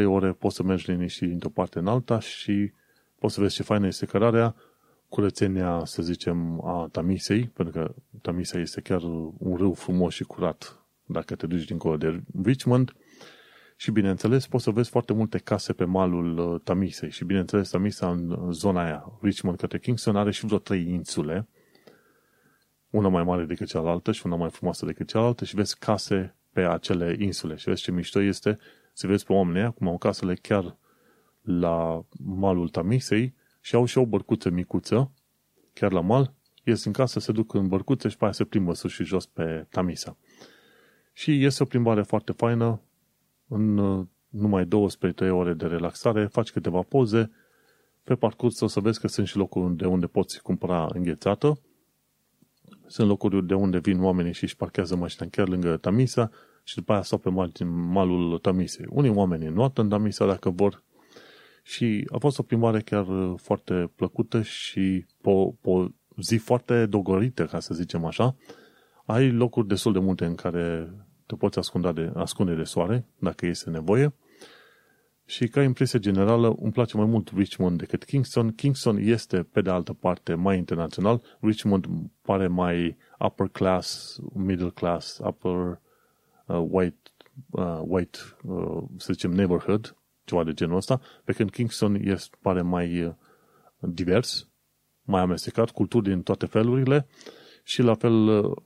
2-3 0.00 0.04
ore 0.04 0.32
poți 0.32 0.56
să 0.56 0.62
mergi 0.62 0.90
liniștit 0.90 1.28
dintr-o 1.28 1.48
parte 1.48 1.78
în 1.78 1.86
alta 1.86 2.20
și 2.20 2.72
poți 3.18 3.34
să 3.34 3.40
vezi 3.40 3.54
ce 3.54 3.62
faină 3.62 3.86
este 3.86 4.06
cărarea 4.06 4.54
curățenia, 5.12 5.82
să 5.84 6.02
zicem, 6.02 6.64
a 6.64 6.88
Tamisei, 6.92 7.48
pentru 7.48 7.80
că 7.80 7.94
Tamisa 8.22 8.58
este 8.58 8.80
chiar 8.80 9.02
un 9.38 9.56
râu 9.56 9.72
frumos 9.72 10.14
și 10.14 10.24
curat 10.24 10.84
dacă 11.04 11.34
te 11.34 11.46
duci 11.46 11.64
dincolo 11.64 11.96
de 11.96 12.22
Richmond. 12.44 12.92
Și 13.76 13.90
bineînțeles, 13.90 14.46
poți 14.46 14.64
să 14.64 14.70
vezi 14.70 14.90
foarte 14.90 15.12
multe 15.12 15.38
case 15.38 15.72
pe 15.72 15.84
malul 15.84 16.38
uh, 16.38 16.60
Tamisei. 16.64 17.10
Și 17.10 17.24
bineînțeles, 17.24 17.70
Tamisa 17.70 18.10
în 18.10 18.52
zona 18.52 18.84
aia, 18.84 19.18
Richmond 19.20 19.58
către 19.58 19.78
Kingston, 19.78 20.16
are 20.16 20.30
și 20.30 20.46
vreo 20.46 20.58
trei 20.58 20.88
insule. 20.88 21.48
Una 22.90 23.08
mai 23.08 23.22
mare 23.22 23.44
decât 23.44 23.68
cealaltă 23.68 24.12
și 24.12 24.26
una 24.26 24.36
mai 24.36 24.50
frumoasă 24.50 24.86
decât 24.86 25.08
cealaltă 25.08 25.44
și 25.44 25.54
vezi 25.54 25.78
case 25.78 26.36
pe 26.52 26.60
acele 26.60 27.16
insule. 27.18 27.56
Și 27.56 27.68
vezi 27.68 27.82
ce 27.82 27.90
mișto 27.90 28.20
este 28.20 28.58
să 28.92 29.06
vezi 29.06 29.24
pe 29.24 29.32
oamenii 29.32 29.72
cum 29.72 29.88
au 29.88 29.98
casele 29.98 30.34
chiar 30.34 30.76
la 31.42 32.04
malul 32.24 32.68
Tamisei 32.68 33.34
și 33.62 33.74
au 33.74 33.84
și 33.84 33.98
o 33.98 34.06
bărcuță 34.06 34.50
micuță, 34.50 35.12
chiar 35.72 35.92
la 35.92 36.00
mal, 36.00 36.34
ies 36.64 36.84
în 36.84 36.92
casă, 36.92 37.20
se 37.20 37.32
duc 37.32 37.54
în 37.54 37.68
bărcuță 37.68 38.08
și 38.08 38.16
pe 38.16 38.24
aia 38.24 38.32
se 38.32 38.44
plimbă 38.44 38.74
sus 38.74 38.92
și 38.92 39.04
jos 39.04 39.26
pe 39.26 39.66
Tamisa. 39.70 40.16
Și 41.12 41.44
este 41.44 41.62
o 41.62 41.66
plimbare 41.66 42.02
foarte 42.02 42.32
faină, 42.32 42.80
în 43.48 43.78
uh, 43.78 44.06
numai 44.28 44.64
12 44.64 45.30
ore 45.30 45.52
de 45.54 45.66
relaxare, 45.66 46.26
faci 46.26 46.50
câteva 46.50 46.80
poze, 46.80 47.30
pe 48.04 48.14
parcurs 48.14 48.60
o 48.60 48.66
să 48.66 48.80
vezi 48.80 49.00
că 49.00 49.08
sunt 49.08 49.26
și 49.26 49.36
locuri 49.36 49.76
de 49.76 49.86
unde 49.86 50.06
poți 50.06 50.42
cumpăra 50.42 50.88
înghețată, 50.94 51.60
sunt 52.86 53.08
locuri 53.08 53.46
de 53.46 53.54
unde 53.54 53.78
vin 53.78 54.02
oamenii 54.02 54.32
și 54.32 54.44
își 54.44 54.56
parchează 54.56 54.96
mașina 54.96 55.28
chiar 55.30 55.48
lângă 55.48 55.76
Tamisa 55.76 56.30
și 56.64 56.74
după 56.74 56.92
aia 56.92 57.02
stau 57.02 57.18
pe 57.18 57.30
malul 57.64 58.38
Tamisei. 58.38 58.86
Unii 58.88 59.10
oameni 59.10 59.46
noapte 59.46 59.80
în 59.80 59.88
Tamisa 59.88 60.26
dacă 60.26 60.50
vor 60.50 60.82
și 61.62 62.08
a 62.12 62.18
fost 62.18 62.38
o 62.38 62.42
plimbare 62.42 62.80
chiar 62.80 63.08
uh, 63.08 63.34
foarte 63.36 63.90
plăcută 63.96 64.42
și 64.42 65.06
po, 65.20 65.54
po 65.60 65.86
zi 66.20 66.36
foarte 66.36 66.86
dogorită, 66.86 67.44
ca 67.44 67.60
să 67.60 67.74
zicem 67.74 68.04
așa. 68.04 68.36
Ai 69.04 69.30
locuri 69.30 69.66
destul 69.66 69.92
de 69.92 69.98
multe 69.98 70.24
în 70.24 70.34
care 70.34 70.94
te 71.26 71.34
poți 71.34 71.58
ascunde 71.58 71.92
de, 71.92 72.12
ascunde 72.14 72.54
de 72.54 72.62
soare, 72.62 73.06
dacă 73.18 73.46
este 73.46 73.70
nevoie. 73.70 74.14
Și 75.24 75.48
ca 75.48 75.62
impresie 75.62 75.98
generală, 75.98 76.56
îmi 76.60 76.72
place 76.72 76.96
mai 76.96 77.06
mult 77.06 77.30
Richmond 77.34 77.78
decât 77.78 78.04
Kingston. 78.04 78.52
Kingston 78.52 78.96
este, 78.96 79.42
pe 79.42 79.60
de 79.60 79.70
altă 79.70 79.92
parte, 79.92 80.34
mai 80.34 80.56
internațional. 80.56 81.22
Richmond 81.40 81.86
pare 82.22 82.46
mai 82.46 82.96
upper 83.18 83.46
class, 83.46 84.18
middle 84.34 84.70
class, 84.70 85.18
upper 85.24 85.80
uh, 86.46 86.66
white, 86.68 87.10
uh, 87.50 87.80
white 87.86 88.18
uh, 88.42 88.82
să 88.96 89.12
zicem, 89.12 89.30
neighborhood 89.30 89.96
ceva 90.24 90.44
de 90.44 90.52
genul 90.52 90.76
ăsta, 90.76 91.00
pe 91.24 91.32
când 91.32 91.50
Kingston 91.50 91.94
este, 91.94 92.36
pare 92.40 92.62
mai 92.62 93.02
uh, 93.02 93.12
divers, 93.78 94.48
mai 95.02 95.20
amestecat, 95.20 95.70
culturi 95.70 96.08
din 96.08 96.22
toate 96.22 96.46
felurile 96.46 97.06
și 97.62 97.82
la 97.82 97.94
fel 97.94 98.14
uh, 98.14 98.56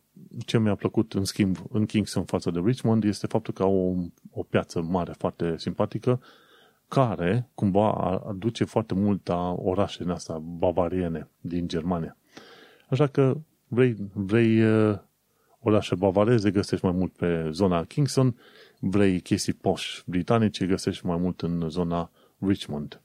ce 0.46 0.58
mi-a 0.58 0.74
plăcut 0.74 1.14
în 1.14 1.24
schimb 1.24 1.56
în 1.70 1.86
Kingston 1.86 2.24
față 2.24 2.50
de 2.50 2.60
Richmond 2.64 3.04
este 3.04 3.26
faptul 3.26 3.54
că 3.54 3.62
au 3.62 3.74
o, 3.74 3.94
o 4.40 4.42
piață 4.42 4.80
mare, 4.80 5.12
foarte 5.18 5.54
simpatică, 5.58 6.20
care 6.88 7.50
cumva 7.54 7.90
aduce 8.28 8.64
foarte 8.64 8.94
mult 8.94 9.28
a 9.28 9.54
orașe 9.58 10.02
din 10.02 10.12
asta 10.12 10.38
bavariene 10.38 11.30
din 11.40 11.68
Germania. 11.68 12.16
Așa 12.88 13.06
că 13.06 13.36
vrei, 13.68 13.96
vrei 14.12 14.62
uh, 14.62 14.98
orașe 15.58 15.94
bavareze, 15.94 16.50
găsești 16.50 16.84
mai 16.84 16.94
mult 16.94 17.12
pe 17.12 17.48
zona 17.50 17.84
Kingston 17.84 18.36
vrei 18.80 19.20
chestii 19.20 19.52
posh 19.52 20.00
britanice, 20.06 20.66
găsești 20.66 21.06
mai 21.06 21.16
mult 21.16 21.42
în 21.42 21.68
zona 21.68 22.10
Richmond. 22.38 23.00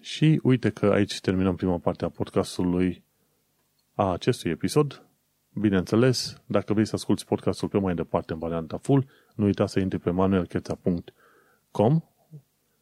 Și 0.00 0.40
uite 0.42 0.70
că 0.70 0.86
aici 0.86 1.20
terminăm 1.20 1.56
prima 1.56 1.78
parte 1.78 2.04
a 2.04 2.08
podcastului 2.08 3.04
a 3.94 4.12
acestui 4.12 4.50
episod. 4.50 5.06
Bineînțeles, 5.54 6.42
dacă 6.46 6.72
vrei 6.72 6.86
să 6.86 6.94
asculti 6.94 7.24
podcastul 7.24 7.68
pe 7.68 7.78
mai 7.78 7.94
departe 7.94 8.32
în 8.32 8.38
varianta 8.38 8.76
full, 8.76 9.06
nu 9.34 9.44
uita 9.44 9.66
să 9.66 9.80
intri 9.80 9.98
pe 9.98 10.10
manuelcheța.com 10.10 12.00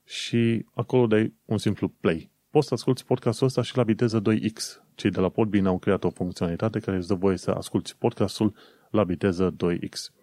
și 0.05 0.67
acolo 0.75 1.07
dai 1.07 1.35
un 1.45 1.59
simplu 1.59 1.89
play. 1.89 2.31
Poți 2.51 2.67
să 2.69 2.75
asculti 2.75 3.05
podcastul 3.05 3.47
ăsta 3.47 3.63
și 3.63 3.77
la 3.77 3.83
viteză 3.83 4.23
2x. 4.23 4.83
Cei 4.95 5.11
de 5.11 5.21
la 5.21 5.29
Podbean 5.29 5.67
au 5.67 5.79
creat 5.79 6.05
o 6.05 6.11
funcționalitate 6.11 6.79
care 6.79 6.97
îți 6.97 7.09
dă 7.09 7.15
voie 7.15 7.37
să 7.37 7.51
asculti 7.51 7.95
podcastul 7.99 8.55
la 8.91 9.05
viteză 9.05 9.55
2x. 9.57 10.22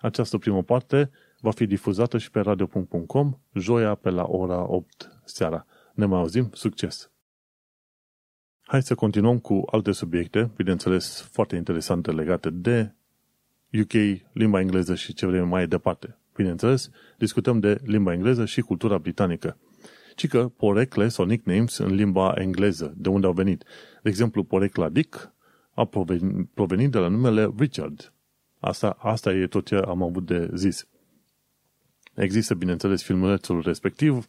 Această 0.00 0.38
primă 0.38 0.62
parte 0.62 1.10
va 1.40 1.50
fi 1.50 1.66
difuzată 1.66 2.18
și 2.18 2.30
pe 2.30 2.40
radio.com 2.40 3.38
joia 3.54 3.94
pe 3.94 4.10
la 4.10 4.24
ora 4.28 4.70
8 4.70 5.20
seara. 5.24 5.66
Ne 5.94 6.04
mai 6.06 6.18
auzim, 6.18 6.50
succes! 6.52 7.10
Hai 8.62 8.82
să 8.82 8.94
continuăm 8.94 9.38
cu 9.38 9.62
alte 9.70 9.92
subiecte, 9.92 10.50
bineînțeles 10.56 11.20
foarte 11.20 11.56
interesante 11.56 12.10
legate 12.10 12.50
de 12.50 12.94
UK, 13.80 13.92
limba 14.32 14.60
engleză 14.60 14.94
și 14.94 15.14
ce 15.14 15.26
vrem 15.26 15.48
mai 15.48 15.66
departe. 15.66 16.18
Bineînțeles, 16.34 16.90
discutăm 17.18 17.60
de 17.60 17.80
limba 17.84 18.12
engleză 18.12 18.44
și 18.44 18.60
cultura 18.60 18.98
britanică. 18.98 19.58
ci 20.16 20.28
că 20.28 20.48
porecle 20.48 21.08
sau 21.08 21.24
nicknames 21.24 21.78
în 21.78 21.94
limba 21.94 22.34
engleză, 22.36 22.94
de 22.96 23.08
unde 23.08 23.26
au 23.26 23.32
venit. 23.32 23.64
De 24.02 24.08
exemplu, 24.08 24.44
porecla 24.44 24.88
Dick 24.88 25.32
a 25.74 25.88
provenit 26.54 26.90
de 26.90 26.98
la 26.98 27.08
numele 27.08 27.52
Richard. 27.58 28.12
Asta, 28.60 28.96
asta 28.98 29.32
e 29.32 29.46
tot 29.46 29.66
ce 29.66 29.74
am 29.74 30.02
avut 30.02 30.26
de 30.26 30.50
zis. 30.54 30.88
Există, 32.14 32.54
bineînțeles, 32.54 33.02
filmulețul 33.02 33.62
respectiv, 33.62 34.28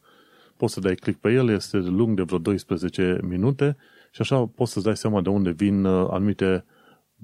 poți 0.58 0.74
să 0.74 0.80
dai 0.80 0.96
click 0.96 1.20
pe 1.20 1.32
el, 1.32 1.50
este 1.50 1.78
lung 1.78 2.16
de 2.16 2.22
vreo 2.22 2.38
12 2.38 3.20
minute 3.24 3.78
și 4.12 4.22
așa 4.22 4.46
poți 4.46 4.72
să-ți 4.72 4.86
dai 4.86 4.98
seama 4.98 5.22
de 5.22 5.30
unde 5.30 5.52
vin 5.52 5.86
uh, 5.86 6.08
anumite 6.12 6.66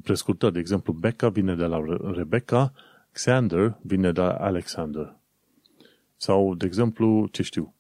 prescurtări. 0.04 0.54
De 0.54 0.60
exemplu, 0.60 0.94
Becca 0.94 1.30
vine 1.30 1.56
de 1.56 1.66
la 1.66 1.84
Rebecca, 2.16 2.74
Xander 3.12 3.78
vine 3.82 4.12
de 4.12 4.22
la 4.22 4.32
Alexander. 4.32 5.16
Sau, 6.16 6.56
de 6.56 6.66
exemplu, 6.66 7.28
ce 7.32 7.44
știu, 7.44 7.76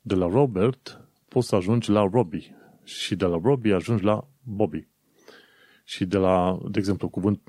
de 0.00 0.14
la 0.14 0.26
Robert 0.26 1.00
poți 1.28 1.48
să 1.48 1.54
ajungi 1.56 1.90
la 1.90 2.08
Robbie 2.12 2.56
și 2.84 3.16
de 3.16 3.24
la 3.24 3.40
Robbie 3.42 3.74
ajungi 3.74 4.04
la 4.04 4.28
Bobby. 4.42 4.88
Și 5.84 6.04
de 6.04 6.16
la, 6.16 6.58
de 6.70 6.78
exemplu, 6.78 7.08
cuvânt, 7.08 7.40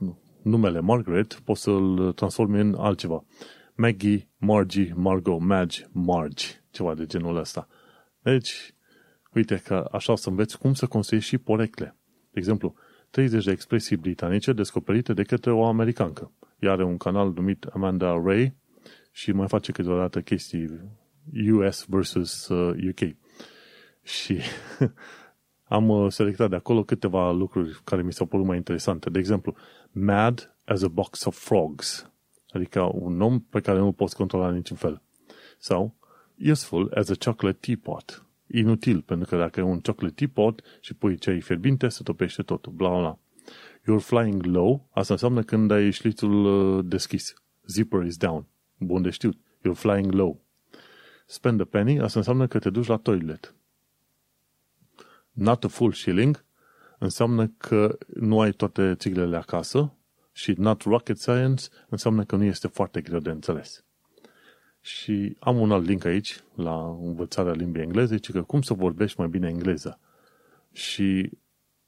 numele 0.41 0.79
Margaret 0.79 1.33
poți 1.33 1.61
să-l 1.61 2.13
transformi 2.15 2.59
în 2.59 2.75
altceva. 2.77 3.23
Maggie, 3.75 4.29
Margie, 4.37 4.93
Margot, 4.95 5.39
Madge, 5.39 5.85
Marge, 5.91 6.45
ceva 6.71 6.93
de 6.93 7.05
genul 7.05 7.37
ăsta. 7.37 7.67
Deci, 8.21 8.73
uite 9.33 9.61
că 9.65 9.89
așa 9.91 10.11
o 10.11 10.15
să 10.15 10.29
înveți 10.29 10.57
cum 10.57 10.73
să 10.73 10.87
construiești 10.87 11.29
și 11.29 11.37
porecle. 11.37 11.95
De 12.31 12.39
exemplu, 12.39 12.75
30 13.09 13.43
de 13.43 13.51
expresii 13.51 13.97
britanice 13.97 14.53
descoperite 14.53 15.13
de 15.13 15.23
către 15.23 15.51
o 15.51 15.65
americancă. 15.65 16.31
Ea 16.59 16.71
are 16.71 16.83
un 16.83 16.97
canal 16.97 17.31
numit 17.35 17.63
Amanda 17.63 18.21
Ray 18.23 18.55
și 19.11 19.31
mai 19.31 19.47
face 19.47 19.71
câteodată 19.71 20.21
chestii 20.21 20.81
US 21.51 21.85
versus 21.87 22.47
UK. 22.47 23.01
Uh, 23.01 23.11
și 24.03 24.39
am 25.63 25.89
uh, 25.89 26.11
selectat 26.11 26.49
de 26.49 26.55
acolo 26.55 26.83
câteva 26.83 27.31
lucruri 27.31 27.81
care 27.83 28.01
mi 28.01 28.13
s-au 28.13 28.25
părut 28.25 28.45
mai 28.45 28.57
interesante. 28.57 29.09
De 29.09 29.19
exemplu, 29.19 29.55
mad 29.91 30.55
as 30.65 30.81
a 30.81 30.87
box 30.87 31.23
of 31.23 31.37
frogs. 31.37 32.11
Adică 32.51 32.81
un 32.93 33.21
om 33.21 33.39
pe 33.39 33.59
care 33.59 33.77
nu 33.77 33.91
poți 33.91 34.15
controla 34.15 34.47
în 34.47 34.53
niciun 34.53 34.77
fel. 34.77 35.01
Sau 35.57 35.95
useful 36.45 36.91
as 36.95 37.09
a 37.09 37.13
chocolate 37.25 37.57
teapot. 37.61 38.23
Inutil, 38.47 39.01
pentru 39.01 39.29
că 39.29 39.37
dacă 39.37 39.59
e 39.59 39.63
un 39.63 39.79
chocolate 39.79 40.15
teapot 40.15 40.61
și 40.79 40.93
pui 40.93 41.17
ceai 41.17 41.41
fierbinte, 41.41 41.87
se 41.87 42.03
topește 42.03 42.41
totul. 42.41 42.71
Bla, 42.71 42.89
bla. 42.89 43.19
You're 43.81 44.03
flying 44.03 44.43
low, 44.43 44.87
asta 44.91 45.13
înseamnă 45.13 45.43
când 45.43 45.71
ai 45.71 45.91
șlițul 45.91 46.45
uh, 46.45 46.85
deschis. 46.87 47.33
Zipper 47.67 48.05
is 48.05 48.17
down. 48.17 48.45
Bun 48.77 49.01
de 49.01 49.09
știut. 49.09 49.37
You're 49.37 49.75
flying 49.75 50.11
low. 50.11 50.41
Spend 51.25 51.61
a 51.61 51.63
penny, 51.63 51.99
asta 51.99 52.19
înseamnă 52.19 52.47
că 52.47 52.59
te 52.59 52.69
duci 52.69 52.87
la 52.87 52.97
toilet. 52.97 53.55
Not 55.31 55.63
a 55.63 55.67
full 55.67 55.91
shilling 55.91 56.45
înseamnă 56.99 57.47
că 57.57 57.97
nu 58.13 58.39
ai 58.39 58.51
toate 58.51 58.95
țiglele 58.95 59.37
acasă 59.37 59.93
și 60.31 60.53
not 60.57 60.81
rocket 60.81 61.17
science 61.17 61.67
înseamnă 61.89 62.23
că 62.23 62.35
nu 62.35 62.43
este 62.43 62.67
foarte 62.67 63.01
greu 63.01 63.19
de 63.19 63.29
înțeles. 63.29 63.83
Și 64.81 65.35
am 65.39 65.59
un 65.59 65.71
alt 65.71 65.85
link 65.85 66.05
aici 66.05 66.43
la 66.55 66.97
învățarea 67.01 67.53
limbii 67.53 67.81
engleze, 67.81 68.17
ci 68.17 68.31
că 68.31 68.41
cum 68.41 68.61
să 68.61 68.73
vorbești 68.73 69.19
mai 69.19 69.27
bine 69.27 69.47
engleză. 69.47 69.99
Și 70.71 71.29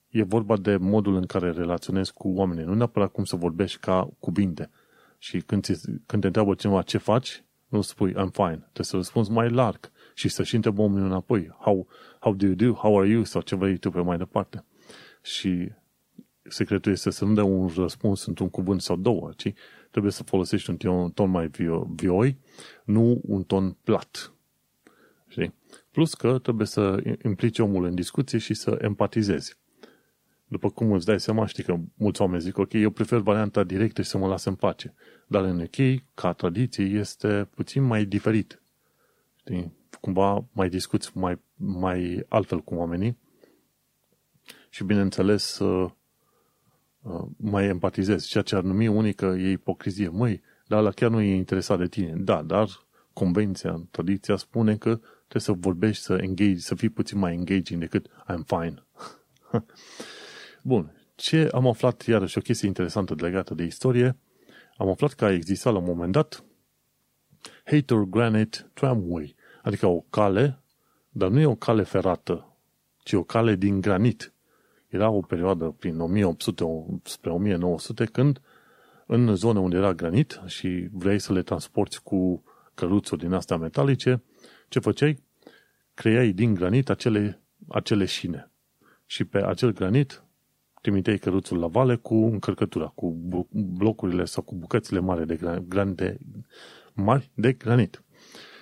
e 0.10 0.24
vorba 0.24 0.58
de 0.58 0.76
modul 0.76 1.16
în 1.16 1.26
care 1.26 1.52
relaționezi 1.52 2.14
cu 2.14 2.28
oamenii, 2.30 2.64
nu 2.64 2.74
neapărat 2.74 3.12
cum 3.12 3.24
să 3.24 3.36
vorbești 3.36 3.80
ca 3.80 4.10
cuvinte. 4.20 4.70
Și 5.18 5.42
când, 5.42 5.64
ți, 5.64 5.82
când 6.06 6.22
te 6.22 6.28
întreabă 6.28 6.54
cineva 6.54 6.82
ce 6.82 6.98
faci, 6.98 7.44
nu 7.68 7.82
spui 7.82 8.12
I'm 8.12 8.32
fine. 8.32 8.58
Trebuie 8.58 8.86
să 8.86 8.96
răspunzi 8.96 9.32
mai 9.32 9.50
larg 9.50 9.92
și 10.14 10.30
să-și 10.30 10.56
întrebă 10.56 10.82
omul 10.82 11.00
înapoi. 11.00 11.56
How, 11.60 11.88
how 12.20 12.34
do 12.34 12.46
you 12.46 12.56
do? 12.56 12.72
How 12.74 13.00
are 13.00 13.10
you? 13.10 13.24
Sau 13.24 13.42
ce 13.42 13.56
vrei 13.56 13.78
tu 13.78 13.90
pe 13.90 14.02
mai 14.02 14.18
departe. 14.18 14.66
Și 15.22 15.72
secretul 16.44 16.92
este 16.92 17.10
să 17.10 17.26
nu 17.26 17.34
dea 17.34 17.44
un 17.44 17.72
răspuns 17.76 18.26
într-un 18.26 18.50
cuvânt 18.50 18.82
sau 18.82 18.96
două, 18.96 19.32
ci 19.36 19.54
trebuie 19.92 20.12
să 20.12 20.24
folosești 20.24 20.88
un 20.88 21.12
ton 21.12 21.30
mai 21.30 21.52
vioi, 21.96 22.38
nu 22.84 23.22
un 23.24 23.44
ton 23.44 23.78
plat. 23.84 24.34
Știi? 25.28 25.54
Plus 25.92 26.14
că 26.14 26.40
trebuie 26.40 26.68
să 26.68 27.04
implici 27.24 27.60
omul 27.60 27.86
în 27.86 27.96
discuție 27.96 28.38
și 28.38 28.54
să 28.54 28.78
empatizezi. 28.82 29.60
După 30.48 30.70
cum 30.70 30.92
îți 30.92 31.06
dai 31.06 31.20
seama, 31.20 31.46
știi 31.46 31.64
că 31.64 31.78
mulți 31.94 32.22
oameni 32.22 32.42
zic, 32.42 32.58
ok, 32.58 32.74
eu 32.74 32.90
prefer 32.90 33.20
varianta 33.20 33.64
directă 33.64 34.02
și 34.02 34.10
să 34.10 34.18
mă 34.18 34.28
las 34.28 34.46
în 34.46 34.56
pace. 34.56 34.94
Dar 35.28 35.44
în 35.44 35.60
UK, 35.62 36.04
ca 36.14 36.34
tradiție, 36.34 36.84
este 36.86 37.48
puțin 37.56 37.84
mai 37.84 38.06
diferit. 38.06 38.62
Știi? 39.36 39.74
Cumva 40.02 40.46
mai 40.52 40.70
discuți 40.70 41.18
mai, 41.18 41.40
mai 41.56 42.26
altfel 42.28 42.60
cu 42.60 42.76
oamenii 42.76 43.18
și, 44.72 44.84
bineînțeles, 44.84 45.60
uh, 45.60 45.92
uh, 47.02 47.22
mai 47.38 47.66
empatizezi. 47.66 48.28
Ceea 48.28 48.44
ce 48.44 48.56
ar 48.56 48.64
numi 48.64 48.88
unică 48.88 49.26
e 49.26 49.50
ipocrizie. 49.50 50.10
Măi, 50.10 50.42
dar 50.68 50.82
la 50.82 50.92
chiar 50.92 51.10
nu 51.10 51.22
e 51.22 51.36
interesat 51.36 51.78
de 51.78 51.88
tine. 51.88 52.14
Da, 52.18 52.42
dar 52.42 52.70
convenția, 53.14 53.88
tradiția 53.92 54.36
spune 54.36 54.76
că 54.76 54.96
trebuie 55.28 55.42
să 55.42 55.52
vorbești, 55.52 56.04
să 56.04 56.14
engage, 56.22 56.58
să 56.58 56.76
fii 56.76 56.90
puțin 56.90 57.20
mai 57.20 57.34
engaging 57.34 57.80
decât 57.80 58.08
I'm 58.08 58.46
fine. 58.46 58.84
Bun. 60.64 60.96
Ce 61.16 61.50
am 61.54 61.68
aflat, 61.68 62.02
iarăși, 62.02 62.38
o 62.38 62.42
chestie 62.42 62.68
interesantă 62.68 63.16
legată 63.18 63.54
de 63.54 63.64
istorie, 63.64 64.18
am 64.78 64.90
aflat 64.90 65.14
că 65.14 65.26
a 65.26 65.32
existat 65.32 65.74
la 65.74 65.80
un 65.80 65.86
moment 65.86 66.12
dat 66.12 66.44
Hater 67.66 67.98
Granite 67.98 68.70
Tramway, 68.74 69.36
adică 69.64 69.88
o 69.88 70.02
cale, 70.10 70.60
dar 71.10 71.30
nu 71.30 71.40
e 71.40 71.46
o 71.46 71.56
cale 71.56 71.84
ferată, 71.84 72.56
ci 73.04 73.14
o 73.14 73.24
cale 73.24 73.56
din 73.56 73.82
granit. 73.82 74.34
Era 74.92 75.10
o 75.10 75.22
perioadă 75.22 75.76
prin 75.80 76.00
1800 76.00 76.66
spre 77.04 77.30
1900 77.30 78.06
când 78.06 78.42
în 79.06 79.36
zone 79.36 79.60
unde 79.60 79.78
era 79.78 79.94
granit 79.94 80.42
și 80.46 80.88
vrei 80.92 81.20
să 81.20 81.34
le 81.34 81.42
transporti 81.42 82.00
cu 82.04 82.44
căruțuri 82.74 83.22
din 83.22 83.34
astea 83.34 83.58
metalice, 83.58 84.24
ce 84.70 84.80
făceai? 84.80 85.24
Creai 85.94 86.32
din 86.32 86.54
granit 86.54 86.90
acele, 86.90 87.42
acele 87.68 88.06
șine. 88.06 88.52
Și 89.06 89.24
pe 89.24 89.46
acel 89.46 89.74
granit 89.74 90.24
trimiteai 90.82 91.18
căruțul 91.18 91.60
la 91.60 91.68
vale 91.68 91.96
cu 91.96 92.16
încărcătura, 92.16 92.92
cu 92.96 93.18
blocurile 93.52 94.26
sau 94.26 94.44
cu 94.44 94.56
bucățile 94.56 95.00
mari 95.00 95.28
de, 95.28 95.40
gran, 95.68 95.96
de, 95.96 96.18
mari 96.94 97.30
de 97.34 97.52
granit. 97.52 98.04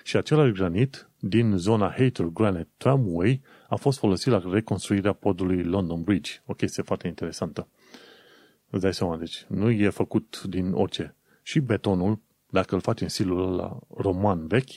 Și 0.04 0.16
același 0.16 0.52
granit 0.52 1.10
din 1.18 1.56
zona 1.56 1.94
Hater 1.96 2.26
Granite 2.26 2.68
Tramway 2.76 3.40
a 3.68 3.76
fost 3.76 3.98
folosit 3.98 4.32
la 4.32 4.42
reconstruirea 4.50 5.12
podului 5.12 5.62
London 5.62 6.02
Bridge. 6.02 6.30
O 6.46 6.52
chestie 6.52 6.82
foarte 6.82 7.06
interesantă. 7.06 7.68
Îți 8.70 8.82
dai 8.82 8.94
seama, 8.94 9.16
deci 9.16 9.44
nu 9.48 9.70
e 9.70 9.88
făcut 9.88 10.42
din 10.42 10.72
orice. 10.72 11.14
Și 11.42 11.60
betonul, 11.60 12.20
dacă 12.50 12.74
îl 12.74 12.80
faci 12.80 13.00
în 13.00 13.08
stilul 13.08 13.54
la 13.54 13.78
roman 13.88 14.46
vechi, 14.46 14.70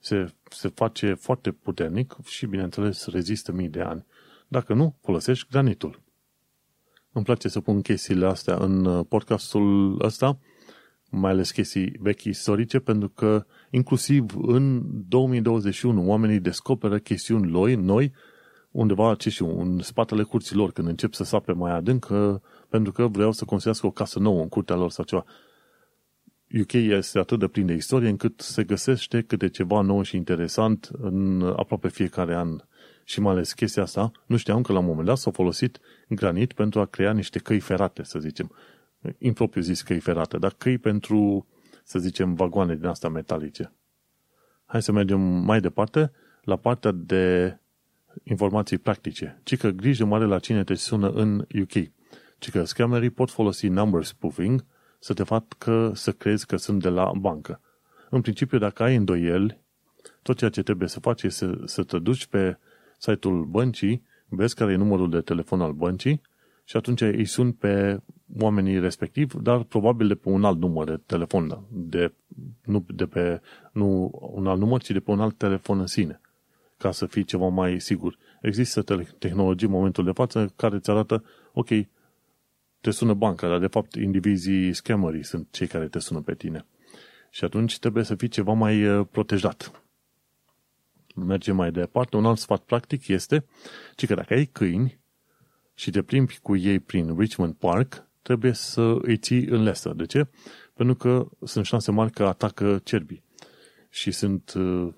se, 0.00 0.32
se 0.50 0.68
face 0.68 1.14
foarte 1.14 1.50
puternic 1.50 2.16
și, 2.24 2.46
bineînțeles, 2.46 3.06
rezistă 3.06 3.52
mii 3.52 3.68
de 3.68 3.80
ani. 3.80 4.06
Dacă 4.48 4.74
nu, 4.74 4.96
folosești 5.02 5.48
granitul. 5.50 6.02
Îmi 7.12 7.24
place 7.24 7.48
să 7.48 7.60
pun 7.60 7.82
chestiile 7.82 8.26
astea 8.26 8.56
în 8.56 8.84
uh, 8.84 9.06
podcastul 9.08 9.98
ăsta, 10.04 10.38
mai 11.10 11.30
ales 11.30 11.50
chestii 11.50 11.92
vechi 11.98 12.24
istorice, 12.24 12.78
pentru 12.78 13.08
că 13.08 13.46
inclusiv 13.70 14.24
în 14.42 14.82
2021 15.08 16.06
oamenii 16.06 16.40
descoperă 16.40 16.98
chestiuni 16.98 17.50
noi, 17.50 17.74
noi 17.74 18.12
undeva, 18.70 19.14
ce 19.14 19.30
știu, 19.30 19.60
în 19.60 19.78
spatele 19.78 20.22
curților, 20.22 20.72
când 20.72 20.88
încep 20.88 21.12
să 21.12 21.24
sape 21.24 21.52
mai 21.52 21.72
adânc, 21.72 22.08
uh, 22.10 22.34
pentru 22.68 22.92
că 22.92 23.06
vreau 23.06 23.32
să 23.32 23.44
construiască 23.44 23.86
o 23.86 23.90
casă 23.90 24.18
nouă 24.18 24.42
în 24.42 24.48
curtea 24.48 24.76
lor 24.76 24.90
sau 24.90 25.04
ceva. 25.04 25.24
UK 26.60 26.72
este 26.72 27.18
atât 27.18 27.38
de 27.38 27.46
plin 27.46 27.66
de 27.66 27.72
istorie 27.72 28.08
încât 28.08 28.40
se 28.40 28.64
găsește 28.64 29.22
câte 29.22 29.48
ceva 29.48 29.80
nou 29.80 30.02
și 30.02 30.16
interesant 30.16 30.90
în 31.00 31.42
aproape 31.56 31.88
fiecare 31.88 32.34
an 32.34 32.60
și 33.04 33.20
mai 33.20 33.32
ales 33.32 33.52
chestia 33.52 33.82
asta, 33.82 34.12
nu 34.26 34.36
știam 34.36 34.62
că 34.62 34.72
la 34.72 34.78
un 34.78 34.84
moment 34.84 35.06
dat 35.06 35.16
s-au 35.18 35.32
folosit 35.32 35.80
granit 36.08 36.52
pentru 36.52 36.80
a 36.80 36.84
crea 36.84 37.12
niște 37.12 37.38
căi 37.38 37.60
ferate, 37.60 38.02
să 38.02 38.18
zicem. 38.18 38.52
Impropriu 39.18 39.62
zis 39.62 39.82
căi 39.82 40.00
ferate, 40.00 40.38
dar 40.38 40.54
căi 40.58 40.78
pentru, 40.78 41.46
să 41.88 41.98
zicem, 41.98 42.34
vagoane 42.34 42.74
din 42.74 42.86
astea 42.86 43.08
metalice. 43.08 43.72
Hai 44.64 44.82
să 44.82 44.92
mergem 44.92 45.20
mai 45.20 45.60
departe 45.60 46.12
la 46.42 46.56
partea 46.56 46.90
de 46.90 47.56
informații 48.22 48.78
practice. 48.78 49.40
Ci 49.42 49.56
că 49.56 49.68
grijă 49.68 50.04
mare 50.04 50.24
la 50.24 50.38
cine 50.38 50.64
te 50.64 50.74
sună 50.74 51.10
în 51.10 51.38
UK. 51.60 51.72
Ci 52.38 52.50
că 52.50 52.64
scammerii 52.64 53.10
pot 53.10 53.30
folosi 53.30 53.68
number 53.68 54.04
spoofing 54.04 54.64
să 54.98 55.14
te 55.14 55.22
facă 55.22 55.92
să 55.94 56.12
crezi 56.12 56.46
că 56.46 56.56
sunt 56.56 56.82
de 56.82 56.88
la 56.88 57.12
bancă. 57.20 57.60
În 58.10 58.20
principiu, 58.20 58.58
dacă 58.58 58.82
ai 58.82 58.96
îndoieli, 58.96 59.60
tot 60.22 60.36
ceea 60.36 60.50
ce 60.50 60.62
trebuie 60.62 60.88
să 60.88 61.00
faci 61.00 61.22
este 61.22 61.44
să, 61.44 61.60
să 61.64 61.82
te 61.82 61.98
duci 61.98 62.26
pe 62.26 62.58
site-ul 62.98 63.44
băncii, 63.44 64.02
vezi 64.26 64.54
care 64.54 64.72
e 64.72 64.76
numărul 64.76 65.10
de 65.10 65.20
telefon 65.20 65.60
al 65.60 65.72
băncii 65.72 66.20
și 66.64 66.76
atunci 66.76 67.00
îi 67.00 67.24
sun 67.24 67.52
pe 67.52 68.00
oamenii 68.36 68.80
respectivi, 68.80 69.36
dar 69.42 69.62
probabil 69.62 70.08
de 70.08 70.14
pe 70.14 70.28
un 70.28 70.44
alt 70.44 70.58
număr 70.58 70.86
de 70.86 71.00
telefon, 71.06 71.48
da, 71.48 71.62
de, 71.70 72.12
nu, 72.64 72.84
de 72.88 73.06
pe, 73.06 73.40
nu 73.72 74.10
un 74.34 74.46
alt 74.46 74.60
număr, 74.60 74.82
ci 74.82 74.90
de 74.90 75.00
pe 75.00 75.10
un 75.10 75.20
alt 75.20 75.36
telefon 75.36 75.80
în 75.80 75.86
sine. 75.86 76.20
ca 76.76 76.90
să 76.90 77.06
fii 77.06 77.24
ceva 77.24 77.48
mai 77.48 77.80
sigur. 77.80 78.18
Există 78.40 78.82
tehnologii 79.18 79.66
în 79.66 79.72
momentul 79.72 80.04
de 80.04 80.12
față 80.12 80.52
care 80.56 80.76
îți 80.76 80.90
arată, 80.90 81.24
ok, 81.52 81.68
te 82.80 82.90
sună 82.90 83.14
banca, 83.14 83.48
dar 83.48 83.58
de 83.58 83.66
fapt 83.66 83.94
indivizii 83.94 84.72
scammerii 84.72 85.24
sunt 85.24 85.48
cei 85.50 85.66
care 85.66 85.88
te 85.88 85.98
sună 85.98 86.20
pe 86.20 86.34
tine. 86.34 86.66
Și 87.30 87.44
atunci 87.44 87.78
trebuie 87.78 88.04
să 88.04 88.14
fii 88.14 88.28
ceva 88.28 88.52
mai 88.52 88.86
uh, 88.86 89.06
protejat. 89.10 89.82
Mergem 91.14 91.56
mai 91.56 91.70
departe. 91.70 92.16
Un 92.16 92.24
alt 92.24 92.38
sfat 92.38 92.60
practic 92.60 93.08
este 93.08 93.44
că 94.06 94.14
dacă 94.14 94.34
ai 94.34 94.44
câini 94.44 94.98
și 95.74 95.90
te 95.90 96.02
plimbi 96.02 96.38
cu 96.42 96.56
ei 96.56 96.80
prin 96.80 97.18
Richmond 97.18 97.54
Park, 97.54 98.07
trebuie 98.22 98.52
să 98.52 98.96
îi 99.02 99.16
ții 99.16 99.44
în 99.44 99.62
lesă. 99.62 99.92
De 99.96 100.06
ce? 100.06 100.26
Pentru 100.74 100.94
că 100.94 101.28
sunt 101.44 101.64
șanse 101.64 101.90
mari 101.90 102.10
că 102.10 102.24
atacă 102.24 102.80
cerbii. 102.84 103.22
Și 103.90 104.10
sunt 104.10 104.52
uh, 104.56 104.88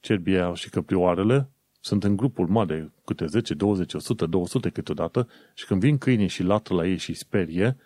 cerbii 0.00 0.52
și 0.54 0.70
căprioarele 0.70 1.48
sunt 1.80 2.04
în 2.04 2.16
grupuri 2.16 2.50
mari 2.50 2.68
de 2.68 2.90
câte 3.04 3.26
10, 3.26 3.54
20, 3.54 3.94
100, 3.94 4.26
200 4.26 4.70
câteodată 4.70 5.28
și 5.54 5.66
când 5.66 5.80
vin 5.80 5.98
câinii 5.98 6.28
și 6.28 6.42
latră 6.42 6.74
la 6.74 6.86
ei 6.86 6.96
și 6.96 7.14
sperie, 7.14 7.76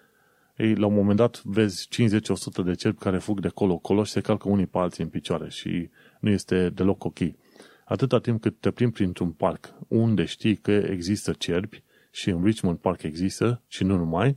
ei, 0.57 0.75
la 0.75 0.87
un 0.87 0.95
moment 0.95 1.17
dat 1.17 1.43
vezi 1.45 1.89
50-100 2.61 2.65
de 2.65 2.75
cerbi 2.75 2.99
care 2.99 3.19
fug 3.19 3.41
de 3.41 3.49
colo-colo 3.49 4.05
și 4.05 4.13
se 4.13 4.21
calcă 4.21 4.49
unii 4.49 4.67
pe 4.67 4.79
alții 4.79 5.05
în 5.05 5.09
picioare 5.09 5.49
și 5.49 5.91
nu 6.21 6.31
este 6.31 6.69
deloc 6.69 7.05
ok. 7.05 7.19
Atâta 7.85 8.19
timp 8.19 8.41
cât 8.41 8.61
te 8.61 8.71
plimbi 8.71 8.95
printr-un 8.95 9.31
parc 9.31 9.75
unde 9.89 10.25
știi 10.25 10.57
că 10.57 10.71
există 10.71 11.33
cerbi 11.33 11.83
și 12.13 12.31
în 12.31 12.45
Richmond 12.45 12.79
Park 12.79 13.03
există 13.03 13.63
și 13.67 13.85
nu 13.85 13.97
numai, 13.97 14.37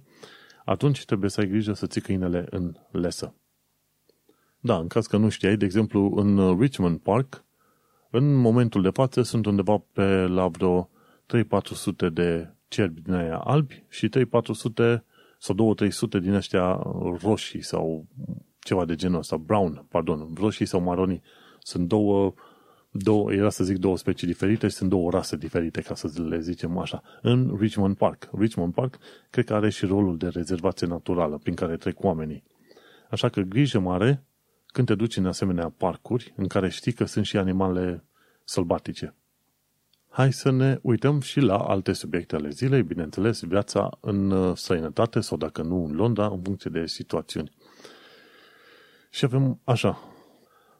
atunci 0.66 1.06
trebuie 1.06 1.30
să 1.30 1.40
ai 1.40 1.48
grijă 1.48 1.74
să 1.74 1.88
ții 1.88 2.02
câinele 2.02 2.46
în 2.50 2.76
lesă. 2.92 3.34
Da, 4.60 4.78
în 4.78 4.88
caz 4.88 5.08
că 5.08 5.18
nu 5.18 5.30
știai, 5.30 5.58
de 5.58 5.66
exemplu, 5.66 6.14
în 6.16 6.60
Richmond 6.60 7.00
Park, 7.00 7.44
în 8.10 8.34
momentul 8.34 8.82
de 8.82 8.90
față 8.90 9.22
sunt 9.22 9.46
undeva 9.46 9.84
pe 9.92 10.28
la 10.28 10.48
vreo 10.48 10.90
3-400 12.08 12.14
de 12.14 12.54
cerbi 12.68 13.02
din 13.02 13.14
aia 13.14 13.38
albi 13.38 13.86
și 13.90 14.10
3-400 14.10 15.04
sau 15.40 15.76
2-300 16.18 16.22
din 16.22 16.34
ăștia 16.34 16.82
roșii 17.22 17.62
sau 17.62 18.06
ceva 18.60 18.86
de 18.86 18.96
genul 18.96 19.20
ăsta, 19.20 19.38
brown, 19.38 19.86
pardon, 19.90 20.34
roșii 20.36 20.66
sau 20.66 20.82
maroni. 20.82 21.22
Sunt 21.60 21.88
două, 21.88 22.34
două, 22.97 23.34
era 23.34 23.49
să 23.49 23.63
zic 23.63 23.77
două 23.77 23.97
specii 23.97 24.27
diferite 24.27 24.67
și 24.67 24.75
sunt 24.75 24.89
două 24.89 25.10
rase 25.10 25.36
diferite, 25.36 25.81
ca 25.81 25.95
să 25.95 26.12
le 26.27 26.39
zicem 26.39 26.77
așa, 26.77 27.01
în 27.21 27.58
Richmond 27.60 27.97
Park. 27.97 28.29
Richmond 28.38 28.73
Park 28.73 28.97
cred 29.29 29.45
că 29.45 29.53
are 29.53 29.69
și 29.69 29.86
rolul 29.86 30.17
de 30.17 30.27
rezervație 30.27 30.88
naturală 30.88 31.38
prin 31.38 31.55
care 31.55 31.77
trec 31.77 32.03
oamenii. 32.03 32.43
Așa 33.10 33.29
că 33.29 33.41
grijă 33.41 33.79
mare 33.79 34.25
când 34.65 34.88
te 34.88 34.95
duci 34.95 35.17
în 35.17 35.25
asemenea 35.25 35.73
parcuri 35.77 36.34
în 36.36 36.47
care 36.47 36.69
știi 36.69 36.91
că 36.91 37.05
sunt 37.05 37.25
și 37.25 37.38
animale 37.38 38.03
sălbatice. 38.43 39.15
Hai 40.10 40.34
să 40.34 40.51
ne 40.51 40.79
uităm 40.81 41.19
și 41.19 41.39
la 41.39 41.58
alte 41.58 41.93
subiecte 41.93 42.36
ale 42.36 42.49
zilei, 42.49 42.84
bineînțeles, 42.84 43.41
viața 43.41 43.97
în 44.01 44.31
uh, 44.31 44.55
sănătate 44.58 45.19
sau 45.19 45.38
dacă 45.38 45.62
nu 45.62 45.86
în 45.86 45.95
Londra, 45.95 46.27
în 46.27 46.41
funcție 46.41 46.69
de 46.73 46.86
situațiuni. 46.86 47.51
Și 49.10 49.25
avem 49.25 49.60
așa, 49.63 50.14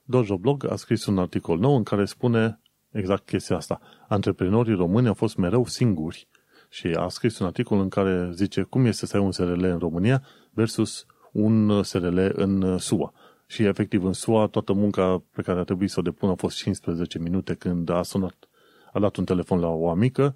Dojo 0.08 0.38
Blog 0.38 0.66
a 0.72 0.76
scris 0.76 1.06
un 1.06 1.18
articol 1.18 1.60
nou 1.60 1.76
în 1.76 1.84
care 1.84 2.06
spune 2.06 2.60
exact 2.92 3.26
chestia 3.26 3.56
asta. 3.56 3.80
Antreprenorii 4.08 4.76
români 4.76 5.08
au 5.08 5.14
fost 5.14 5.36
mereu 5.38 5.66
singuri 5.66 6.28
și 6.70 6.88
a 6.88 7.08
scris 7.08 7.40
un 7.40 7.46
articol 7.46 7.80
în 7.80 7.90
care 7.90 8.30
zice 8.34 8.62
cum 8.62 8.86
este 8.86 9.06
să 9.06 9.18
ai 9.18 9.24
un 9.24 9.32
SRL 9.32 9.64
în 9.64 9.78
România 9.78 10.24
versus 10.52 11.06
un 11.32 11.84
SRL 11.84 12.20
în 12.34 12.78
SUA. 12.78 13.14
Și 13.48 13.64
efectiv 13.64 14.04
în 14.04 14.14
SUA 14.14 14.48
toată 14.48 14.74
munca 14.74 15.24
pe 15.32 15.42
care 15.42 15.60
a 15.60 15.64
trebuit 15.64 15.90
să 15.90 16.00
o 16.00 16.04
depună 16.04 16.32
a 16.32 16.36
fost 16.36 16.58
15 16.58 17.20
minute 17.20 17.54
când 17.54 17.90
a 17.90 18.04
sunat, 18.04 18.50
a 18.94 19.00
dat 19.00 19.16
un 19.16 19.26
telefon 19.26 19.60
la 19.60 19.68
o 19.68 19.90
amică 19.90 20.36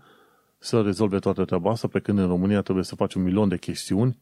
să 0.57 0.81
rezolve 0.81 1.19
toată 1.19 1.45
treaba 1.45 1.71
asta, 1.71 1.87
pe 1.87 1.99
când 1.99 2.17
în 2.17 2.27
România 2.27 2.61
trebuie 2.61 2.83
să 2.83 2.95
faci 2.95 3.13
un 3.13 3.23
milion 3.23 3.47
de 3.47 3.57
chestiuni 3.57 4.19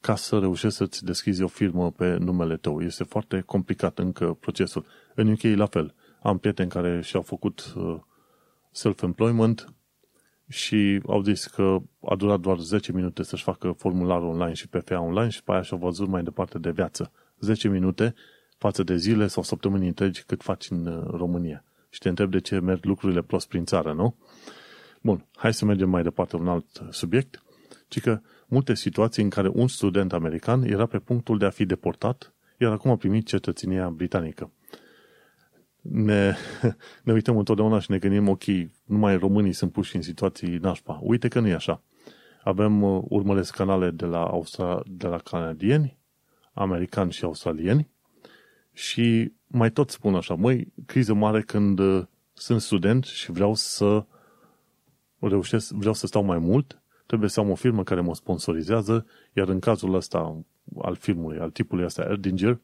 ca 0.00 0.16
să 0.16 0.38
reușești 0.38 0.76
să-ți 0.76 1.04
deschizi 1.04 1.42
o 1.42 1.46
firmă 1.46 1.90
pe 1.90 2.16
numele 2.16 2.56
tău. 2.56 2.82
Este 2.82 3.04
foarte 3.04 3.40
complicat 3.40 3.98
încă 3.98 4.36
procesul. 4.40 4.86
În 5.14 5.28
UK 5.28 5.42
la 5.42 5.66
fel. 5.66 5.94
Am 6.22 6.38
prieteni 6.38 6.70
care 6.70 7.00
și-au 7.00 7.22
făcut 7.22 7.72
uh, 7.76 7.98
self-employment 8.70 9.74
și 10.48 11.00
au 11.06 11.22
zis 11.22 11.46
că 11.46 11.78
a 12.00 12.14
durat 12.14 12.40
doar 12.40 12.58
10 12.58 12.92
minute 12.92 13.22
să-și 13.22 13.42
facă 13.42 13.70
formularul 13.70 14.28
online 14.28 14.52
și 14.52 14.68
PFA 14.68 15.00
online 15.00 15.28
și 15.28 15.42
pe 15.42 15.52
aia 15.52 15.62
și-au 15.62 15.78
văzut 15.78 16.08
mai 16.08 16.22
departe 16.22 16.58
de 16.58 16.70
viață. 16.70 17.12
10 17.40 17.68
minute 17.68 18.14
față 18.58 18.82
de 18.82 18.96
zile 18.96 19.26
sau 19.26 19.42
săptămâni 19.42 19.86
întregi 19.86 20.24
cât 20.24 20.42
faci 20.42 20.70
în 20.70 20.86
uh, 20.86 21.04
România. 21.10 21.64
Și 21.88 21.98
te 21.98 22.08
întreb 22.08 22.30
de 22.30 22.40
ce 22.40 22.58
merg 22.58 22.84
lucrurile 22.84 23.22
prost 23.22 23.48
prin 23.48 23.64
țară, 23.64 23.92
nu? 23.92 24.16
Bun, 25.02 25.26
hai 25.36 25.54
să 25.54 25.64
mergem 25.64 25.90
mai 25.90 26.02
departe 26.02 26.36
un 26.36 26.48
alt 26.48 26.66
subiect, 26.90 27.42
ci 27.88 28.00
că 28.00 28.20
multe 28.46 28.74
situații 28.74 29.22
în 29.22 29.30
care 29.30 29.50
un 29.52 29.68
student 29.68 30.12
american 30.12 30.62
era 30.62 30.86
pe 30.86 30.98
punctul 30.98 31.38
de 31.38 31.44
a 31.44 31.50
fi 31.50 31.64
deportat, 31.64 32.34
iar 32.58 32.72
acum 32.72 32.90
a 32.90 32.96
primit 32.96 33.26
cetățenia 33.26 33.90
britanică. 33.90 34.52
Ne, 35.80 36.34
ne 37.04 37.12
uităm 37.12 37.36
întotdeauna 37.36 37.78
și 37.80 37.90
ne 37.90 37.98
gândim, 37.98 38.28
ok, 38.28 38.42
numai 38.84 39.16
românii 39.16 39.52
sunt 39.52 39.72
puși 39.72 39.96
în 39.96 40.02
situații 40.02 40.56
nașpa. 40.56 41.00
Uite 41.02 41.28
că 41.28 41.40
nu 41.40 41.48
e 41.48 41.54
așa. 41.54 41.82
Avem 42.44 42.82
uh, 42.82 43.02
urmăresc 43.08 43.54
canale 43.54 43.90
de 43.90 44.04
la, 44.04 44.24
Austra, 44.24 44.82
de 44.86 45.06
la 45.06 45.18
canadieni, 45.18 45.98
americani 46.52 47.12
și 47.12 47.24
australieni 47.24 47.88
și 48.72 49.32
mai 49.46 49.70
tot 49.70 49.90
spun 49.90 50.14
așa, 50.14 50.34
măi, 50.34 50.72
criză 50.86 51.14
mare 51.14 51.42
când 51.42 51.78
uh, 51.78 52.04
sunt 52.32 52.60
student 52.60 53.04
și 53.04 53.30
vreau 53.30 53.54
să 53.54 54.04
reușesc, 55.18 55.70
vreau 55.70 55.94
să 55.94 56.06
stau 56.06 56.22
mai 56.22 56.38
mult, 56.38 56.82
trebuie 57.06 57.28
să 57.28 57.40
am 57.40 57.50
o 57.50 57.54
firmă 57.54 57.82
care 57.82 58.00
mă 58.00 58.14
sponsorizează, 58.14 59.06
iar 59.32 59.48
în 59.48 59.58
cazul 59.58 59.94
ăsta 59.94 60.42
al 60.78 60.94
firmului, 60.94 61.38
al 61.38 61.50
tipului 61.50 61.84
ăsta, 61.84 62.02
Erdinger, 62.02 62.60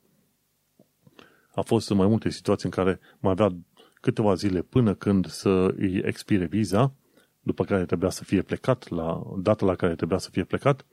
a 1.55 1.61
fost 1.61 1.91
în 1.91 1.97
mai 1.97 2.07
multe 2.07 2.31
situații 2.31 2.65
în 2.65 2.85
care 2.85 3.01
mai 3.19 3.33
avea 3.33 3.57
câteva 4.01 4.35
zile 4.35 4.63
până 4.63 4.95
când 4.95 5.27
să 5.27 5.75
îi 5.77 6.03
expire 6.05 6.45
viza, 6.45 6.93
după 7.41 7.65
care 7.65 7.85
trebuia 7.85 8.11
să 8.11 8.25
fie 8.25 8.43
plecat, 8.43 8.89
la 8.89 9.23
data 9.39 9.67
la 9.67 9.75
care 9.75 9.95
trebuia 9.95 10.19
să 10.19 10.31
fie 10.31 10.45
plecat, 10.45 10.85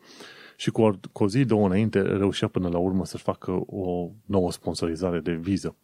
și 0.55 0.71
cu 0.71 0.81
o, 0.81 0.91
cu 1.11 1.23
o 1.23 1.27
zi, 1.27 1.45
două 1.45 1.65
înainte, 1.65 2.01
reușea 2.01 2.47
până 2.47 2.69
la 2.69 2.77
urmă 2.77 3.05
să-și 3.05 3.23
facă 3.23 3.51
o 3.65 4.09
nouă 4.25 4.51
sponsorizare 4.51 5.19
de 5.19 5.31
viză. 5.31 5.75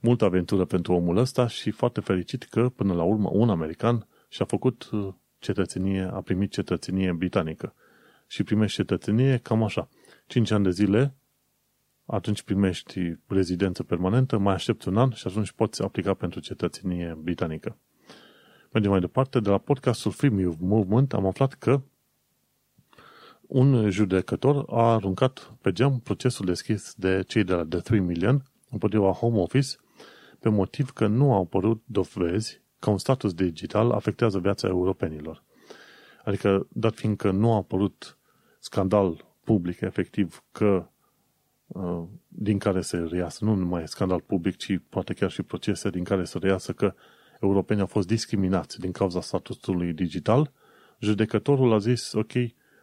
Multă 0.00 0.24
aventură 0.24 0.64
pentru 0.64 0.92
omul 0.92 1.16
ăsta 1.16 1.46
și 1.46 1.70
foarte 1.70 2.00
fericit 2.00 2.42
că, 2.42 2.68
până 2.68 2.94
la 2.94 3.02
urmă, 3.02 3.30
un 3.32 3.50
american 3.50 4.06
și-a 4.28 4.44
făcut 4.44 4.88
uh, 4.92 5.08
cetățenie, 5.40 6.02
a 6.02 6.20
primit 6.20 6.50
cetățenie 6.50 7.12
britanică. 7.12 7.74
Și 8.26 8.42
primești 8.42 8.76
cetățenie 8.76 9.36
cam 9.36 9.62
așa. 9.62 9.88
5 10.26 10.50
ani 10.50 10.64
de 10.64 10.70
zile, 10.70 11.14
atunci 12.06 12.42
primești 12.42 13.16
rezidență 13.26 13.82
permanentă, 13.82 14.38
mai 14.38 14.54
aștepți 14.54 14.88
un 14.88 14.96
an 14.96 15.10
și 15.10 15.26
atunci 15.26 15.52
poți 15.52 15.82
aplica 15.82 16.14
pentru 16.14 16.40
cetățenie 16.40 17.18
britanică. 17.22 17.76
Mergem 18.72 18.90
mai 18.90 19.00
departe. 19.00 19.40
De 19.40 19.50
la 19.50 19.58
podcastul 19.58 20.10
Free 20.10 20.54
Movement 20.58 21.12
am 21.12 21.26
aflat 21.26 21.52
că 21.52 21.80
un 23.40 23.90
judecător 23.90 24.64
a 24.68 24.92
aruncat 24.92 25.54
pe 25.60 25.72
geam 25.72 26.00
procesul 26.00 26.46
deschis 26.46 26.94
de 26.96 27.22
cei 27.26 27.44
de 27.44 27.52
la 27.52 27.64
The 27.64 27.78
3 27.78 28.00
Million 28.00 28.42
împotriva 28.70 29.10
Home 29.10 29.38
Office 29.38 29.68
pe 30.38 30.48
motiv 30.48 30.90
că 30.90 31.06
nu 31.06 31.32
au 31.32 31.42
apărut 31.42 31.82
dovezi 31.84 32.59
că 32.80 32.90
un 32.90 32.98
status 32.98 33.34
digital 33.34 33.90
afectează 33.90 34.38
viața 34.38 34.68
europenilor. 34.68 35.44
Adică, 36.24 36.66
dat 36.72 36.94
fiindcă 36.94 37.30
nu 37.30 37.52
a 37.52 37.56
apărut 37.56 38.18
scandal 38.58 39.24
public, 39.44 39.80
efectiv, 39.80 40.44
că 40.52 40.88
uh, 41.66 42.02
din 42.28 42.58
care 42.58 42.80
se 42.80 42.96
reiasă, 42.96 43.44
nu 43.44 43.54
numai 43.54 43.88
scandal 43.88 44.20
public, 44.20 44.56
ci 44.56 44.78
poate 44.88 45.14
chiar 45.14 45.30
și 45.30 45.42
procese 45.42 45.90
din 45.90 46.04
care 46.04 46.24
se 46.24 46.38
reiasă 46.38 46.72
că 46.72 46.94
europenii 47.40 47.82
au 47.82 47.88
fost 47.88 48.06
discriminați 48.06 48.78
din 48.78 48.92
cauza 48.92 49.20
statusului 49.20 49.92
digital, 49.92 50.52
judecătorul 50.98 51.72
a 51.72 51.78
zis, 51.78 52.12
ok, 52.12 52.32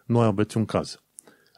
noi 0.05 0.25
aveți 0.25 0.57
un 0.57 0.65
caz. 0.65 1.01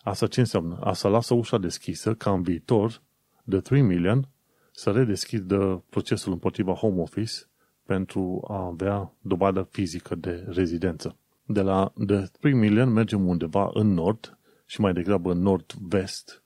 Asta 0.02 0.28
ce 0.28 0.40
înseamnă? 0.40 0.80
Asta 0.84 1.10
lasă 1.10 1.34
ușa 1.34 1.58
deschisă 1.58 2.14
ca 2.14 2.32
în 2.32 2.42
viitor 2.42 3.02
de 3.44 3.60
3 3.60 3.82
million 3.82 4.28
să 4.72 4.92
redeschidă 4.92 5.84
procesul 5.90 6.32
împotriva 6.32 6.74
home 6.74 7.02
office 7.02 7.49
pentru 7.90 8.46
a 8.48 8.66
avea 8.66 9.14
dovadă 9.22 9.68
fizică 9.72 10.16
de 10.16 10.46
rezidență. 10.48 11.18
De 11.46 11.62
la 11.62 11.92
de 11.96 12.30
3 12.40 12.54
million 12.54 12.90
mergem 12.90 13.28
undeva 13.28 13.70
în 13.74 13.94
nord 13.94 14.38
și 14.66 14.82
mai 14.82 14.94
degrabă 14.94 15.32
în 15.32 15.42
nord-vest, 15.42 16.44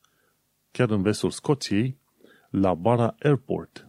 chiar 0.71 0.89
în 0.89 1.01
vestul 1.01 1.29
Scoției, 1.29 1.97
la 2.49 2.73
Bara 2.73 3.15
Airport, 3.19 3.87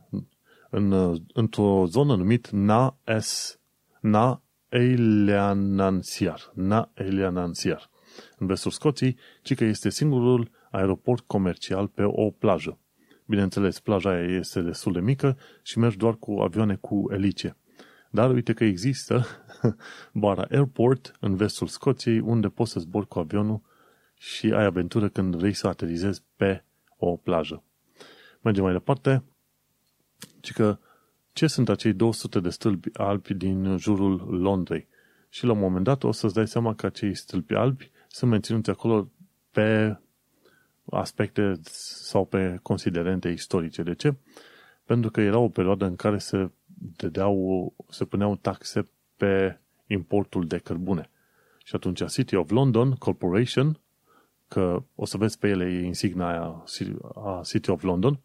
în, 0.70 1.16
într-o 1.32 1.86
zonă 1.86 2.16
numit 2.16 2.50
Na 2.50 2.96
S, 3.18 3.59
Na 4.00 4.42
Elianansiar, 4.68 6.52
Na 6.55 6.90
Elianansiar 6.94 7.90
în 8.38 8.46
vestul 8.46 8.70
Scoției, 8.70 9.16
ci 9.42 9.55
că 9.55 9.64
este 9.64 9.90
singurul 9.90 10.50
aeroport 10.70 11.24
comercial 11.26 11.86
pe 11.86 12.02
o 12.02 12.30
plajă. 12.30 12.78
Bineînțeles, 13.26 13.80
plaja 13.80 14.10
aia 14.10 14.36
este 14.36 14.60
destul 14.60 14.92
de 14.92 15.00
mică 15.00 15.38
și 15.62 15.78
mergi 15.78 15.96
doar 15.96 16.16
cu 16.16 16.32
avioane 16.32 16.76
cu 16.76 17.06
elice. 17.10 17.56
Dar 18.10 18.30
uite 18.30 18.52
că 18.52 18.64
există 18.64 19.26
Bara 20.12 20.46
Airport 20.50 21.16
în 21.20 21.36
vestul 21.36 21.66
Scoției 21.66 22.20
unde 22.20 22.48
poți 22.48 22.72
să 22.72 22.80
zbori 22.80 23.08
cu 23.08 23.18
avionul 23.18 23.60
și 24.16 24.52
ai 24.52 24.64
aventură 24.64 25.08
când 25.08 25.36
vrei 25.36 25.52
să 25.52 25.66
aterizezi 25.66 26.22
pe 26.36 26.64
o 26.96 27.16
plajă. 27.16 27.62
Mergem 28.40 28.62
mai 28.64 28.72
departe. 28.72 29.22
Și 30.40 30.52
că 30.52 30.78
ce 31.32 31.46
sunt 31.46 31.68
acei 31.68 31.92
200 31.92 32.40
de 32.40 32.48
stâlpi 32.48 32.88
albi 32.92 33.34
din 33.34 33.76
jurul 33.78 34.40
Londrei? 34.40 34.88
Și 35.28 35.44
la 35.44 35.52
un 35.52 35.58
moment 35.58 35.84
dat 35.84 36.02
o 36.04 36.12
să-ți 36.12 36.34
dai 36.34 36.48
seama 36.48 36.74
că 36.74 36.86
acei 36.86 37.14
stâlpi 37.14 37.54
albi 37.54 37.90
sunt 38.08 38.30
menținuți 38.30 38.70
acolo 38.70 39.10
pe 39.50 39.98
aspecte 40.91 41.53
sau 41.64 42.24
pe 42.24 42.59
considerente 42.62 43.28
istorice. 43.28 43.82
De 43.82 43.95
ce? 43.95 44.14
Pentru 44.85 45.11
că 45.11 45.20
era 45.20 45.39
o 45.39 45.49
perioadă 45.49 45.85
în 45.85 45.97
care 45.97 46.18
se 46.18 46.51
dădeau, 46.97 47.72
se 47.89 48.05
puneau 48.05 48.37
taxe 48.37 48.89
pe 49.16 49.59
importul 49.87 50.47
de 50.47 50.59
cărbune. 50.59 51.11
Și 51.64 51.74
atunci 51.74 52.07
City 52.07 52.35
of 52.35 52.51
London 52.51 52.93
Corporation, 52.93 53.78
că 54.49 54.82
o 54.95 55.05
să 55.05 55.16
vezi 55.16 55.39
pe 55.39 55.49
ele 55.49 55.72
insigna 55.72 56.28
aia 56.28 56.64
a 57.14 57.41
City 57.45 57.70
of 57.70 57.82
London, 57.82 58.20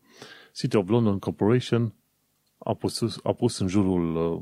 City 0.53 0.76
of 0.76 0.89
London 0.89 1.20
Corporation 1.20 1.93
a 2.57 2.74
pus, 2.74 3.20
a 3.24 3.34
pus 3.34 3.60
în 3.60 3.68
jurul 3.68 4.16
uh, 4.16 4.41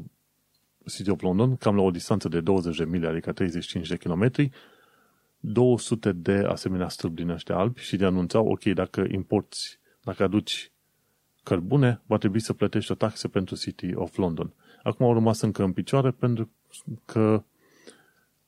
City 0.91 1.09
of 1.09 1.21
London, 1.21 1.55
cam 1.55 1.75
la 1.75 1.81
o 1.81 1.91
distanță 1.91 2.27
de 2.27 2.41
20 2.41 2.77
de 2.77 2.85
mile, 2.85 3.07
adică 3.07 3.31
35 3.31 3.87
de 3.87 3.97
kilometri, 3.97 4.51
200 5.49 6.11
de 6.11 6.43
asemenea 6.47 6.87
stâlpi 6.87 7.15
din 7.15 7.29
ăștia 7.29 7.55
albi 7.55 7.81
și 7.81 7.97
de 7.97 8.05
anunțau, 8.05 8.47
ok, 8.47 8.63
dacă 8.63 9.05
importi, 9.11 9.79
dacă 10.03 10.23
aduci 10.23 10.71
cărbune, 11.43 12.01
va 12.05 12.17
trebui 12.17 12.39
să 12.39 12.53
plătești 12.53 12.91
o 12.91 12.95
taxă 12.95 13.27
pentru 13.27 13.55
City 13.55 13.95
of 13.95 14.17
London. 14.17 14.53
Acum 14.83 15.05
au 15.05 15.13
rămas 15.13 15.41
încă 15.41 15.63
în 15.63 15.71
picioare 15.71 16.11
pentru 16.11 16.49
că 17.05 17.43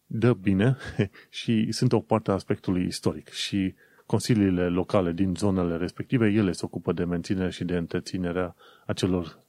dă 0.06 0.34
bine 0.34 0.78
și 1.30 1.72
sunt 1.72 1.92
o 1.92 2.00
parte 2.00 2.32
a 2.32 2.34
aspectului 2.34 2.86
istoric 2.86 3.30
și 3.30 3.74
consiliile 4.06 4.68
locale 4.68 5.12
din 5.12 5.36
zonele 5.36 5.78
respective, 5.78 6.28
ele 6.28 6.52
se 6.52 6.66
ocupă 6.66 6.92
de 6.94 7.04
menținerea 7.04 7.50
și 7.50 7.64
de 7.64 7.78
întreținerea 7.78 8.56
acelor 8.86 9.40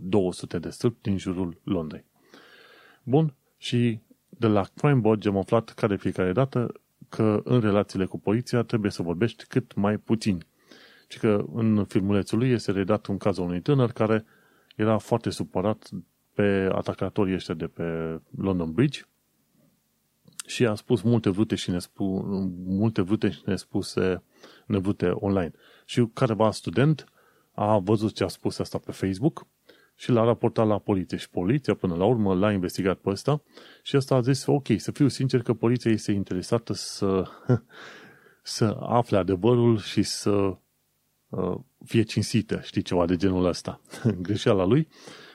200 0.00 0.58
de 0.58 0.70
stâlpi 0.70 1.02
din 1.02 1.18
jurul 1.18 1.60
Londrei. 1.64 2.04
Bun, 3.02 3.34
și 3.56 4.00
de 4.28 4.46
la 4.46 4.64
Crime 4.74 5.00
Board 5.00 5.26
am 5.26 5.36
aflat 5.36 5.70
ca 5.70 5.86
de 5.86 5.96
fiecare 5.96 6.32
dată 6.32 6.72
că 7.10 7.40
în 7.44 7.60
relațiile 7.60 8.04
cu 8.04 8.18
poliția 8.18 8.62
trebuie 8.62 8.90
să 8.90 9.02
vorbești 9.02 9.44
cât 9.46 9.74
mai 9.74 9.96
puțin. 9.96 10.46
Și 11.08 11.18
că 11.18 11.44
în 11.52 11.84
filmulețul 11.84 12.38
lui 12.38 12.50
este 12.50 12.72
redat 12.72 13.06
un 13.06 13.18
caz 13.18 13.38
unui 13.38 13.60
tânăr 13.60 13.92
care 13.92 14.24
era 14.76 14.98
foarte 14.98 15.30
supărat 15.30 15.90
pe 16.34 16.68
atacatorii 16.72 17.34
ăștia 17.34 17.54
de 17.54 17.66
pe 17.66 18.20
London 18.36 18.72
Bridge 18.72 19.00
și 20.46 20.66
a 20.66 20.74
spus 20.74 21.02
multe 21.02 21.30
vrute 21.30 21.54
și 21.54 21.70
nespu, 21.70 22.04
multe 22.64 23.00
vrute 23.00 23.30
și 23.30 23.42
nespuse 23.44 24.22
nevrute 24.66 25.06
online. 25.06 25.52
Și 25.84 26.08
careva 26.12 26.50
student 26.50 27.04
a 27.52 27.78
văzut 27.78 28.12
ce 28.12 28.24
a 28.24 28.28
spus 28.28 28.58
asta 28.58 28.78
pe 28.78 28.92
Facebook 28.92 29.46
și 30.00 30.10
l-a 30.10 30.24
raportat 30.24 30.66
la 30.66 30.78
poliție. 30.78 31.16
Și 31.16 31.30
poliția, 31.30 31.74
până 31.74 31.94
la 31.94 32.04
urmă, 32.04 32.34
l-a 32.34 32.52
investigat 32.52 32.98
pe 32.98 33.10
ăsta 33.10 33.42
și 33.82 33.96
ăsta 33.96 34.14
a 34.14 34.20
zis, 34.20 34.46
ok, 34.46 34.66
să 34.76 34.90
fiu 34.90 35.08
sincer 35.08 35.42
că 35.42 35.54
poliția 35.54 35.90
este 35.90 36.12
interesată 36.12 36.72
să, 36.72 37.24
să 38.56 38.76
afle 38.80 39.16
adevărul 39.16 39.78
și 39.78 40.02
să 40.02 40.56
uh, 41.28 41.56
fie 41.84 42.02
cinstită, 42.02 42.60
știi, 42.62 42.82
ceva 42.82 43.06
de 43.06 43.16
genul 43.16 43.44
ăsta. 43.44 43.80
Greșeala 44.22 44.64
lui, 44.64 44.88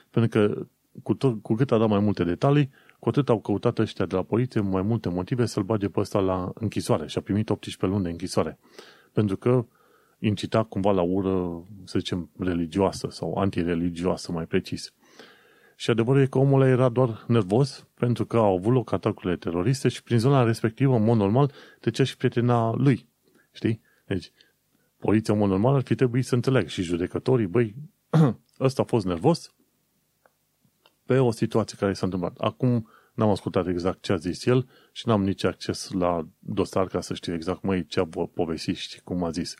pentru 0.09 0.39
că 0.39 0.67
cu, 1.03 1.13
tot, 1.13 1.41
cu 1.41 1.53
cât 1.53 1.71
a 1.71 1.77
dat 1.77 1.89
mai 1.89 1.99
multe 1.99 2.23
detalii, 2.23 2.71
cu 2.99 3.09
atât 3.09 3.29
au 3.29 3.39
căutat 3.39 3.79
ăștia 3.79 4.05
de 4.05 4.15
la 4.15 4.23
poliție 4.23 4.61
mai 4.61 4.81
multe 4.81 5.09
motive 5.09 5.45
să-l 5.45 5.63
bage 5.63 5.87
pe 5.87 5.99
ăsta 5.99 6.19
la 6.19 6.51
închisoare 6.53 7.07
și 7.07 7.17
a 7.17 7.21
primit 7.21 7.49
18 7.49 7.85
luni 7.85 8.03
de 8.03 8.09
închisoare. 8.09 8.57
Pentru 9.11 9.37
că 9.37 9.65
incita 10.27 10.63
cumva 10.63 10.91
la 10.91 11.01
ură, 11.01 11.63
să 11.83 11.99
zicem, 11.99 12.29
religioasă 12.37 13.07
sau 13.11 13.37
antireligioasă, 13.37 14.31
mai 14.31 14.45
precis. 14.45 14.93
Și 15.75 15.89
adevărul 15.89 16.21
e 16.21 16.25
că 16.25 16.37
omul 16.37 16.61
ăla 16.61 16.69
era 16.69 16.89
doar 16.89 17.23
nervos 17.27 17.87
pentru 17.93 18.25
că 18.25 18.37
au 18.37 18.55
avut 18.55 18.73
loc 18.73 18.91
atacurile 18.91 19.35
teroriste 19.35 19.87
și 19.87 20.03
prin 20.03 20.19
zona 20.19 20.43
respectivă, 20.43 20.95
în 20.95 21.03
mod 21.03 21.17
normal, 21.17 21.51
trecea 21.79 22.03
și 22.03 22.17
prietena 22.17 22.73
lui. 22.73 23.09
Știi? 23.51 23.81
Deci, 24.05 24.31
poliția, 24.97 25.33
în 25.33 25.39
mod 25.39 25.49
normal, 25.49 25.75
ar 25.75 25.81
fi 25.81 25.95
trebuit 25.95 26.25
să 26.25 26.35
înțeleagă 26.35 26.67
și 26.67 26.81
judecătorii, 26.81 27.47
băi, 27.47 27.75
ăsta 28.59 28.81
a 28.81 28.85
fost 28.85 29.05
nervos 29.05 29.53
pe 31.05 31.17
o 31.17 31.31
situație 31.31 31.77
care 31.79 31.93
s-a 31.93 32.05
întâmplat. 32.05 32.37
Acum 32.37 32.89
n-am 33.13 33.29
ascultat 33.29 33.67
exact 33.67 34.01
ce 34.01 34.11
a 34.11 34.15
zis 34.15 34.45
el 34.45 34.69
și 34.91 35.07
n-am 35.07 35.23
nici 35.23 35.43
acces 35.43 35.91
la 35.91 36.27
dosar 36.39 36.87
ca 36.87 37.01
să 37.01 37.13
știu 37.13 37.33
exact, 37.33 37.61
măi, 37.61 37.85
ce 37.85 37.99
a 37.99 38.07
povestit 38.33 38.75
și 38.75 39.01
cum 39.01 39.23
a 39.23 39.29
zis. 39.29 39.55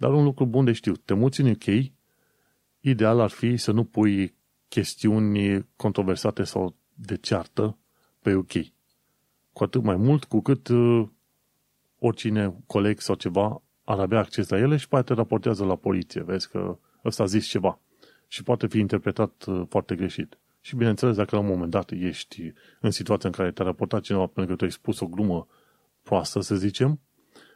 Dar 0.00 0.12
un 0.12 0.24
lucru 0.24 0.46
bun 0.46 0.64
de 0.64 0.72
știu, 0.72 0.92
te 0.92 1.14
muți 1.14 1.40
în 1.40 1.50
UK, 1.50 1.90
ideal 2.80 3.20
ar 3.20 3.30
fi 3.30 3.56
să 3.56 3.72
nu 3.72 3.84
pui 3.84 4.34
chestiuni 4.68 5.66
controversate 5.76 6.44
sau 6.44 6.76
de 6.94 7.16
ceartă 7.16 7.78
pe 8.22 8.34
UK. 8.34 8.52
Cu 9.52 9.64
atât 9.64 9.82
mai 9.82 9.96
mult 9.96 10.24
cu 10.24 10.40
cât 10.40 10.68
uh, 10.68 11.08
oricine, 11.98 12.54
coleg 12.66 13.00
sau 13.00 13.14
ceva, 13.14 13.62
ar 13.84 13.98
avea 13.98 14.18
acces 14.18 14.48
la 14.48 14.58
ele 14.58 14.76
și 14.76 14.88
poate 14.88 15.04
te 15.04 15.14
raportează 15.14 15.64
la 15.64 15.76
poliție. 15.76 16.22
Vezi 16.22 16.48
că 16.48 16.78
ăsta 17.04 17.22
a 17.22 17.26
zis 17.26 17.46
ceva. 17.46 17.80
Și 18.26 18.42
poate 18.42 18.66
fi 18.66 18.78
interpretat 18.78 19.44
uh, 19.44 19.62
foarte 19.68 19.94
greșit. 19.94 20.38
Și 20.60 20.76
bineînțeles, 20.76 21.16
dacă 21.16 21.36
la 21.36 21.42
un 21.42 21.48
moment 21.48 21.70
dat 21.70 21.90
ești 21.90 22.52
în 22.80 22.90
situația 22.90 23.28
în 23.28 23.34
care 23.34 23.52
te-a 23.52 23.64
raportat 23.64 24.02
cineva 24.02 24.26
pentru 24.26 24.46
că 24.46 24.58
tu 24.58 24.64
ai 24.64 24.70
spus 24.70 25.00
o 25.00 25.06
glumă 25.06 25.46
proastă, 26.02 26.40
să 26.40 26.54
zicem, 26.54 27.00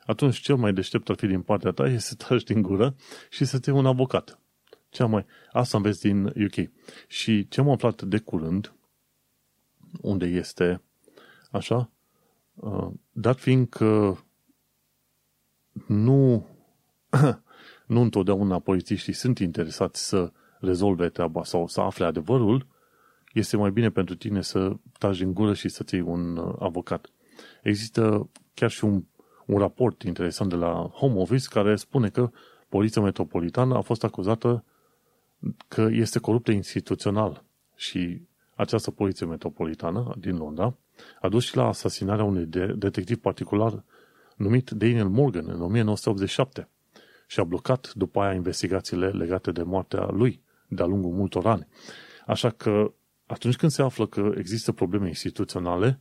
atunci 0.07 0.41
cel 0.41 0.57
mai 0.57 0.73
deștept 0.73 1.09
ar 1.09 1.17
fi 1.17 1.27
din 1.27 1.43
partea 1.43 1.71
ta 1.71 1.85
e 1.85 1.99
să 1.99 2.15
tași 2.15 2.45
din 2.45 2.63
gură 2.63 2.95
și 3.31 3.45
să-ți 3.45 3.69
iei 3.69 3.79
un 3.79 3.87
avocat. 3.87 4.39
Cea 4.89 5.07
mai... 5.07 5.27
Asta 5.53 5.77
am 5.77 5.83
văzut 5.83 6.01
din 6.01 6.25
UK. 6.25 6.71
Și 7.09 7.49
ce 7.49 7.61
am 7.61 7.71
aflat 7.71 8.03
de 8.03 8.19
curând, 8.19 8.75
unde 10.01 10.27
este 10.27 10.83
așa, 11.51 11.91
uh, 12.55 12.89
dat 13.13 13.39
fiind 13.39 13.69
că 13.69 14.17
nu, 15.87 16.47
nu 17.87 18.01
întotdeauna 18.01 18.59
polițiștii 18.59 19.13
sunt 19.13 19.39
interesați 19.39 20.09
să 20.09 20.33
rezolve 20.61 21.09
treaba 21.09 21.45
sau 21.45 21.67
să 21.67 21.81
afle 21.81 22.05
adevărul, 22.05 22.67
este 23.33 23.57
mai 23.57 23.71
bine 23.71 23.91
pentru 23.91 24.15
tine 24.15 24.43
să 24.43 24.77
taci 24.99 25.21
în 25.21 25.35
gură 25.35 25.55
și 25.55 25.69
să-ți 25.69 25.95
iei 25.95 26.03
un 26.07 26.37
uh, 26.37 26.55
avocat. 26.59 27.11
Există 27.63 28.31
chiar 28.55 28.71
și 28.71 28.85
un 28.85 29.05
un 29.53 29.59
raport 29.59 30.03
interesant 30.03 30.51
de 30.51 30.57
la 30.57 30.73
Home 30.73 31.21
Office 31.21 31.49
care 31.49 31.77
spune 31.77 32.09
că 32.09 32.31
Poliția 32.69 33.03
Metropolitană 33.03 33.75
a 33.77 33.81
fost 33.81 34.05
acuzată 34.05 34.65
că 35.69 35.89
este 35.91 36.19
coruptă 36.19 36.51
instituțional 36.51 37.45
și 37.75 38.23
această 38.55 38.91
Poliție 38.91 39.27
Metropolitană 39.27 40.15
din 40.19 40.37
Londra 40.37 40.77
a 41.21 41.29
dus 41.29 41.45
și 41.45 41.57
la 41.57 41.67
asasinarea 41.67 42.25
unui 42.25 42.45
de- 42.45 42.75
detectiv 42.77 43.17
particular 43.17 43.85
numit 44.37 44.71
Daniel 44.71 45.09
Morgan 45.09 45.49
în 45.49 45.61
1987 45.61 46.69
și 47.27 47.41
a 47.41 47.45
blocat 47.45 47.93
după 47.95 48.21
aia 48.21 48.35
investigațiile 48.35 49.09
legate 49.09 49.53
de 49.53 49.63
moartea 49.63 50.05
lui 50.11 50.43
de-a 50.69 50.87
lungul 50.87 51.11
multor 51.11 51.47
ani. 51.47 51.67
Așa 52.27 52.51
că 52.51 52.93
atunci 53.27 53.57
când 53.57 53.73
se 53.73 53.83
află 53.83 54.07
că 54.07 54.33
există 54.37 54.73
probleme 54.73 55.07
instituționale, 55.09 56.01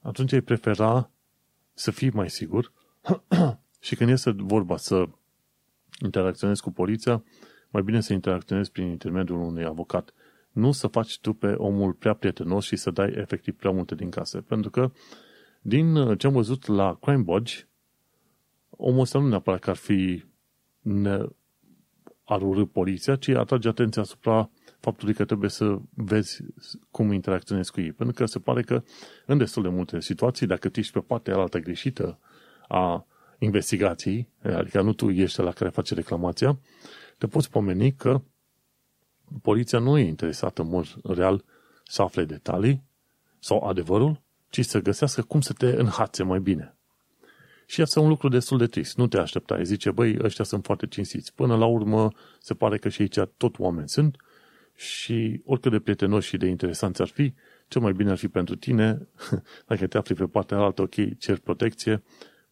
atunci 0.00 0.32
ai 0.32 0.40
prefera 0.40 1.10
să 1.74 1.90
fii 1.90 2.10
mai 2.10 2.30
sigur 2.30 2.72
și 3.86 3.96
când 3.96 4.10
este 4.10 4.34
vorba 4.36 4.76
să 4.76 5.08
interacționezi 6.04 6.62
cu 6.62 6.70
poliția, 6.70 7.24
mai 7.70 7.82
bine 7.82 8.00
să 8.00 8.12
interacționezi 8.12 8.70
prin 8.70 8.86
intermediul 8.86 9.40
unui 9.40 9.64
avocat. 9.64 10.12
Nu 10.52 10.72
să 10.72 10.86
faci 10.86 11.18
tu 11.20 11.32
pe 11.32 11.52
omul 11.52 11.92
prea 11.92 12.14
prietenos 12.14 12.64
și 12.64 12.76
să 12.76 12.90
dai 12.90 13.12
efectiv 13.16 13.54
prea 13.54 13.70
multe 13.70 13.94
din 13.94 14.10
casă. 14.10 14.40
Pentru 14.40 14.70
că, 14.70 14.90
din 15.60 16.16
ce 16.16 16.26
am 16.26 16.32
văzut 16.32 16.66
la 16.66 16.98
Crime 17.00 17.22
Bodge, 17.22 17.54
omul 18.70 19.00
ăsta 19.00 19.18
nu 19.18 19.28
neapărat 19.28 19.60
că 19.60 19.70
ar 19.70 19.76
fi 19.76 20.24
ne, 20.80 21.18
ar 22.24 22.42
urâ 22.42 22.64
poliția, 22.64 23.16
ci 23.16 23.28
atrage 23.28 23.68
atenția 23.68 24.02
asupra 24.02 24.50
faptului 24.80 25.14
că 25.14 25.24
trebuie 25.24 25.50
să 25.50 25.78
vezi 25.94 26.42
cum 26.90 27.12
interacționezi 27.12 27.72
cu 27.72 27.80
ei. 27.80 27.92
Pentru 27.92 28.14
că 28.14 28.26
se 28.26 28.38
pare 28.38 28.62
că 28.62 28.82
în 29.26 29.38
destul 29.38 29.62
de 29.62 29.68
multe 29.68 30.00
situații, 30.00 30.46
dacă 30.46 30.68
tu 30.68 30.80
ești 30.80 30.92
pe 30.92 31.00
partea 31.00 31.36
altă 31.36 31.58
greșită 31.58 32.18
a 32.68 33.06
investigației, 33.38 34.28
adică 34.42 34.82
nu 34.82 34.92
tu 34.92 35.10
ești 35.10 35.40
la 35.40 35.52
care 35.52 35.70
face 35.70 35.94
reclamația, 35.94 36.58
te 37.18 37.26
poți 37.26 37.50
pomeni 37.50 37.92
că 37.92 38.20
poliția 39.42 39.78
nu 39.78 39.98
e 39.98 40.06
interesată 40.06 40.62
în 40.62 40.68
mod 40.68 40.86
real 41.02 41.44
să 41.84 42.02
afle 42.02 42.24
detalii 42.24 42.82
sau 43.38 43.62
adevărul, 43.64 44.20
ci 44.50 44.64
să 44.64 44.80
găsească 44.80 45.22
cum 45.22 45.40
să 45.40 45.52
te 45.52 45.66
înhațe 45.66 46.22
mai 46.22 46.40
bine. 46.40 46.72
Și 47.66 47.80
asta 47.80 48.00
e 48.00 48.02
un 48.02 48.08
lucru 48.08 48.28
destul 48.28 48.58
de 48.58 48.66
trist. 48.66 48.96
Nu 48.96 49.06
te 49.06 49.18
așteptai. 49.18 49.64
Zice, 49.64 49.90
băi, 49.90 50.16
ăștia 50.22 50.44
sunt 50.44 50.64
foarte 50.64 50.86
cinstiți. 50.86 51.34
Până 51.34 51.56
la 51.56 51.66
urmă, 51.66 52.12
se 52.38 52.54
pare 52.54 52.78
că 52.78 52.88
și 52.88 53.00
aici 53.00 53.18
tot 53.36 53.58
oameni 53.58 53.88
sunt 53.88 54.16
și 54.74 55.42
oricât 55.44 55.70
de 55.70 55.78
prietenoși 55.78 56.28
și 56.28 56.36
de 56.36 56.46
interesanți 56.46 57.00
ar 57.00 57.08
fi, 57.08 57.34
cel 57.68 57.80
mai 57.80 57.92
bine 57.92 58.10
ar 58.10 58.16
fi 58.16 58.28
pentru 58.28 58.56
tine, 58.56 59.08
dacă 59.68 59.86
te 59.86 59.98
afli 59.98 60.14
pe 60.14 60.24
partea 60.24 60.58
altă, 60.58 60.82
ok, 60.82 61.18
cer 61.18 61.38
protecție, 61.38 62.02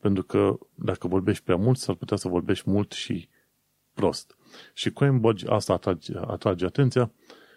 pentru 0.07 0.25
că 0.25 0.59
dacă 0.75 1.09
vorbești 1.09 1.45
prea 1.45 1.57
mult, 1.57 1.79
s-ar 1.79 1.95
putea 1.95 2.17
să 2.17 2.29
vorbești 2.29 2.71
mult 2.71 2.93
și 2.93 3.29
prost. 3.95 4.37
Și 4.75 4.91
Coinbodge 4.91 5.49
asta 5.49 5.73
atrage, 5.73 6.13
atrage 6.27 6.65
atenția, 6.65 7.13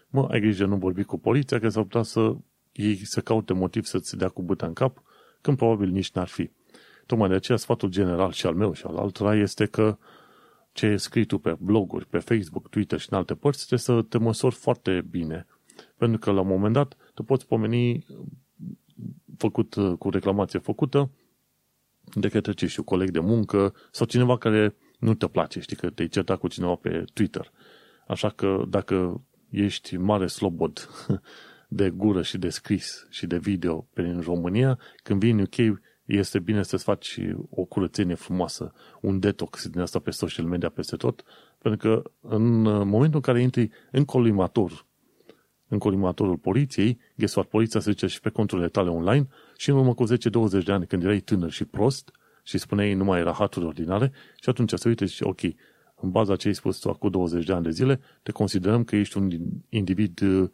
mă, 0.08 0.28
ai 0.32 0.40
grijă 0.40 0.66
nu 0.66 0.76
vorbi 0.76 1.04
cu 1.04 1.18
poliția, 1.18 1.60
că 1.60 1.70
s-ar 1.70 1.84
putea 1.84 2.02
să 2.04 2.36
ei 2.72 3.06
să 3.06 3.22
caute 3.22 3.54
motiv 3.54 3.84
să-ți 3.84 4.18
dea 4.18 4.30
cu 4.30 4.42
băta 4.42 4.66
în 4.66 4.74
cap, 4.74 5.04
când 5.42 5.58
probabil 5.58 5.90
nici 5.90 6.12
n-ar 6.12 6.28
fi. 6.28 6.50
Tocmai 7.06 7.30
de 7.30 7.36
aceea 7.36 7.58
sfatul 7.58 7.90
general 7.90 8.32
și 8.32 8.46
al 8.46 8.56
meu 8.56 8.74
și 8.74 8.86
al 8.86 8.98
altora 8.98 9.36
este 9.36 9.66
că 9.66 9.98
ce 10.72 10.98
scrii 10.98 11.26
tu 11.26 11.38
pe 11.38 11.58
bloguri, 11.60 12.06
pe 12.06 12.18
Facebook, 12.20 12.70
Twitter 12.70 13.00
și 13.00 13.08
în 13.12 13.18
alte 13.18 13.36
părți, 13.36 13.66
trebuie 13.66 13.80
să 13.80 14.02
te 14.02 14.18
măsori 14.18 14.56
foarte 14.56 15.06
bine. 15.10 15.48
Pentru 15.98 16.20
că 16.20 16.32
la 16.32 16.42
un 16.42 16.48
moment 16.48 16.74
dat 16.74 16.98
tu 17.14 17.24
poți 17.24 17.48
pomeni 17.48 18.06
făcut 19.38 19.76
cu 20.00 20.10
reclamație 20.10 20.60
făcută 20.60 21.10
de 22.14 22.30
către 22.30 22.52
ce 22.52 22.68
și 22.68 22.82
coleg 22.82 23.10
de 23.10 23.20
muncă 23.20 23.74
sau 23.92 24.06
cineva 24.06 24.38
care 24.38 24.76
nu 25.00 25.14
te 25.14 25.28
place, 25.28 25.60
știi 25.60 25.76
că 25.76 25.90
te-ai 25.90 26.08
certat 26.08 26.40
cu 26.40 26.48
cineva 26.48 26.76
pe 26.76 27.04
Twitter. 27.14 27.52
Așa 28.08 28.30
că 28.30 28.64
dacă 28.70 29.24
ești 29.50 29.98
mare 29.98 30.28
slobod 30.28 30.90
de 31.68 31.90
gură 31.90 32.22
și 32.22 32.38
de 32.38 32.50
scris 32.50 33.08
și 33.10 33.28
de 33.28 33.38
video 33.38 33.88
prin 33.94 34.20
România, 34.20 34.80
când 35.04 35.20
vii 35.20 35.32
în 35.32 35.40
UK, 35.40 35.82
este 36.06 36.40
bine 36.40 36.64
să-ți 36.64 36.84
faci 36.84 37.20
o 37.50 37.64
curățenie 37.64 38.16
frumoasă, 38.16 38.74
un 39.02 39.20
detox 39.20 39.68
din 39.68 39.82
asta 39.82 40.00
pe 40.00 40.12
social 40.12 40.46
media 40.46 40.70
peste 40.70 40.96
tot, 40.96 41.24
pentru 41.58 41.90
că 41.90 42.12
în 42.22 42.62
momentul 42.88 43.16
în 43.16 43.22
care 43.22 43.42
intri 43.42 43.70
în 43.92 44.06
colimator, 44.06 44.86
în 45.70 45.78
colimatorul 45.78 46.38
poliției, 46.38 47.00
guess 47.16 47.36
what, 47.36 47.48
poliția 47.48 47.80
se 47.80 47.90
duce 47.90 48.08
și 48.08 48.20
pe 48.20 48.30
conturile 48.30 48.68
tale 48.68 48.90
online 48.90 49.28
și 49.58 49.70
în 49.70 49.76
urmă 49.76 49.94
cu 49.94 50.04
10-20 50.06 50.64
de 50.66 50.72
ani, 50.72 50.88
când 50.88 51.04
erai 51.04 51.20
tânăr 51.20 51.52
și 51.52 51.66
prost 51.66 52.12
și 52.44 52.58
spuneai 52.58 52.94
numai 52.94 53.24
rahaturi 53.24 53.66
ordinare 53.66 54.12
și 54.42 54.50
atunci 54.50 54.74
se 54.74 54.88
uite 54.88 55.06
și 55.06 55.12
zice, 55.12 55.26
ok, 55.26 55.42
în 56.02 56.12
baza 56.12 56.36
ce 56.36 56.48
ai 56.48 56.54
spus 56.54 56.80
tu 56.80 56.90
acum 56.90 57.10
20 57.10 57.46
de 57.46 57.54
ani 57.54 57.64
de 57.64 57.70
zile, 57.70 58.00
te 58.24 58.32
considerăm 58.32 58.84
că 58.84 58.96
ești 58.96 59.18
un 59.18 59.30
individ 59.70 60.22
uh, 60.22 60.50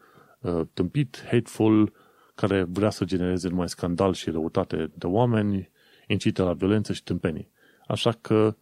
tâmpit, 0.73 1.23
hateful, 1.29 1.93
care 2.35 2.63
vrea 2.63 2.89
să 2.89 3.05
genereze 3.05 3.49
numai 3.49 3.69
scandal 3.69 4.13
și 4.13 4.29
răutate 4.29 4.91
de 4.93 5.05
oameni, 5.05 5.69
incită 6.07 6.43
la 6.43 6.53
violență 6.53 6.93
și 6.93 7.03
tâmpenii. 7.03 7.49
Așa 7.87 8.11
că 8.11 8.55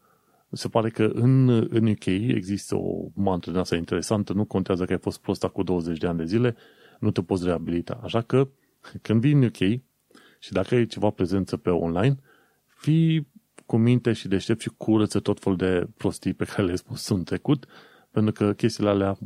se 0.54 0.68
pare 0.68 0.90
că 0.90 1.04
în, 1.14 1.50
în 1.50 1.88
UK 1.88 2.06
există 2.06 2.76
o 2.76 3.08
mantră 3.14 3.52
din 3.52 3.60
asta 3.60 3.76
interesantă, 3.76 4.34
nu 4.34 4.46
contează 4.46 4.86
că 4.86 4.92
ai 4.92 5.00
fost 5.00 5.22
prost 5.22 5.46
cu 5.46 5.64
20 5.64 5.98
de 5.98 6.08
ani 6.08 6.18
de 6.18 6.26
zile, 6.26 6.56
nu 7.00 7.12
te 7.12 7.22
poți 7.22 7.46
reabilita. 7.46 8.00
Așa 8.04 8.22
că 8.22 8.48
când 9.02 9.22
vii 9.22 9.34
în 9.34 9.44
UK 9.44 9.82
și 10.40 10.52
dacă 10.52 10.76
ai 10.76 10.86
ceva 10.86 11.10
prezență 11.10 11.58
pe 11.58 11.70
online, 11.70 12.20
fii 12.68 13.32
cu 13.66 13.78
minte 13.78 14.14
și 14.14 14.28
deștept 14.28 14.62
și 14.62 14.72
curăță 14.78 15.20
tot 15.20 15.40
felul 15.40 15.58
de 15.58 15.88
prostii 15.98 16.34
pe 16.34 16.46
care 16.46 16.64
le-ai 16.64 16.78
spus 16.78 17.10
în 17.10 17.24
trecut, 17.24 17.66
pentru 18.12 18.32
că 18.32 18.54
chestiile 18.54 18.90
alea 18.90 19.18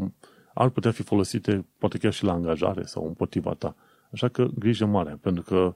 ar 0.53 0.69
putea 0.69 0.91
fi 0.91 1.03
folosite 1.03 1.65
poate 1.77 1.97
chiar 1.97 2.13
și 2.13 2.23
la 2.23 2.31
angajare 2.31 2.83
sau 2.83 3.07
împotriva 3.07 3.53
ta. 3.53 3.75
Așa 4.11 4.27
că 4.27 4.47
grijă 4.55 4.85
mare, 4.85 5.17
pentru 5.21 5.43
că 5.43 5.75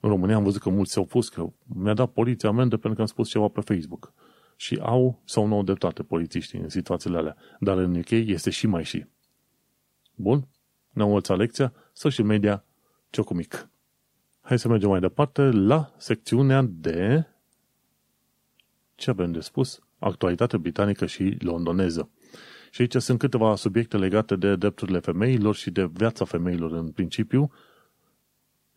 în 0.00 0.08
România 0.08 0.36
am 0.36 0.42
văzut 0.42 0.60
că 0.60 0.70
mulți 0.70 0.92
s-au 0.92 1.04
pus 1.04 1.28
că 1.28 1.46
mi-a 1.66 1.94
dat 1.94 2.10
poliția 2.10 2.48
amendă 2.48 2.76
pentru 2.76 2.94
că 2.94 3.00
am 3.00 3.06
spus 3.06 3.28
ceva 3.28 3.48
pe 3.48 3.60
Facebook. 3.60 4.12
Și 4.60 4.78
au 4.82 5.22
sau 5.24 5.46
nu 5.46 5.54
au 5.54 5.62
dreptate 5.62 6.02
polițiștii 6.02 6.58
în 6.58 6.68
situațiile 6.68 7.16
alea. 7.16 7.36
Dar 7.60 7.78
în 7.78 7.94
UK 7.96 8.10
este 8.10 8.50
și 8.50 8.66
mai 8.66 8.84
și. 8.84 9.06
Bun? 10.14 10.48
Ne-am 10.90 11.08
învățat 11.08 11.36
lecția. 11.36 11.72
Social 11.92 12.26
media, 12.26 12.64
ciocul 13.10 13.36
mic. 13.36 13.68
Hai 14.40 14.58
să 14.58 14.68
mergem 14.68 14.88
mai 14.88 15.00
departe 15.00 15.42
la 15.42 15.94
secțiunea 15.96 16.62
de... 16.62 17.26
Ce 18.94 19.10
avem 19.10 19.32
de 19.32 19.40
spus? 19.40 19.80
Actualitate 19.98 20.56
britanică 20.56 21.06
și 21.06 21.36
londoneză. 21.38 22.10
Și 22.70 22.80
aici 22.80 22.96
sunt 22.96 23.18
câteva 23.18 23.56
subiecte 23.56 23.96
legate 23.96 24.36
de 24.36 24.56
drepturile 24.56 24.98
femeilor 24.98 25.54
și 25.54 25.70
de 25.70 25.84
viața 25.92 26.24
femeilor 26.24 26.72
în 26.72 26.90
principiu, 26.90 27.52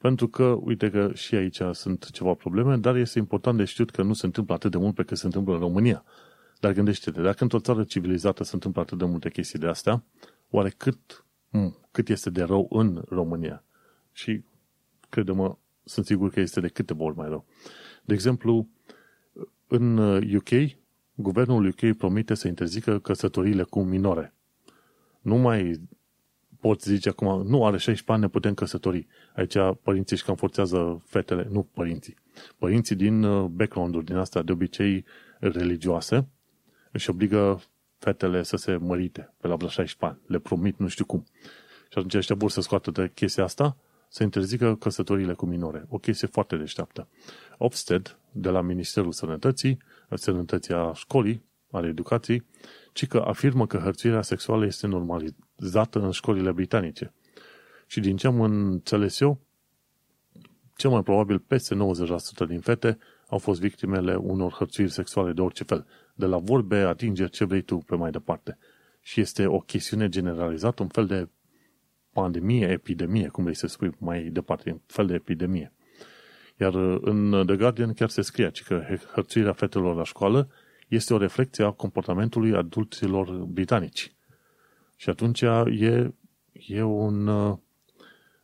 pentru 0.04 0.28
că, 0.28 0.44
uite 0.44 0.90
că 0.90 1.12
și 1.14 1.36
aici 1.36 1.62
sunt 1.72 2.10
ceva 2.10 2.34
probleme, 2.34 2.78
dar 2.78 2.96
este 2.96 3.20
important 3.20 3.58
de 3.58 3.64
știut 3.64 3.92
că 3.92 4.02
nu 4.02 4.14
se 4.14 4.26
întâmplă 4.26 4.54
atât 4.54 4.72
de 4.72 4.78
mult 4.78 4.96
pe 4.96 5.04
cât 5.04 5.18
se 5.18 5.26
întâmplă 5.26 5.54
în 5.54 5.60
România. 5.60 6.04
Dar 6.60 6.74
gândește-te, 6.74 7.22
dacă 7.22 7.44
într-o 7.44 7.60
țară 7.60 7.84
civilizată 7.84 8.44
se 8.44 8.52
întâmplă 8.54 8.82
atât 8.82 8.98
de 8.98 9.06
multe 9.06 9.30
chestii 9.30 9.60
de 9.60 9.68
astea, 9.68 10.04
oare 10.50 10.70
cât, 10.70 11.26
m- 11.48 11.90
cât 11.92 12.10
este 12.10 12.30
de 12.30 12.44
rău 12.44 12.68
în 12.70 13.04
România? 13.10 13.64
Și, 14.12 14.44
crede-mă, 15.10 15.58
sunt 15.84 16.06
sigur 16.06 16.30
că 16.30 16.40
este 16.40 16.60
de 16.60 16.68
câteva 16.68 17.04
ori 17.04 17.18
mai 17.18 17.28
rău. 17.28 17.46
De 18.04 18.14
exemplu, 18.14 18.68
în 19.68 19.98
UK, 20.36 20.50
guvernul 21.16 21.66
UK 21.66 21.98
promite 21.98 22.34
să 22.34 22.48
interzică 22.48 23.00
căsătoriile 23.00 23.64
cu 23.64 23.84
minore. 23.84 24.34
Nu 25.22 25.36
mai 25.36 25.82
poți 26.64 26.90
zice 26.90 27.10
acum, 27.10 27.48
nu, 27.48 27.66
are 27.66 27.78
16 27.78 28.12
ani, 28.12 28.22
ne 28.22 28.28
putem 28.28 28.54
căsători. 28.54 29.08
Aici 29.36 29.56
părinții 29.82 30.16
își 30.16 30.26
cam 30.26 30.36
forțează 30.36 31.04
fetele, 31.06 31.48
nu 31.50 31.64
părinții. 31.64 32.16
Părinții 32.58 32.96
din 32.96 33.24
uh, 33.24 33.46
background-uri 33.46 34.06
din 34.06 34.16
astea 34.16 34.42
de 34.42 34.52
obicei 34.52 35.06
religioase 35.40 36.28
își 36.92 37.10
obligă 37.10 37.62
fetele 37.98 38.44
să 38.44 38.56
se 38.56 38.76
mărite 38.76 39.34
pe 39.38 39.48
la 39.48 39.58
16 39.58 40.06
ani. 40.06 40.20
Le 40.28 40.40
promit 40.40 40.78
nu 40.78 40.88
știu 40.88 41.06
cum. 41.06 41.26
Și 41.92 41.98
atunci 41.98 42.14
ăștia 42.14 42.36
vor 42.36 42.50
să 42.50 42.62
scoată 42.62 42.92
de 42.92 43.12
chestia 43.14 43.44
asta, 43.44 43.78
să 44.10 44.24
interzică 44.24 44.76
căsătoriile 44.76 45.34
cu 45.34 45.46
minore. 45.46 45.86
O 45.90 45.98
chestie 45.98 46.28
foarte 46.28 46.56
deșteaptă. 46.56 47.08
Ofsted, 47.58 48.18
de 48.32 48.50
la 48.50 48.62
Ministerul 48.62 49.12
Sănătății, 49.12 49.78
Sănătății 50.14 50.74
a 50.74 50.94
școlii, 50.94 51.44
al 51.72 51.86
educației, 51.86 52.46
ci 52.94 53.08
că 53.08 53.24
afirmă 53.28 53.68
că 53.68 53.78
hărțuirea 53.78 54.22
sexuală 54.22 54.66
este 54.66 54.88
normalizată 55.56 56.00
în 56.00 56.12
școlile 56.12 56.52
britanice. 56.52 57.14
Și 57.88 58.00
din 58.00 58.18
ce 58.18 58.28
am 58.28 58.42
înțeles 58.42 59.20
eu, 59.20 59.40
cel 60.76 60.90
mai 60.90 61.04
probabil 61.04 61.40
peste 61.40 61.76
90% 62.46 62.48
din 62.48 62.60
fete 62.60 62.98
au 63.28 63.38
fost 63.38 63.60
victimele 63.60 64.16
unor 64.16 64.52
hărțuiri 64.52 64.92
sexuale 64.92 65.34
de 65.34 65.42
orice 65.42 65.64
fel, 65.64 65.86
de 66.16 66.26
la 66.26 66.38
vorbe, 66.38 66.78
atingeri, 66.78 67.32
ce 67.32 67.46
vrei 67.46 67.62
tu 67.62 67.78
pe 67.78 67.96
mai 67.96 68.12
departe. 68.12 68.58
Și 69.02 69.22
este 69.22 69.46
o 69.46 69.60
chestiune 69.60 70.10
generalizată, 70.10 70.84
un 70.84 70.90
fel 70.90 71.06
de 71.06 71.30
pandemie, 72.12 72.68
epidemie, 72.68 73.28
cum 73.28 73.44
vrei 73.44 73.56
să 73.56 73.68
spui 73.68 73.96
mai 73.98 74.24
departe, 74.24 74.72
un 74.72 74.82
fel 74.86 75.06
de 75.06 75.14
epidemie. 75.14 75.72
Iar 76.60 76.76
în 77.02 77.44
The 77.46 77.56
Guardian 77.56 77.94
chiar 77.94 78.10
se 78.10 78.22
scrie 78.22 78.52
că 78.66 78.84
hărțuirea 79.14 79.54
fetelor 79.54 79.96
la 79.96 80.04
școală 80.04 80.50
este 80.88 81.14
o 81.14 81.18
reflecție 81.18 81.64
a 81.64 81.72
comportamentului 81.72 82.56
adulților 82.56 83.32
britanici. 83.32 84.14
Și 85.04 85.10
atunci 85.10 85.42
e, 85.42 86.14
e 86.52 86.82
un, 86.82 87.26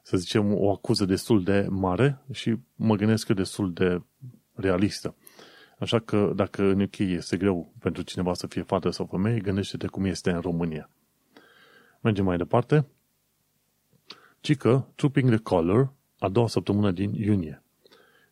să 0.01 0.17
zicem, 0.17 0.53
o 0.53 0.71
acuză 0.71 1.05
destul 1.05 1.43
de 1.43 1.67
mare 1.69 2.21
și 2.31 2.55
mă 2.75 2.95
gândesc 2.95 3.25
că 3.25 3.33
destul 3.33 3.73
de 3.73 4.01
realistă. 4.53 5.15
Așa 5.77 5.99
că 5.99 6.31
dacă 6.35 6.63
în 6.63 6.81
UK 6.81 6.97
este 6.97 7.37
greu 7.37 7.73
pentru 7.79 8.01
cineva 8.01 8.33
să 8.33 8.47
fie 8.47 8.61
fată 8.61 8.89
sau 8.89 9.05
femeie, 9.05 9.39
gândește-te 9.39 9.87
cum 9.87 10.05
este 10.05 10.31
în 10.31 10.41
România. 10.41 10.89
Mergem 12.01 12.25
mai 12.25 12.37
departe. 12.37 12.87
Cică, 14.39 14.91
Trooping 14.95 15.29
the 15.29 15.39
Color, 15.39 15.93
a 16.17 16.29
doua 16.29 16.47
săptămână 16.47 16.91
din 16.91 17.13
iunie. 17.13 17.63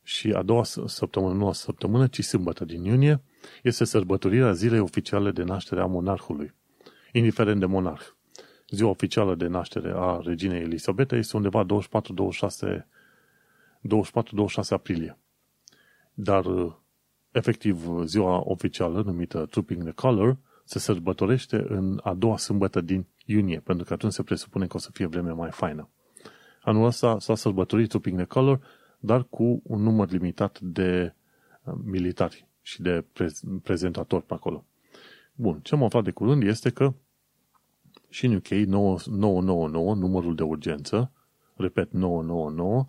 Și 0.03 0.32
a 0.32 0.41
doua 0.41 0.63
săptămână, 0.63 1.34
nu 1.34 1.47
a 1.47 1.53
săptămână, 1.53 2.07
ci 2.07 2.23
sâmbătă 2.23 2.65
din 2.65 2.84
iunie, 2.84 3.21
este 3.63 3.84
sărbătorirea 3.84 4.51
zilei 4.51 4.80
oficiale 4.80 5.32
de 5.32 5.43
naștere 5.43 5.82
a 5.82 5.86
monarhului, 5.86 6.53
indiferent 7.11 7.59
de 7.59 7.65
monarh. 7.65 8.15
Ziua 8.70 8.89
oficială 8.89 9.36
de 9.36 9.47
naștere 9.47 9.93
a 9.95 10.20
reginei 10.24 10.61
Elisabeta 10.61 11.15
este 11.15 11.38
undeva 11.38 11.65
24-26 11.65 11.68
24-26 13.88 14.70
aprilie. 14.70 15.18
Dar, 16.13 16.45
efectiv, 17.32 18.03
ziua 18.03 18.41
oficială, 18.45 19.01
numită 19.01 19.45
Trooping 19.45 19.84
the 19.84 19.91
Color, 19.91 20.38
se 20.63 20.80
sărbătorește 20.80 21.65
în 21.68 21.99
a 22.03 22.13
doua 22.13 22.38
sâmbătă 22.38 22.82
din 22.82 23.05
iunie, 23.26 23.59
pentru 23.59 23.86
că 23.86 23.93
atunci 23.93 24.13
se 24.13 24.24
presupune 24.24 24.68
că 24.68 24.78
o 24.78 24.80
să 24.80 24.89
fie 24.91 25.05
vreme 25.05 25.32
mai 25.32 25.51
faină. 25.51 25.89
Anul 26.61 26.86
ăsta 26.86 27.20
s-a 27.20 27.36
sărbătorit 27.36 27.89
Trooping 27.89 28.18
the 28.18 28.26
Color, 28.26 28.59
dar 28.99 29.24
cu 29.24 29.61
un 29.63 29.82
număr 29.82 30.09
limitat 30.09 30.59
de 30.59 31.13
uh, 31.63 31.74
militari 31.84 32.47
și 32.61 32.82
de 32.82 33.05
prezentatori 33.63 34.26
pe 34.26 34.34
acolo. 34.34 34.65
Bun, 35.34 35.59
ce 35.61 35.76
am 35.76 35.84
aflat 35.84 36.03
de 36.03 36.11
curând 36.11 36.43
este 36.43 36.70
că 36.70 36.93
și 38.09 38.25
în 38.25 38.35
UK 38.35 38.47
999, 38.47 39.95
numărul 39.95 40.35
de 40.35 40.43
urgență, 40.43 41.11
repet 41.55 41.91
999, 41.91 42.87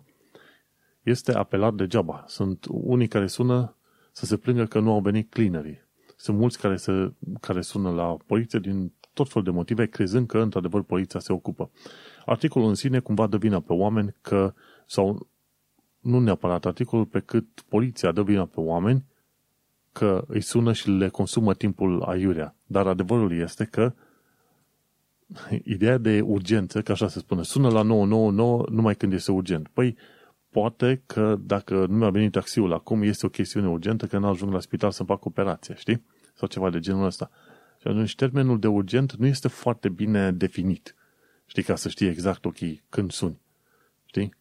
este 1.03 1.33
apelat 1.33 1.73
degeaba. 1.73 2.23
Sunt 2.27 2.65
unii 2.69 3.07
care 3.07 3.27
sună 3.27 3.75
să 4.11 4.25
se 4.25 4.37
plângă 4.37 4.65
că 4.65 4.79
nu 4.79 4.91
au 4.91 4.99
venit 4.99 5.31
cleanerii. 5.31 5.87
Sunt 6.15 6.37
mulți 6.37 6.59
care, 6.59 6.75
se, 6.75 7.13
care 7.41 7.61
sună 7.61 7.91
la 7.91 8.17
poliție 8.25 8.59
din 8.59 8.93
tot 9.13 9.29
fel 9.29 9.41
de 9.41 9.49
motive, 9.49 9.85
crezând 9.85 10.27
că, 10.27 10.39
într-adevăr, 10.39 10.83
poliția 10.83 11.19
se 11.19 11.33
ocupă. 11.33 11.71
Articolul 12.25 12.67
în 12.67 12.75
sine 12.75 12.99
cumva 12.99 13.27
dă 13.27 13.37
vina 13.37 13.59
pe 13.59 13.73
oameni 13.73 14.15
că, 14.21 14.53
sau 14.85 15.27
nu 15.99 16.19
neapărat 16.19 16.65
articolul, 16.65 17.05
pe 17.05 17.19
cât 17.19 17.47
poliția 17.69 18.11
dă 18.11 18.23
vina 18.23 18.45
pe 18.45 18.59
oameni 18.59 19.05
că 19.91 20.23
îi 20.27 20.41
sună 20.41 20.73
și 20.73 20.89
le 20.89 21.09
consumă 21.09 21.53
timpul 21.53 22.01
aiurea. 22.01 22.55
Dar 22.65 22.87
adevărul 22.87 23.39
este 23.39 23.65
că 23.65 23.93
ideea 25.63 25.97
de 25.97 26.21
urgență, 26.21 26.81
că 26.81 26.91
așa 26.91 27.07
se 27.07 27.19
spune, 27.19 27.43
sună 27.43 27.69
la 27.69 27.81
999 27.81 28.65
numai 28.69 28.95
când 28.95 29.13
este 29.13 29.31
urgent. 29.31 29.67
Păi, 29.67 29.97
poate 30.49 31.01
că 31.05 31.35
dacă 31.39 31.85
nu 31.85 31.97
mi-a 31.97 32.09
venit 32.09 32.31
taxiul 32.31 32.73
acum, 32.73 33.01
este 33.01 33.25
o 33.25 33.29
chestiune 33.29 33.67
urgentă 33.67 34.05
că 34.05 34.17
n-ajung 34.17 34.53
la 34.53 34.59
spital 34.59 34.91
să-mi 34.91 35.07
fac 35.07 35.25
operație, 35.25 35.75
știi? 35.77 36.05
Sau 36.33 36.47
ceva 36.47 36.69
de 36.69 36.79
genul 36.79 37.05
ăsta. 37.05 37.29
Și 37.81 37.87
atunci 37.87 38.15
termenul 38.15 38.59
de 38.59 38.67
urgent 38.67 39.15
nu 39.15 39.25
este 39.25 39.47
foarte 39.47 39.89
bine 39.89 40.31
definit. 40.31 40.95
Știi, 41.45 41.63
ca 41.63 41.75
să 41.75 41.89
știi 41.89 42.07
exact, 42.07 42.45
ok, 42.45 42.57
când 42.89 43.11
suni. 43.11 43.39
Știi? 44.05 44.33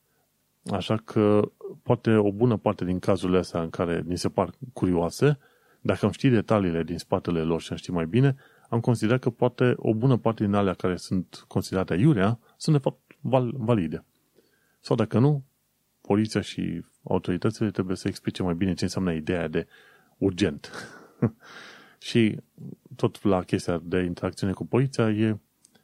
Așa 0.71 0.97
că 0.97 1.51
poate 1.83 2.15
o 2.15 2.33
bună 2.33 2.57
parte 2.57 2.85
din 2.85 2.99
cazurile 2.99 3.39
astea 3.39 3.63
în 3.63 3.71
care 3.71 4.03
ni 4.07 4.19
se 4.19 4.29
par 4.29 4.51
curioase, 4.73 5.39
dacă 5.81 6.07
am 6.07 6.11
ști 6.11 6.29
detaliile 6.29 6.83
din 6.83 6.99
spatele 6.99 7.43
lor 7.43 7.61
și 7.61 7.73
am 7.73 7.77
ști 7.77 7.91
mai 7.91 8.07
bine, 8.07 8.37
am 8.69 8.81
considerat 8.81 9.21
că 9.21 9.31
poate 9.31 9.75
o 9.77 9.95
bună 9.95 10.17
parte 10.17 10.45
din 10.45 10.55
alea 10.55 10.75
care 10.75 10.97
sunt 10.97 11.45
considerate 11.49 11.95
iurea 11.95 12.39
sunt 12.57 12.77
de 12.77 12.83
fapt 12.83 13.17
val- 13.21 13.55
valide. 13.57 14.05
Sau 14.81 14.97
dacă 14.97 15.19
nu, 15.19 15.45
poliția 16.01 16.41
și 16.41 16.85
autoritățile 17.03 17.71
trebuie 17.71 17.97
să 17.97 18.09
explice 18.09 18.43
mai 18.43 18.55
bine 18.55 18.75
ce 18.75 18.85
înseamnă 18.85 19.13
ideea 19.13 19.49
de 19.49 19.67
urgent. 20.19 20.71
și 22.09 22.37
tot 22.97 23.23
la 23.23 23.43
chestia 23.43 23.81
de 23.85 24.03
interacțiune 24.03 24.53
cu 24.53 24.67
poliția 24.67 25.11
e 25.11 25.39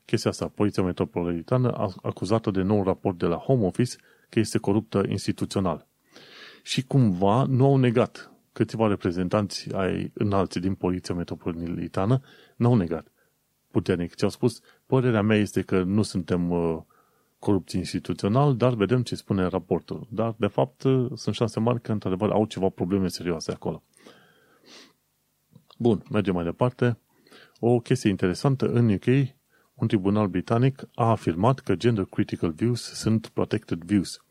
chestia 0.04 0.30
asta. 0.30 0.48
Poliția 0.48 0.82
Metropolitană 0.82 1.92
acuzată 2.02 2.50
de 2.50 2.62
nou 2.62 2.84
raport 2.84 3.18
de 3.18 3.26
la 3.26 3.36
Home 3.36 3.64
Office 3.64 3.96
că 4.28 4.38
este 4.38 4.58
coruptă 4.58 5.02
instituțional. 5.08 5.86
Și 6.62 6.82
cumva 6.86 7.44
nu 7.44 7.64
au 7.64 7.76
negat. 7.76 8.32
Câțiva 8.52 8.86
reprezentanți 8.86 9.74
ai 9.74 10.10
înalți 10.14 10.58
din 10.58 10.74
Poliția 10.74 11.14
Metropolitană 11.14 12.20
n-au 12.56 12.74
negat 12.74 13.14
puternic. 13.74 14.14
Ce 14.14 14.24
au 14.24 14.30
spus, 14.30 14.60
părerea 14.86 15.22
mea 15.22 15.36
este 15.36 15.62
că 15.62 15.82
nu 15.82 16.02
suntem 16.02 16.50
uh, 16.50 16.82
corupți 17.38 17.76
instituțional, 17.76 18.56
dar 18.56 18.74
vedem 18.74 19.02
ce 19.02 19.14
spune 19.14 19.46
raportul. 19.46 20.06
Dar, 20.10 20.34
de 20.38 20.46
fapt, 20.46 20.82
uh, 20.82 21.10
sunt 21.14 21.34
șanse 21.34 21.60
mari 21.60 21.80
că, 21.80 21.92
într-adevăr, 21.92 22.30
au 22.30 22.44
ceva 22.44 22.68
probleme 22.68 23.08
serioase 23.08 23.52
acolo. 23.52 23.82
Bun, 25.78 26.02
mergem 26.10 26.34
mai 26.34 26.44
departe. 26.44 26.98
O 27.58 27.80
chestie 27.80 28.10
interesantă, 28.10 28.66
în 28.66 28.92
UK, 28.92 29.06
un 29.74 29.86
tribunal 29.86 30.26
britanic 30.26 30.88
a 30.94 31.10
afirmat 31.10 31.58
că 31.58 31.74
gender 31.74 32.04
critical 32.04 32.50
views 32.50 32.82
sunt 32.82 33.26
protected 33.26 33.84
views. 33.84 34.24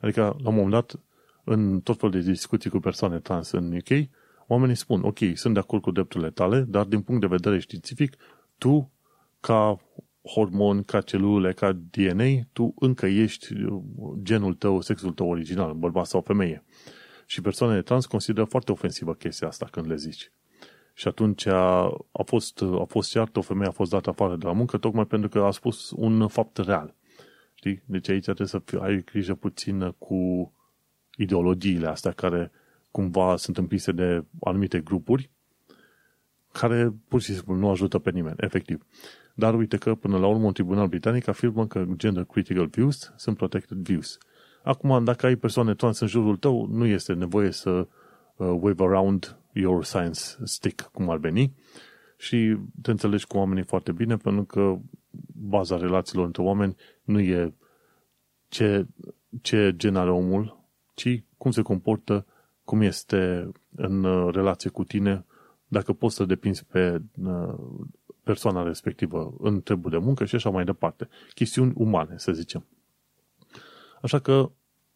Adică, 0.00 0.20
la 0.20 0.48
un 0.48 0.54
moment 0.54 0.70
dat, 0.70 1.00
în 1.44 1.80
tot 1.80 1.98
felul 1.98 2.14
de 2.14 2.30
discuții 2.30 2.70
cu 2.70 2.78
persoane 2.78 3.18
trans 3.18 3.50
în 3.50 3.76
UK, 3.76 4.08
oamenii 4.52 4.74
spun, 4.74 5.02
ok, 5.02 5.18
sunt 5.34 5.54
de 5.54 5.60
acord 5.60 5.82
cu 5.82 5.90
drepturile 5.90 6.30
tale, 6.30 6.60
dar 6.60 6.84
din 6.84 7.00
punct 7.00 7.20
de 7.20 7.26
vedere 7.26 7.58
științific, 7.58 8.16
tu, 8.58 8.90
ca 9.40 9.80
hormon, 10.22 10.82
ca 10.82 11.00
celule, 11.00 11.52
ca 11.52 11.72
DNA, 11.90 12.44
tu 12.52 12.74
încă 12.78 13.06
ești 13.06 13.54
genul 14.22 14.54
tău, 14.54 14.80
sexul 14.80 15.12
tău 15.12 15.28
original, 15.28 15.72
bărbat 15.72 16.06
sau 16.06 16.20
femeie. 16.20 16.64
Și 17.26 17.40
persoanele 17.40 17.82
trans 17.82 18.06
consideră 18.06 18.46
foarte 18.46 18.72
ofensivă 18.72 19.14
chestia 19.14 19.48
asta 19.48 19.66
când 19.70 19.86
le 19.86 19.96
zici. 19.96 20.32
Și 20.94 21.08
atunci 21.08 21.46
a, 21.46 21.82
a 22.12 22.22
fost, 22.24 22.62
a 22.62 22.84
fost 22.88 23.10
ceartă, 23.10 23.38
o 23.38 23.42
femeie 23.42 23.68
a 23.68 23.72
fost 23.72 23.90
dată 23.90 24.10
afară 24.10 24.36
de 24.36 24.46
la 24.46 24.52
muncă 24.52 24.78
tocmai 24.78 25.06
pentru 25.06 25.28
că 25.28 25.38
a 25.38 25.50
spus 25.50 25.90
un 25.96 26.28
fapt 26.28 26.56
real. 26.56 26.94
Știi? 27.54 27.82
Deci 27.84 28.08
aici 28.08 28.22
trebuie 28.22 28.46
să 28.46 28.58
fii, 28.64 28.78
ai 28.78 29.02
grijă 29.04 29.34
puțin 29.34 29.94
cu 29.98 30.52
ideologiile 31.16 31.86
astea 31.86 32.12
care 32.12 32.50
cumva 32.92 33.36
sunt 33.36 33.58
împinse 33.58 33.92
de 33.92 34.24
anumite 34.40 34.80
grupuri 34.80 35.30
care 36.52 36.94
pur 37.08 37.20
și 37.20 37.34
simplu 37.34 37.54
nu 37.54 37.70
ajută 37.70 37.98
pe 37.98 38.10
nimeni, 38.10 38.36
efectiv. 38.38 38.86
Dar 39.34 39.54
uite 39.54 39.76
că 39.76 39.94
până 39.94 40.18
la 40.18 40.26
urmă 40.26 40.46
un 40.46 40.52
tribunal 40.52 40.86
britanic 40.86 41.28
afirmă 41.28 41.66
că 41.66 41.86
gender 41.96 42.24
critical 42.24 42.66
views 42.66 43.12
sunt 43.16 43.36
protected 43.36 43.78
views. 43.78 44.18
Acum, 44.62 45.04
dacă 45.04 45.26
ai 45.26 45.36
persoane 45.36 45.74
trans 45.74 45.98
în 45.98 46.06
jurul 46.06 46.36
tău, 46.36 46.66
nu 46.66 46.86
este 46.86 47.12
nevoie 47.12 47.50
să 47.50 47.70
uh, 47.70 48.46
wave 48.60 48.84
around 48.84 49.36
your 49.52 49.84
science 49.84 50.20
stick, 50.44 50.82
cum 50.92 51.10
ar 51.10 51.18
veni, 51.18 51.54
și 52.16 52.56
te 52.82 52.90
înțelegi 52.90 53.26
cu 53.26 53.36
oamenii 53.36 53.62
foarte 53.62 53.92
bine, 53.92 54.16
pentru 54.16 54.44
că 54.44 54.78
baza 55.34 55.76
relațiilor 55.76 56.26
între 56.26 56.42
oameni 56.42 56.76
nu 57.04 57.20
e 57.20 57.54
ce, 58.48 58.86
ce 59.42 59.72
gen 59.76 59.96
are 59.96 60.10
omul, 60.10 60.66
ci 60.94 61.22
cum 61.36 61.50
se 61.50 61.62
comportă, 61.62 62.26
cum 62.64 62.80
este 62.80 63.50
în 63.76 64.04
uh, 64.04 64.34
relație 64.34 64.70
cu 64.70 64.84
tine, 64.84 65.24
dacă 65.68 65.92
poți 65.92 66.14
să 66.14 66.24
depinzi 66.24 66.64
pe 66.64 67.02
uh, 67.22 67.54
persoana 68.22 68.62
respectivă 68.62 69.34
în 69.38 69.62
trebul 69.62 69.90
de 69.90 69.98
muncă 69.98 70.24
și 70.24 70.34
așa 70.34 70.50
mai 70.50 70.64
departe. 70.64 71.08
Chestiuni 71.34 71.72
umane, 71.76 72.14
să 72.16 72.32
zicem. 72.32 72.66
Așa 74.02 74.18
că 74.18 74.50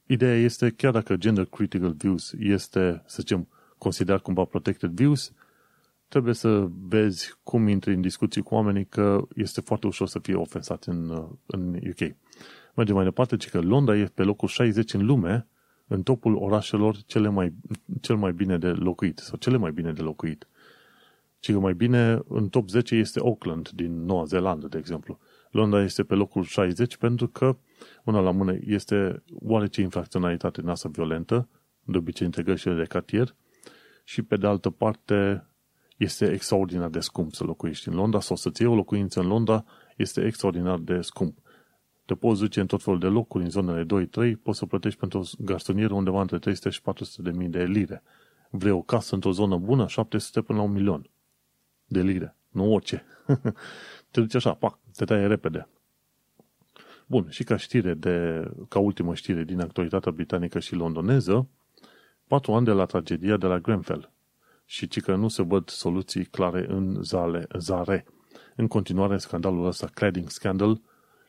ideea 0.07 0.37
este, 0.37 0.71
chiar 0.71 0.93
dacă 0.93 1.17
gender 1.17 1.45
critical 1.45 1.93
views 1.93 2.33
este, 2.39 3.03
să 3.07 3.17
zicem, 3.19 3.49
considerat 3.79 4.23
cumva 4.23 4.45
protected 4.45 4.91
views, 4.91 5.33
trebuie 6.09 6.35
să 6.35 6.69
vezi 6.89 7.39
cum 7.43 7.69
intri 7.69 7.95
în 7.95 8.01
discuții 8.01 8.43
cu 8.43 8.55
oamenii 8.55 8.87
că 8.87 9.23
este 9.35 9.61
foarte 9.61 9.87
ușor 9.87 10.09
să 10.09 10.19
fie 10.19 10.35
ofensat 10.35 10.85
în, 10.85 11.29
în 11.47 11.75
UK. 11.75 12.15
Mergem 12.75 12.95
mai 12.95 13.05
departe, 13.05 13.37
ci 13.37 13.49
că 13.49 13.61
Londra 13.61 13.97
e 13.97 14.05
pe 14.05 14.23
locul 14.23 14.49
60 14.49 14.93
în 14.93 15.07
lume 15.07 15.47
în 15.87 16.03
topul 16.03 16.37
orașelor 16.37 16.97
cele 17.07 17.29
mai, 17.29 17.55
cel 18.01 18.17
mai 18.17 18.33
bine 18.33 18.59
de 18.59 18.69
locuit 18.69 19.19
sau 19.19 19.39
cele 19.39 19.57
mai 19.57 19.73
bine 19.73 19.93
de 19.93 20.03
locuit. 20.03 20.49
Ci 21.39 21.53
că 21.53 21.59
mai 21.59 21.75
bine 21.75 22.21
în 22.29 22.49
top 22.49 22.69
10 22.69 22.95
este 22.95 23.21
Auckland 23.21 23.69
din 23.69 24.05
Noua 24.05 24.25
Zeelandă, 24.25 24.67
de 24.67 24.79
exemplu. 24.79 25.19
Londra 25.51 25.83
este 25.83 26.03
pe 26.03 26.15
locul 26.15 26.45
60 26.45 26.97
pentru 26.97 27.29
că, 27.29 27.57
una 28.05 28.21
la 28.21 28.31
mână, 28.31 28.57
este 28.67 29.23
oarece 29.35 29.81
infracționalitate 29.81 30.61
în 30.61 30.69
asta 30.69 30.89
violentă, 30.89 31.49
de 31.85 31.97
obicei 31.97 32.27
între 32.27 32.43
gășile 32.43 32.75
de 32.75 32.85
cartier, 32.85 33.35
și 34.05 34.23
pe 34.23 34.37
de 34.37 34.47
altă 34.47 34.71
parte 34.71 35.47
este 35.97 36.33
extraordinar 36.33 36.89
de 36.89 37.01
scump 37.01 37.35
să 37.35 37.45
locuiești 37.45 37.89
în 37.89 37.95
Londra 37.95 38.21
sau 38.21 38.37
să-ți 38.37 38.63
iei 38.63 38.71
o 38.71 38.75
locuință 38.75 39.21
în 39.21 39.27
Londra 39.27 39.65
este 39.97 40.25
extraordinar 40.25 40.79
de 40.79 41.01
scump. 41.01 41.39
Te 42.07 42.15
poți 42.15 42.41
duce 42.41 42.61
în 42.61 42.67
tot 42.67 42.83
felul 42.83 42.99
de 42.99 43.07
locuri, 43.07 43.45
în 43.45 43.51
zonele 43.51 44.07
2-3, 44.31 44.33
poți 44.43 44.59
să 44.59 44.67
plătești 44.67 44.99
pentru 44.99 45.19
o 45.19 45.23
garsonieră 45.39 45.95
undeva 45.95 46.21
între 46.21 46.39
300 46.39 46.69
și 46.69 46.83
400 46.83 47.31
de 47.31 47.37
mii 47.37 47.49
de 47.49 47.65
lire. 47.65 48.03
Vrei 48.51 48.73
o 48.73 48.83
casă 48.83 49.15
într-o 49.15 49.31
zonă 49.31 49.57
bună, 49.57 49.87
700 49.87 50.43
până 50.43 50.59
la 50.59 50.65
un 50.65 50.73
milion 50.73 51.11
de 51.87 52.03
lire. 52.03 52.37
Nu 52.49 52.73
orice. 52.73 53.05
te 54.11 54.21
duci 54.21 54.35
așa, 54.35 54.55
pac, 54.55 54.79
te 54.97 55.05
taie 55.05 55.27
repede. 55.27 55.69
Bun, 57.07 57.27
și 57.29 57.45
ca 57.45 57.57
știre 57.57 57.95
de, 57.95 58.49
ca 58.69 58.79
ultimă 58.79 59.15
știre 59.15 59.45
din 59.45 59.61
actualitatea 59.61 60.13
britanică 60.13 60.59
și 60.59 60.75
londoneză, 60.75 61.49
patru 62.27 62.53
ani 62.53 62.65
de 62.65 62.71
la 62.71 62.85
tragedia 62.85 63.37
de 63.37 63.47
la 63.47 63.59
Grenfell 63.59 64.11
și 64.67 64.89
ci 64.89 65.01
că 65.01 65.15
nu 65.15 65.29
se 65.29 65.43
văd 65.43 65.69
soluții 65.69 66.25
clare 66.25 66.67
în 66.69 67.03
zale, 67.03 67.47
zare. 67.59 68.07
În 68.57 68.67
continuare, 68.67 69.19
scandalul 69.19 69.67
ăsta, 69.67 69.87
cladding 69.95 70.31
scandal, 70.31 70.81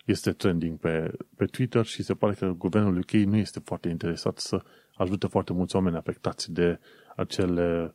este 0.07 0.31
trending 0.31 0.79
pe, 0.79 1.11
pe 1.35 1.45
Twitter 1.45 1.85
și 1.85 2.03
se 2.03 2.13
pare 2.13 2.33
că 2.33 2.47
guvernul 2.57 2.97
UK 2.97 3.11
nu 3.11 3.37
este 3.37 3.59
foarte 3.59 3.89
interesat 3.89 4.37
să 4.37 4.63
ajute 4.95 5.27
foarte 5.27 5.53
mulți 5.53 5.75
oameni 5.75 5.95
afectați 5.95 6.51
de 6.51 6.79
acele 7.15 7.93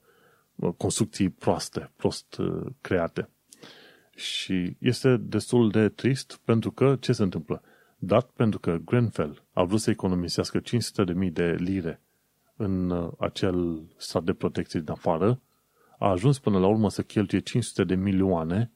construcții 0.77 1.29
proaste, 1.29 1.91
prost 1.97 2.37
uh, 2.39 2.67
create. 2.81 3.29
Și 4.15 4.77
este 4.79 5.17
destul 5.17 5.71
de 5.71 5.89
trist 5.89 6.41
pentru 6.45 6.71
că 6.71 6.97
ce 7.01 7.13
se 7.13 7.23
întâmplă? 7.23 7.63
Dat 7.99 8.31
pentru 8.31 8.59
că 8.59 8.77
Grenfell 8.85 9.43
a 9.53 9.65
vrut 9.65 9.81
să 9.81 9.91
economisească 9.91 10.61
500.000 10.61 11.33
de 11.33 11.57
lire 11.59 12.01
în 12.57 12.91
uh, 12.91 13.13
acel 13.19 13.83
stat 13.97 14.23
de 14.25 14.33
protecție 14.33 14.81
din 14.81 14.91
afară, 14.91 15.41
a 15.99 16.11
ajuns 16.11 16.39
până 16.39 16.59
la 16.59 16.67
urmă 16.67 16.91
să 16.91 17.03
cheltuie 17.03 17.41
500 17.41 17.85
de 17.85 17.95
milioane 17.95 18.71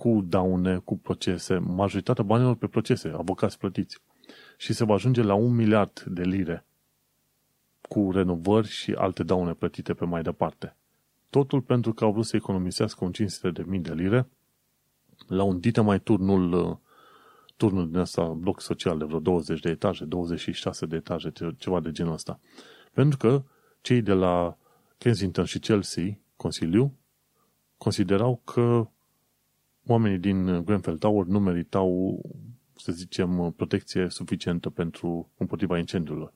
cu 0.00 0.20
daune, 0.28 0.78
cu 0.78 0.98
procese, 0.98 1.58
majoritatea 1.58 2.24
banilor 2.24 2.54
pe 2.54 2.66
procese, 2.66 3.08
avocați 3.08 3.58
plătiți. 3.58 3.98
Și 4.56 4.72
se 4.72 4.84
va 4.84 4.94
ajunge 4.94 5.22
la 5.22 5.34
un 5.34 5.54
miliard 5.54 6.00
de 6.00 6.22
lire 6.22 6.66
cu 7.88 8.10
renovări 8.12 8.68
și 8.68 8.92
alte 8.92 9.22
daune 9.22 9.52
plătite 9.52 9.94
pe 9.94 10.04
mai 10.04 10.22
departe. 10.22 10.76
Totul 11.30 11.60
pentru 11.60 11.92
că 11.92 12.04
au 12.04 12.12
vrut 12.12 12.24
să 12.24 12.36
economisească 12.36 13.04
un 13.04 13.12
500 13.12 13.50
de 13.50 13.64
mii 13.66 13.78
de 13.78 13.92
lire 13.92 14.28
la 15.26 15.42
un 15.42 15.58
dita 15.58 15.82
mai 15.82 16.00
turnul, 16.00 16.52
uh, 16.52 16.76
turnul 17.56 17.90
din 17.90 17.98
asta, 17.98 18.24
bloc 18.24 18.60
social 18.60 18.98
de 18.98 19.04
vreo 19.04 19.20
20 19.20 19.60
de 19.60 19.70
etaje, 19.70 20.04
26 20.04 20.86
de 20.86 20.96
etaje, 20.96 21.32
ceva 21.56 21.80
de 21.80 21.90
genul 21.90 22.12
ăsta. 22.12 22.40
Pentru 22.92 23.18
că 23.18 23.42
cei 23.80 24.02
de 24.02 24.12
la 24.12 24.56
Kensington 24.98 25.44
și 25.44 25.58
Chelsea, 25.58 26.18
Consiliu, 26.36 26.94
considerau 27.76 28.40
că 28.44 28.88
oamenii 29.86 30.18
din 30.18 30.64
Grenfell 30.64 30.98
Tower 30.98 31.26
nu 31.26 31.40
meritau, 31.40 32.20
să 32.76 32.92
zicem, 32.92 33.52
protecție 33.56 34.08
suficientă 34.08 34.70
pentru 34.70 35.30
împotriva 35.36 35.78
incendiilor. 35.78 36.32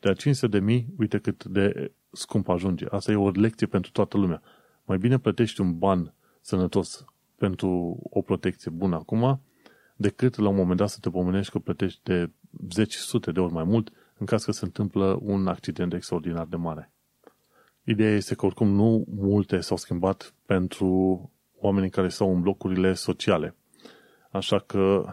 De 0.00 0.08
a 0.08 0.14
500 0.14 0.58
de 0.58 0.64
mii, 0.64 0.94
uite 0.98 1.18
cât 1.18 1.44
de 1.44 1.92
scump 2.12 2.48
ajunge. 2.48 2.86
Asta 2.90 3.12
e 3.12 3.16
o 3.16 3.30
lecție 3.30 3.66
pentru 3.66 3.90
toată 3.90 4.16
lumea. 4.16 4.42
Mai 4.84 4.98
bine 4.98 5.18
plătești 5.18 5.60
un 5.60 5.78
ban 5.78 6.14
sănătos 6.40 7.04
pentru 7.36 7.98
o 8.02 8.20
protecție 8.20 8.70
bună 8.70 8.94
acum, 8.94 9.40
decât 9.96 10.36
la 10.36 10.48
un 10.48 10.56
moment 10.56 10.78
dat 10.78 10.88
să 10.88 10.98
te 11.00 11.10
pomenești 11.10 11.52
că 11.52 11.58
plătești 11.58 12.00
de 12.02 12.30
10 12.70 12.98
sute 12.98 13.32
de 13.32 13.40
ori 13.40 13.52
mai 13.52 13.64
mult 13.64 13.92
în 14.18 14.26
caz 14.26 14.44
că 14.44 14.52
se 14.52 14.64
întâmplă 14.64 15.18
un 15.22 15.46
accident 15.46 15.92
extraordinar 15.92 16.46
de 16.46 16.56
mare. 16.56 16.92
Ideea 17.84 18.14
este 18.14 18.34
că 18.34 18.46
oricum 18.46 18.68
nu 18.68 19.04
multe 19.08 19.60
s-au 19.60 19.76
schimbat 19.76 20.34
pentru 20.46 21.30
oamenii 21.64 21.90
care 21.90 22.08
stau 22.08 22.34
în 22.34 22.40
blocurile 22.40 22.94
sociale. 22.94 23.56
Așa 24.30 24.58
că 24.58 25.04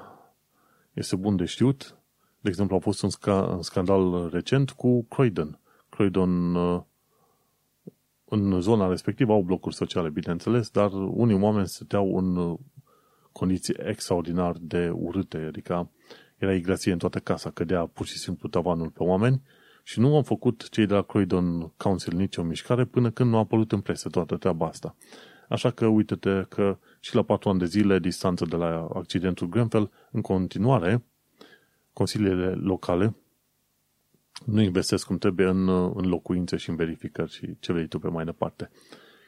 este 0.93 1.15
bun 1.15 1.35
de 1.35 1.45
știut. 1.45 1.97
De 2.39 2.49
exemplu, 2.49 2.75
a 2.75 2.79
fost 2.79 3.03
un, 3.03 3.09
sca- 3.09 3.49
un 3.51 3.61
scandal 3.61 4.29
recent 4.31 4.71
cu 4.71 5.03
Croydon. 5.03 5.59
Croydon 5.89 6.55
uh, 6.55 6.81
în 8.25 8.61
zona 8.61 8.87
respectivă 8.87 9.33
au 9.33 9.41
blocuri 9.41 9.75
sociale, 9.75 10.09
bineînțeles, 10.09 10.69
dar 10.69 10.91
unii 10.93 11.41
oameni 11.41 11.67
stăteau 11.67 12.17
în 12.17 12.35
uh, 12.35 12.59
condiții 13.31 13.75
extraordinar 13.77 14.55
de 14.59 14.89
urâte, 14.89 15.37
adică 15.37 15.91
era 16.37 16.53
igrație 16.53 16.91
în 16.91 16.97
toată 16.97 17.19
casa, 17.19 17.49
cădea 17.49 17.85
pur 17.85 18.05
și 18.05 18.17
simplu 18.17 18.49
tavanul 18.49 18.89
pe 18.89 19.03
oameni 19.03 19.41
și 19.83 19.99
nu 19.99 20.15
au 20.15 20.21
făcut 20.21 20.69
cei 20.69 20.85
de 20.85 20.93
la 20.93 21.01
Croydon 21.01 21.73
Council 21.77 22.15
nicio 22.15 22.43
mișcare 22.43 22.85
până 22.85 23.11
când 23.11 23.29
nu 23.29 23.35
a 23.35 23.39
apărut 23.39 23.71
în 23.71 23.81
presă 23.81 24.09
toată 24.09 24.37
treaba 24.37 24.67
asta. 24.67 24.95
Așa 25.51 25.71
că 25.71 25.85
uite-te 25.85 26.45
că 26.49 26.77
și 26.99 27.15
la 27.15 27.21
patru 27.21 27.49
ani 27.49 27.59
de 27.59 27.65
zile 27.65 27.99
distanță 27.99 28.45
de 28.45 28.55
la 28.55 28.87
accidentul 28.93 29.49
Grenfell, 29.49 29.91
în 30.11 30.21
continuare, 30.21 31.03
consiliile 31.93 32.51
locale 32.51 33.15
nu 34.45 34.61
investesc 34.61 35.05
cum 35.05 35.17
trebuie 35.17 35.47
în, 35.47 35.69
în 35.69 36.07
locuințe 36.07 36.57
și 36.57 36.69
în 36.69 36.75
verificări 36.75 37.31
și 37.31 37.55
ce 37.59 37.71
vrei 37.71 37.87
tu 37.87 37.99
pe 37.99 38.07
mai 38.07 38.25
departe. 38.25 38.71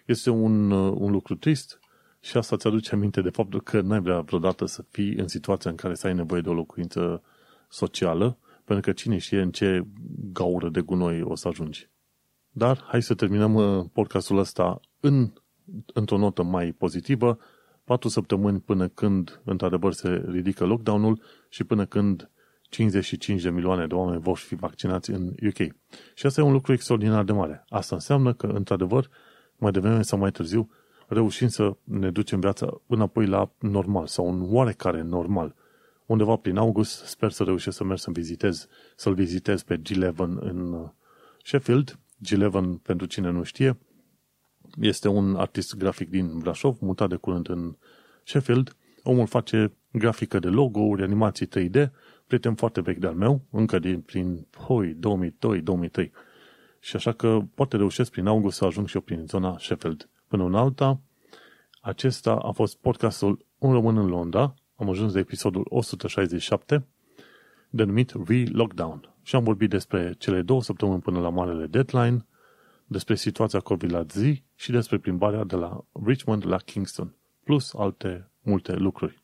Este 0.05 0.29
un, 0.29 0.71
un 0.71 1.11
lucru 1.11 1.35
trist 1.35 1.79
și 2.19 2.37
asta 2.37 2.57
ți 2.57 2.67
aduce 2.67 2.95
aminte 2.95 3.21
de 3.21 3.29
faptul 3.29 3.61
că 3.61 3.81
n-ai 3.81 4.01
vrea 4.01 4.19
vreodată 4.19 4.65
să 4.65 4.85
fii 4.89 5.13
în 5.15 5.27
situația 5.27 5.71
în 5.71 5.77
care 5.77 5.93
să 5.93 6.07
ai 6.07 6.13
nevoie 6.13 6.41
de 6.41 6.49
o 6.49 6.53
locuință 6.53 7.23
socială, 7.69 8.37
pentru 8.63 8.85
că 8.85 8.91
cine 8.91 9.17
știe 9.17 9.41
în 9.41 9.51
ce 9.51 9.85
gaură 10.31 10.69
de 10.69 10.81
gunoi 10.81 11.21
o 11.21 11.35
să 11.35 11.47
ajungi. 11.47 11.89
Dar 12.49 12.83
hai 12.87 13.01
să 13.01 13.13
terminăm 13.13 13.53
uh, 13.53 13.85
podcastul 13.93 14.37
ăsta 14.37 14.79
în, 14.99 15.33
într-o 15.93 16.17
notă 16.17 16.43
mai 16.43 16.71
pozitivă, 16.71 17.37
patru 17.83 18.09
săptămâni 18.09 18.59
până 18.59 18.87
când 18.87 19.41
într-adevăr 19.43 19.93
se 19.93 20.25
ridică 20.27 20.65
lockdown-ul 20.65 21.21
și 21.49 21.63
până 21.63 21.85
când 21.85 22.29
55 22.61 23.41
de 23.41 23.49
milioane 23.49 23.87
de 23.87 23.93
oameni 23.93 24.21
vor 24.21 24.37
fi 24.37 24.55
vaccinați 24.55 25.11
în 25.11 25.33
UK. 25.47 25.75
Și 26.13 26.25
asta 26.25 26.41
e 26.41 26.43
un 26.43 26.51
lucru 26.51 26.73
extraordinar 26.73 27.23
de 27.23 27.31
mare. 27.31 27.63
Asta 27.69 27.95
înseamnă 27.95 28.33
că, 28.33 28.47
într-adevăr, 28.47 29.09
mai 29.57 29.71
devreme 29.71 30.01
sau 30.01 30.19
mai 30.19 30.31
târziu, 30.31 30.69
reușim 31.07 31.47
să 31.47 31.75
ne 31.83 32.11
ducem 32.11 32.39
viața 32.39 32.81
înapoi 32.87 33.25
la 33.25 33.51
normal 33.59 34.07
sau 34.07 34.27
un 34.27 34.47
oarecare 34.49 35.01
normal. 35.01 35.55
Undeva 36.05 36.35
prin 36.35 36.57
august 36.57 37.05
sper 37.05 37.31
să 37.31 37.43
reușesc 37.43 37.77
să 37.77 37.83
merg 37.83 37.99
să 37.99 38.11
vizitez, 38.11 38.67
să-l 38.95 39.13
vizitez 39.13 39.63
pe 39.63 39.81
G11 39.81 40.15
în 40.39 40.73
uh, 40.73 40.89
Sheffield. 41.43 41.99
G11, 42.27 42.81
pentru 42.81 43.07
cine 43.07 43.29
nu 43.29 43.43
știe, 43.43 43.77
este 44.79 45.07
un 45.07 45.35
artist 45.35 45.75
grafic 45.75 46.09
din 46.09 46.37
Brașov, 46.37 46.77
mutat 46.79 47.09
de 47.09 47.15
curând 47.15 47.49
în 47.49 47.75
Sheffield. 48.23 48.75
Omul 49.03 49.27
face 49.27 49.73
grafică 49.91 50.39
de 50.39 50.47
logo-uri, 50.47 51.03
animații 51.03 51.47
3D, 51.47 51.91
prieten 52.27 52.55
foarte 52.55 52.81
vechi 52.81 52.97
de-al 52.97 53.13
meu, 53.13 53.41
încă 53.51 53.79
din 53.79 54.01
prin 54.01 54.47
hoi, 54.57 54.95
2002-2003. 54.95 56.11
Și 56.79 56.95
așa 56.95 57.11
că 57.11 57.39
poate 57.55 57.77
reușesc 57.77 58.11
prin 58.11 58.27
august 58.27 58.57
să 58.57 58.65
ajung 58.65 58.87
și 58.87 58.95
eu 58.95 59.01
prin 59.01 59.25
zona 59.27 59.57
Sheffield. 59.59 60.09
Până 60.27 60.43
în 60.43 60.55
alta, 60.55 61.01
acesta 61.81 62.31
a 62.31 62.51
fost 62.51 62.77
podcastul 62.77 63.45
Un 63.57 63.71
român 63.71 63.97
în 63.97 64.07
Londra. 64.07 64.53
Am 64.75 64.89
ajuns 64.89 65.13
de 65.13 65.19
episodul 65.19 65.65
167, 65.69 66.87
denumit 67.69 68.13
Re-Lockdown. 68.27 69.13
Și 69.21 69.35
am 69.35 69.43
vorbit 69.43 69.69
despre 69.69 70.13
cele 70.17 70.41
două 70.41 70.61
săptămâni 70.61 71.01
până 71.01 71.19
la 71.19 71.29
marele 71.29 71.65
deadline, 71.65 72.25
despre 72.93 73.15
situația 73.15 73.59
COVID 73.59 73.91
la 73.91 74.03
zi 74.03 74.43
și 74.55 74.71
despre 74.71 74.97
plimbarea 74.97 75.43
de 75.43 75.55
la 75.55 75.85
Richmond 76.05 76.47
la 76.47 76.57
Kingston, 76.57 77.15
plus 77.43 77.73
alte 77.73 78.29
multe 78.41 78.73
lucruri. 78.73 79.21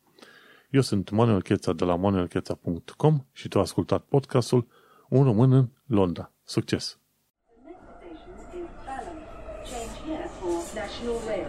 Eu 0.70 0.82
sunt 0.82 1.09
Manuel 1.09 1.41
Cheța 1.41 1.74
de 1.74 1.86
la 1.86 1.95
manuelcheța.com 1.95 3.26
și 3.32 3.47
tu 3.47 3.57
ai 3.57 3.63
ascultat 3.63 4.01
podcastul 4.01 4.67
Un 5.09 5.24
român 5.24 5.51
în 5.51 5.70
Londra. 5.86 6.32
Succes! 6.43 6.99
Change 9.72 9.95
here 10.05 10.30
for 10.39 10.57
National 10.74 11.17
Rail 11.28 11.45
Service. 11.45 11.49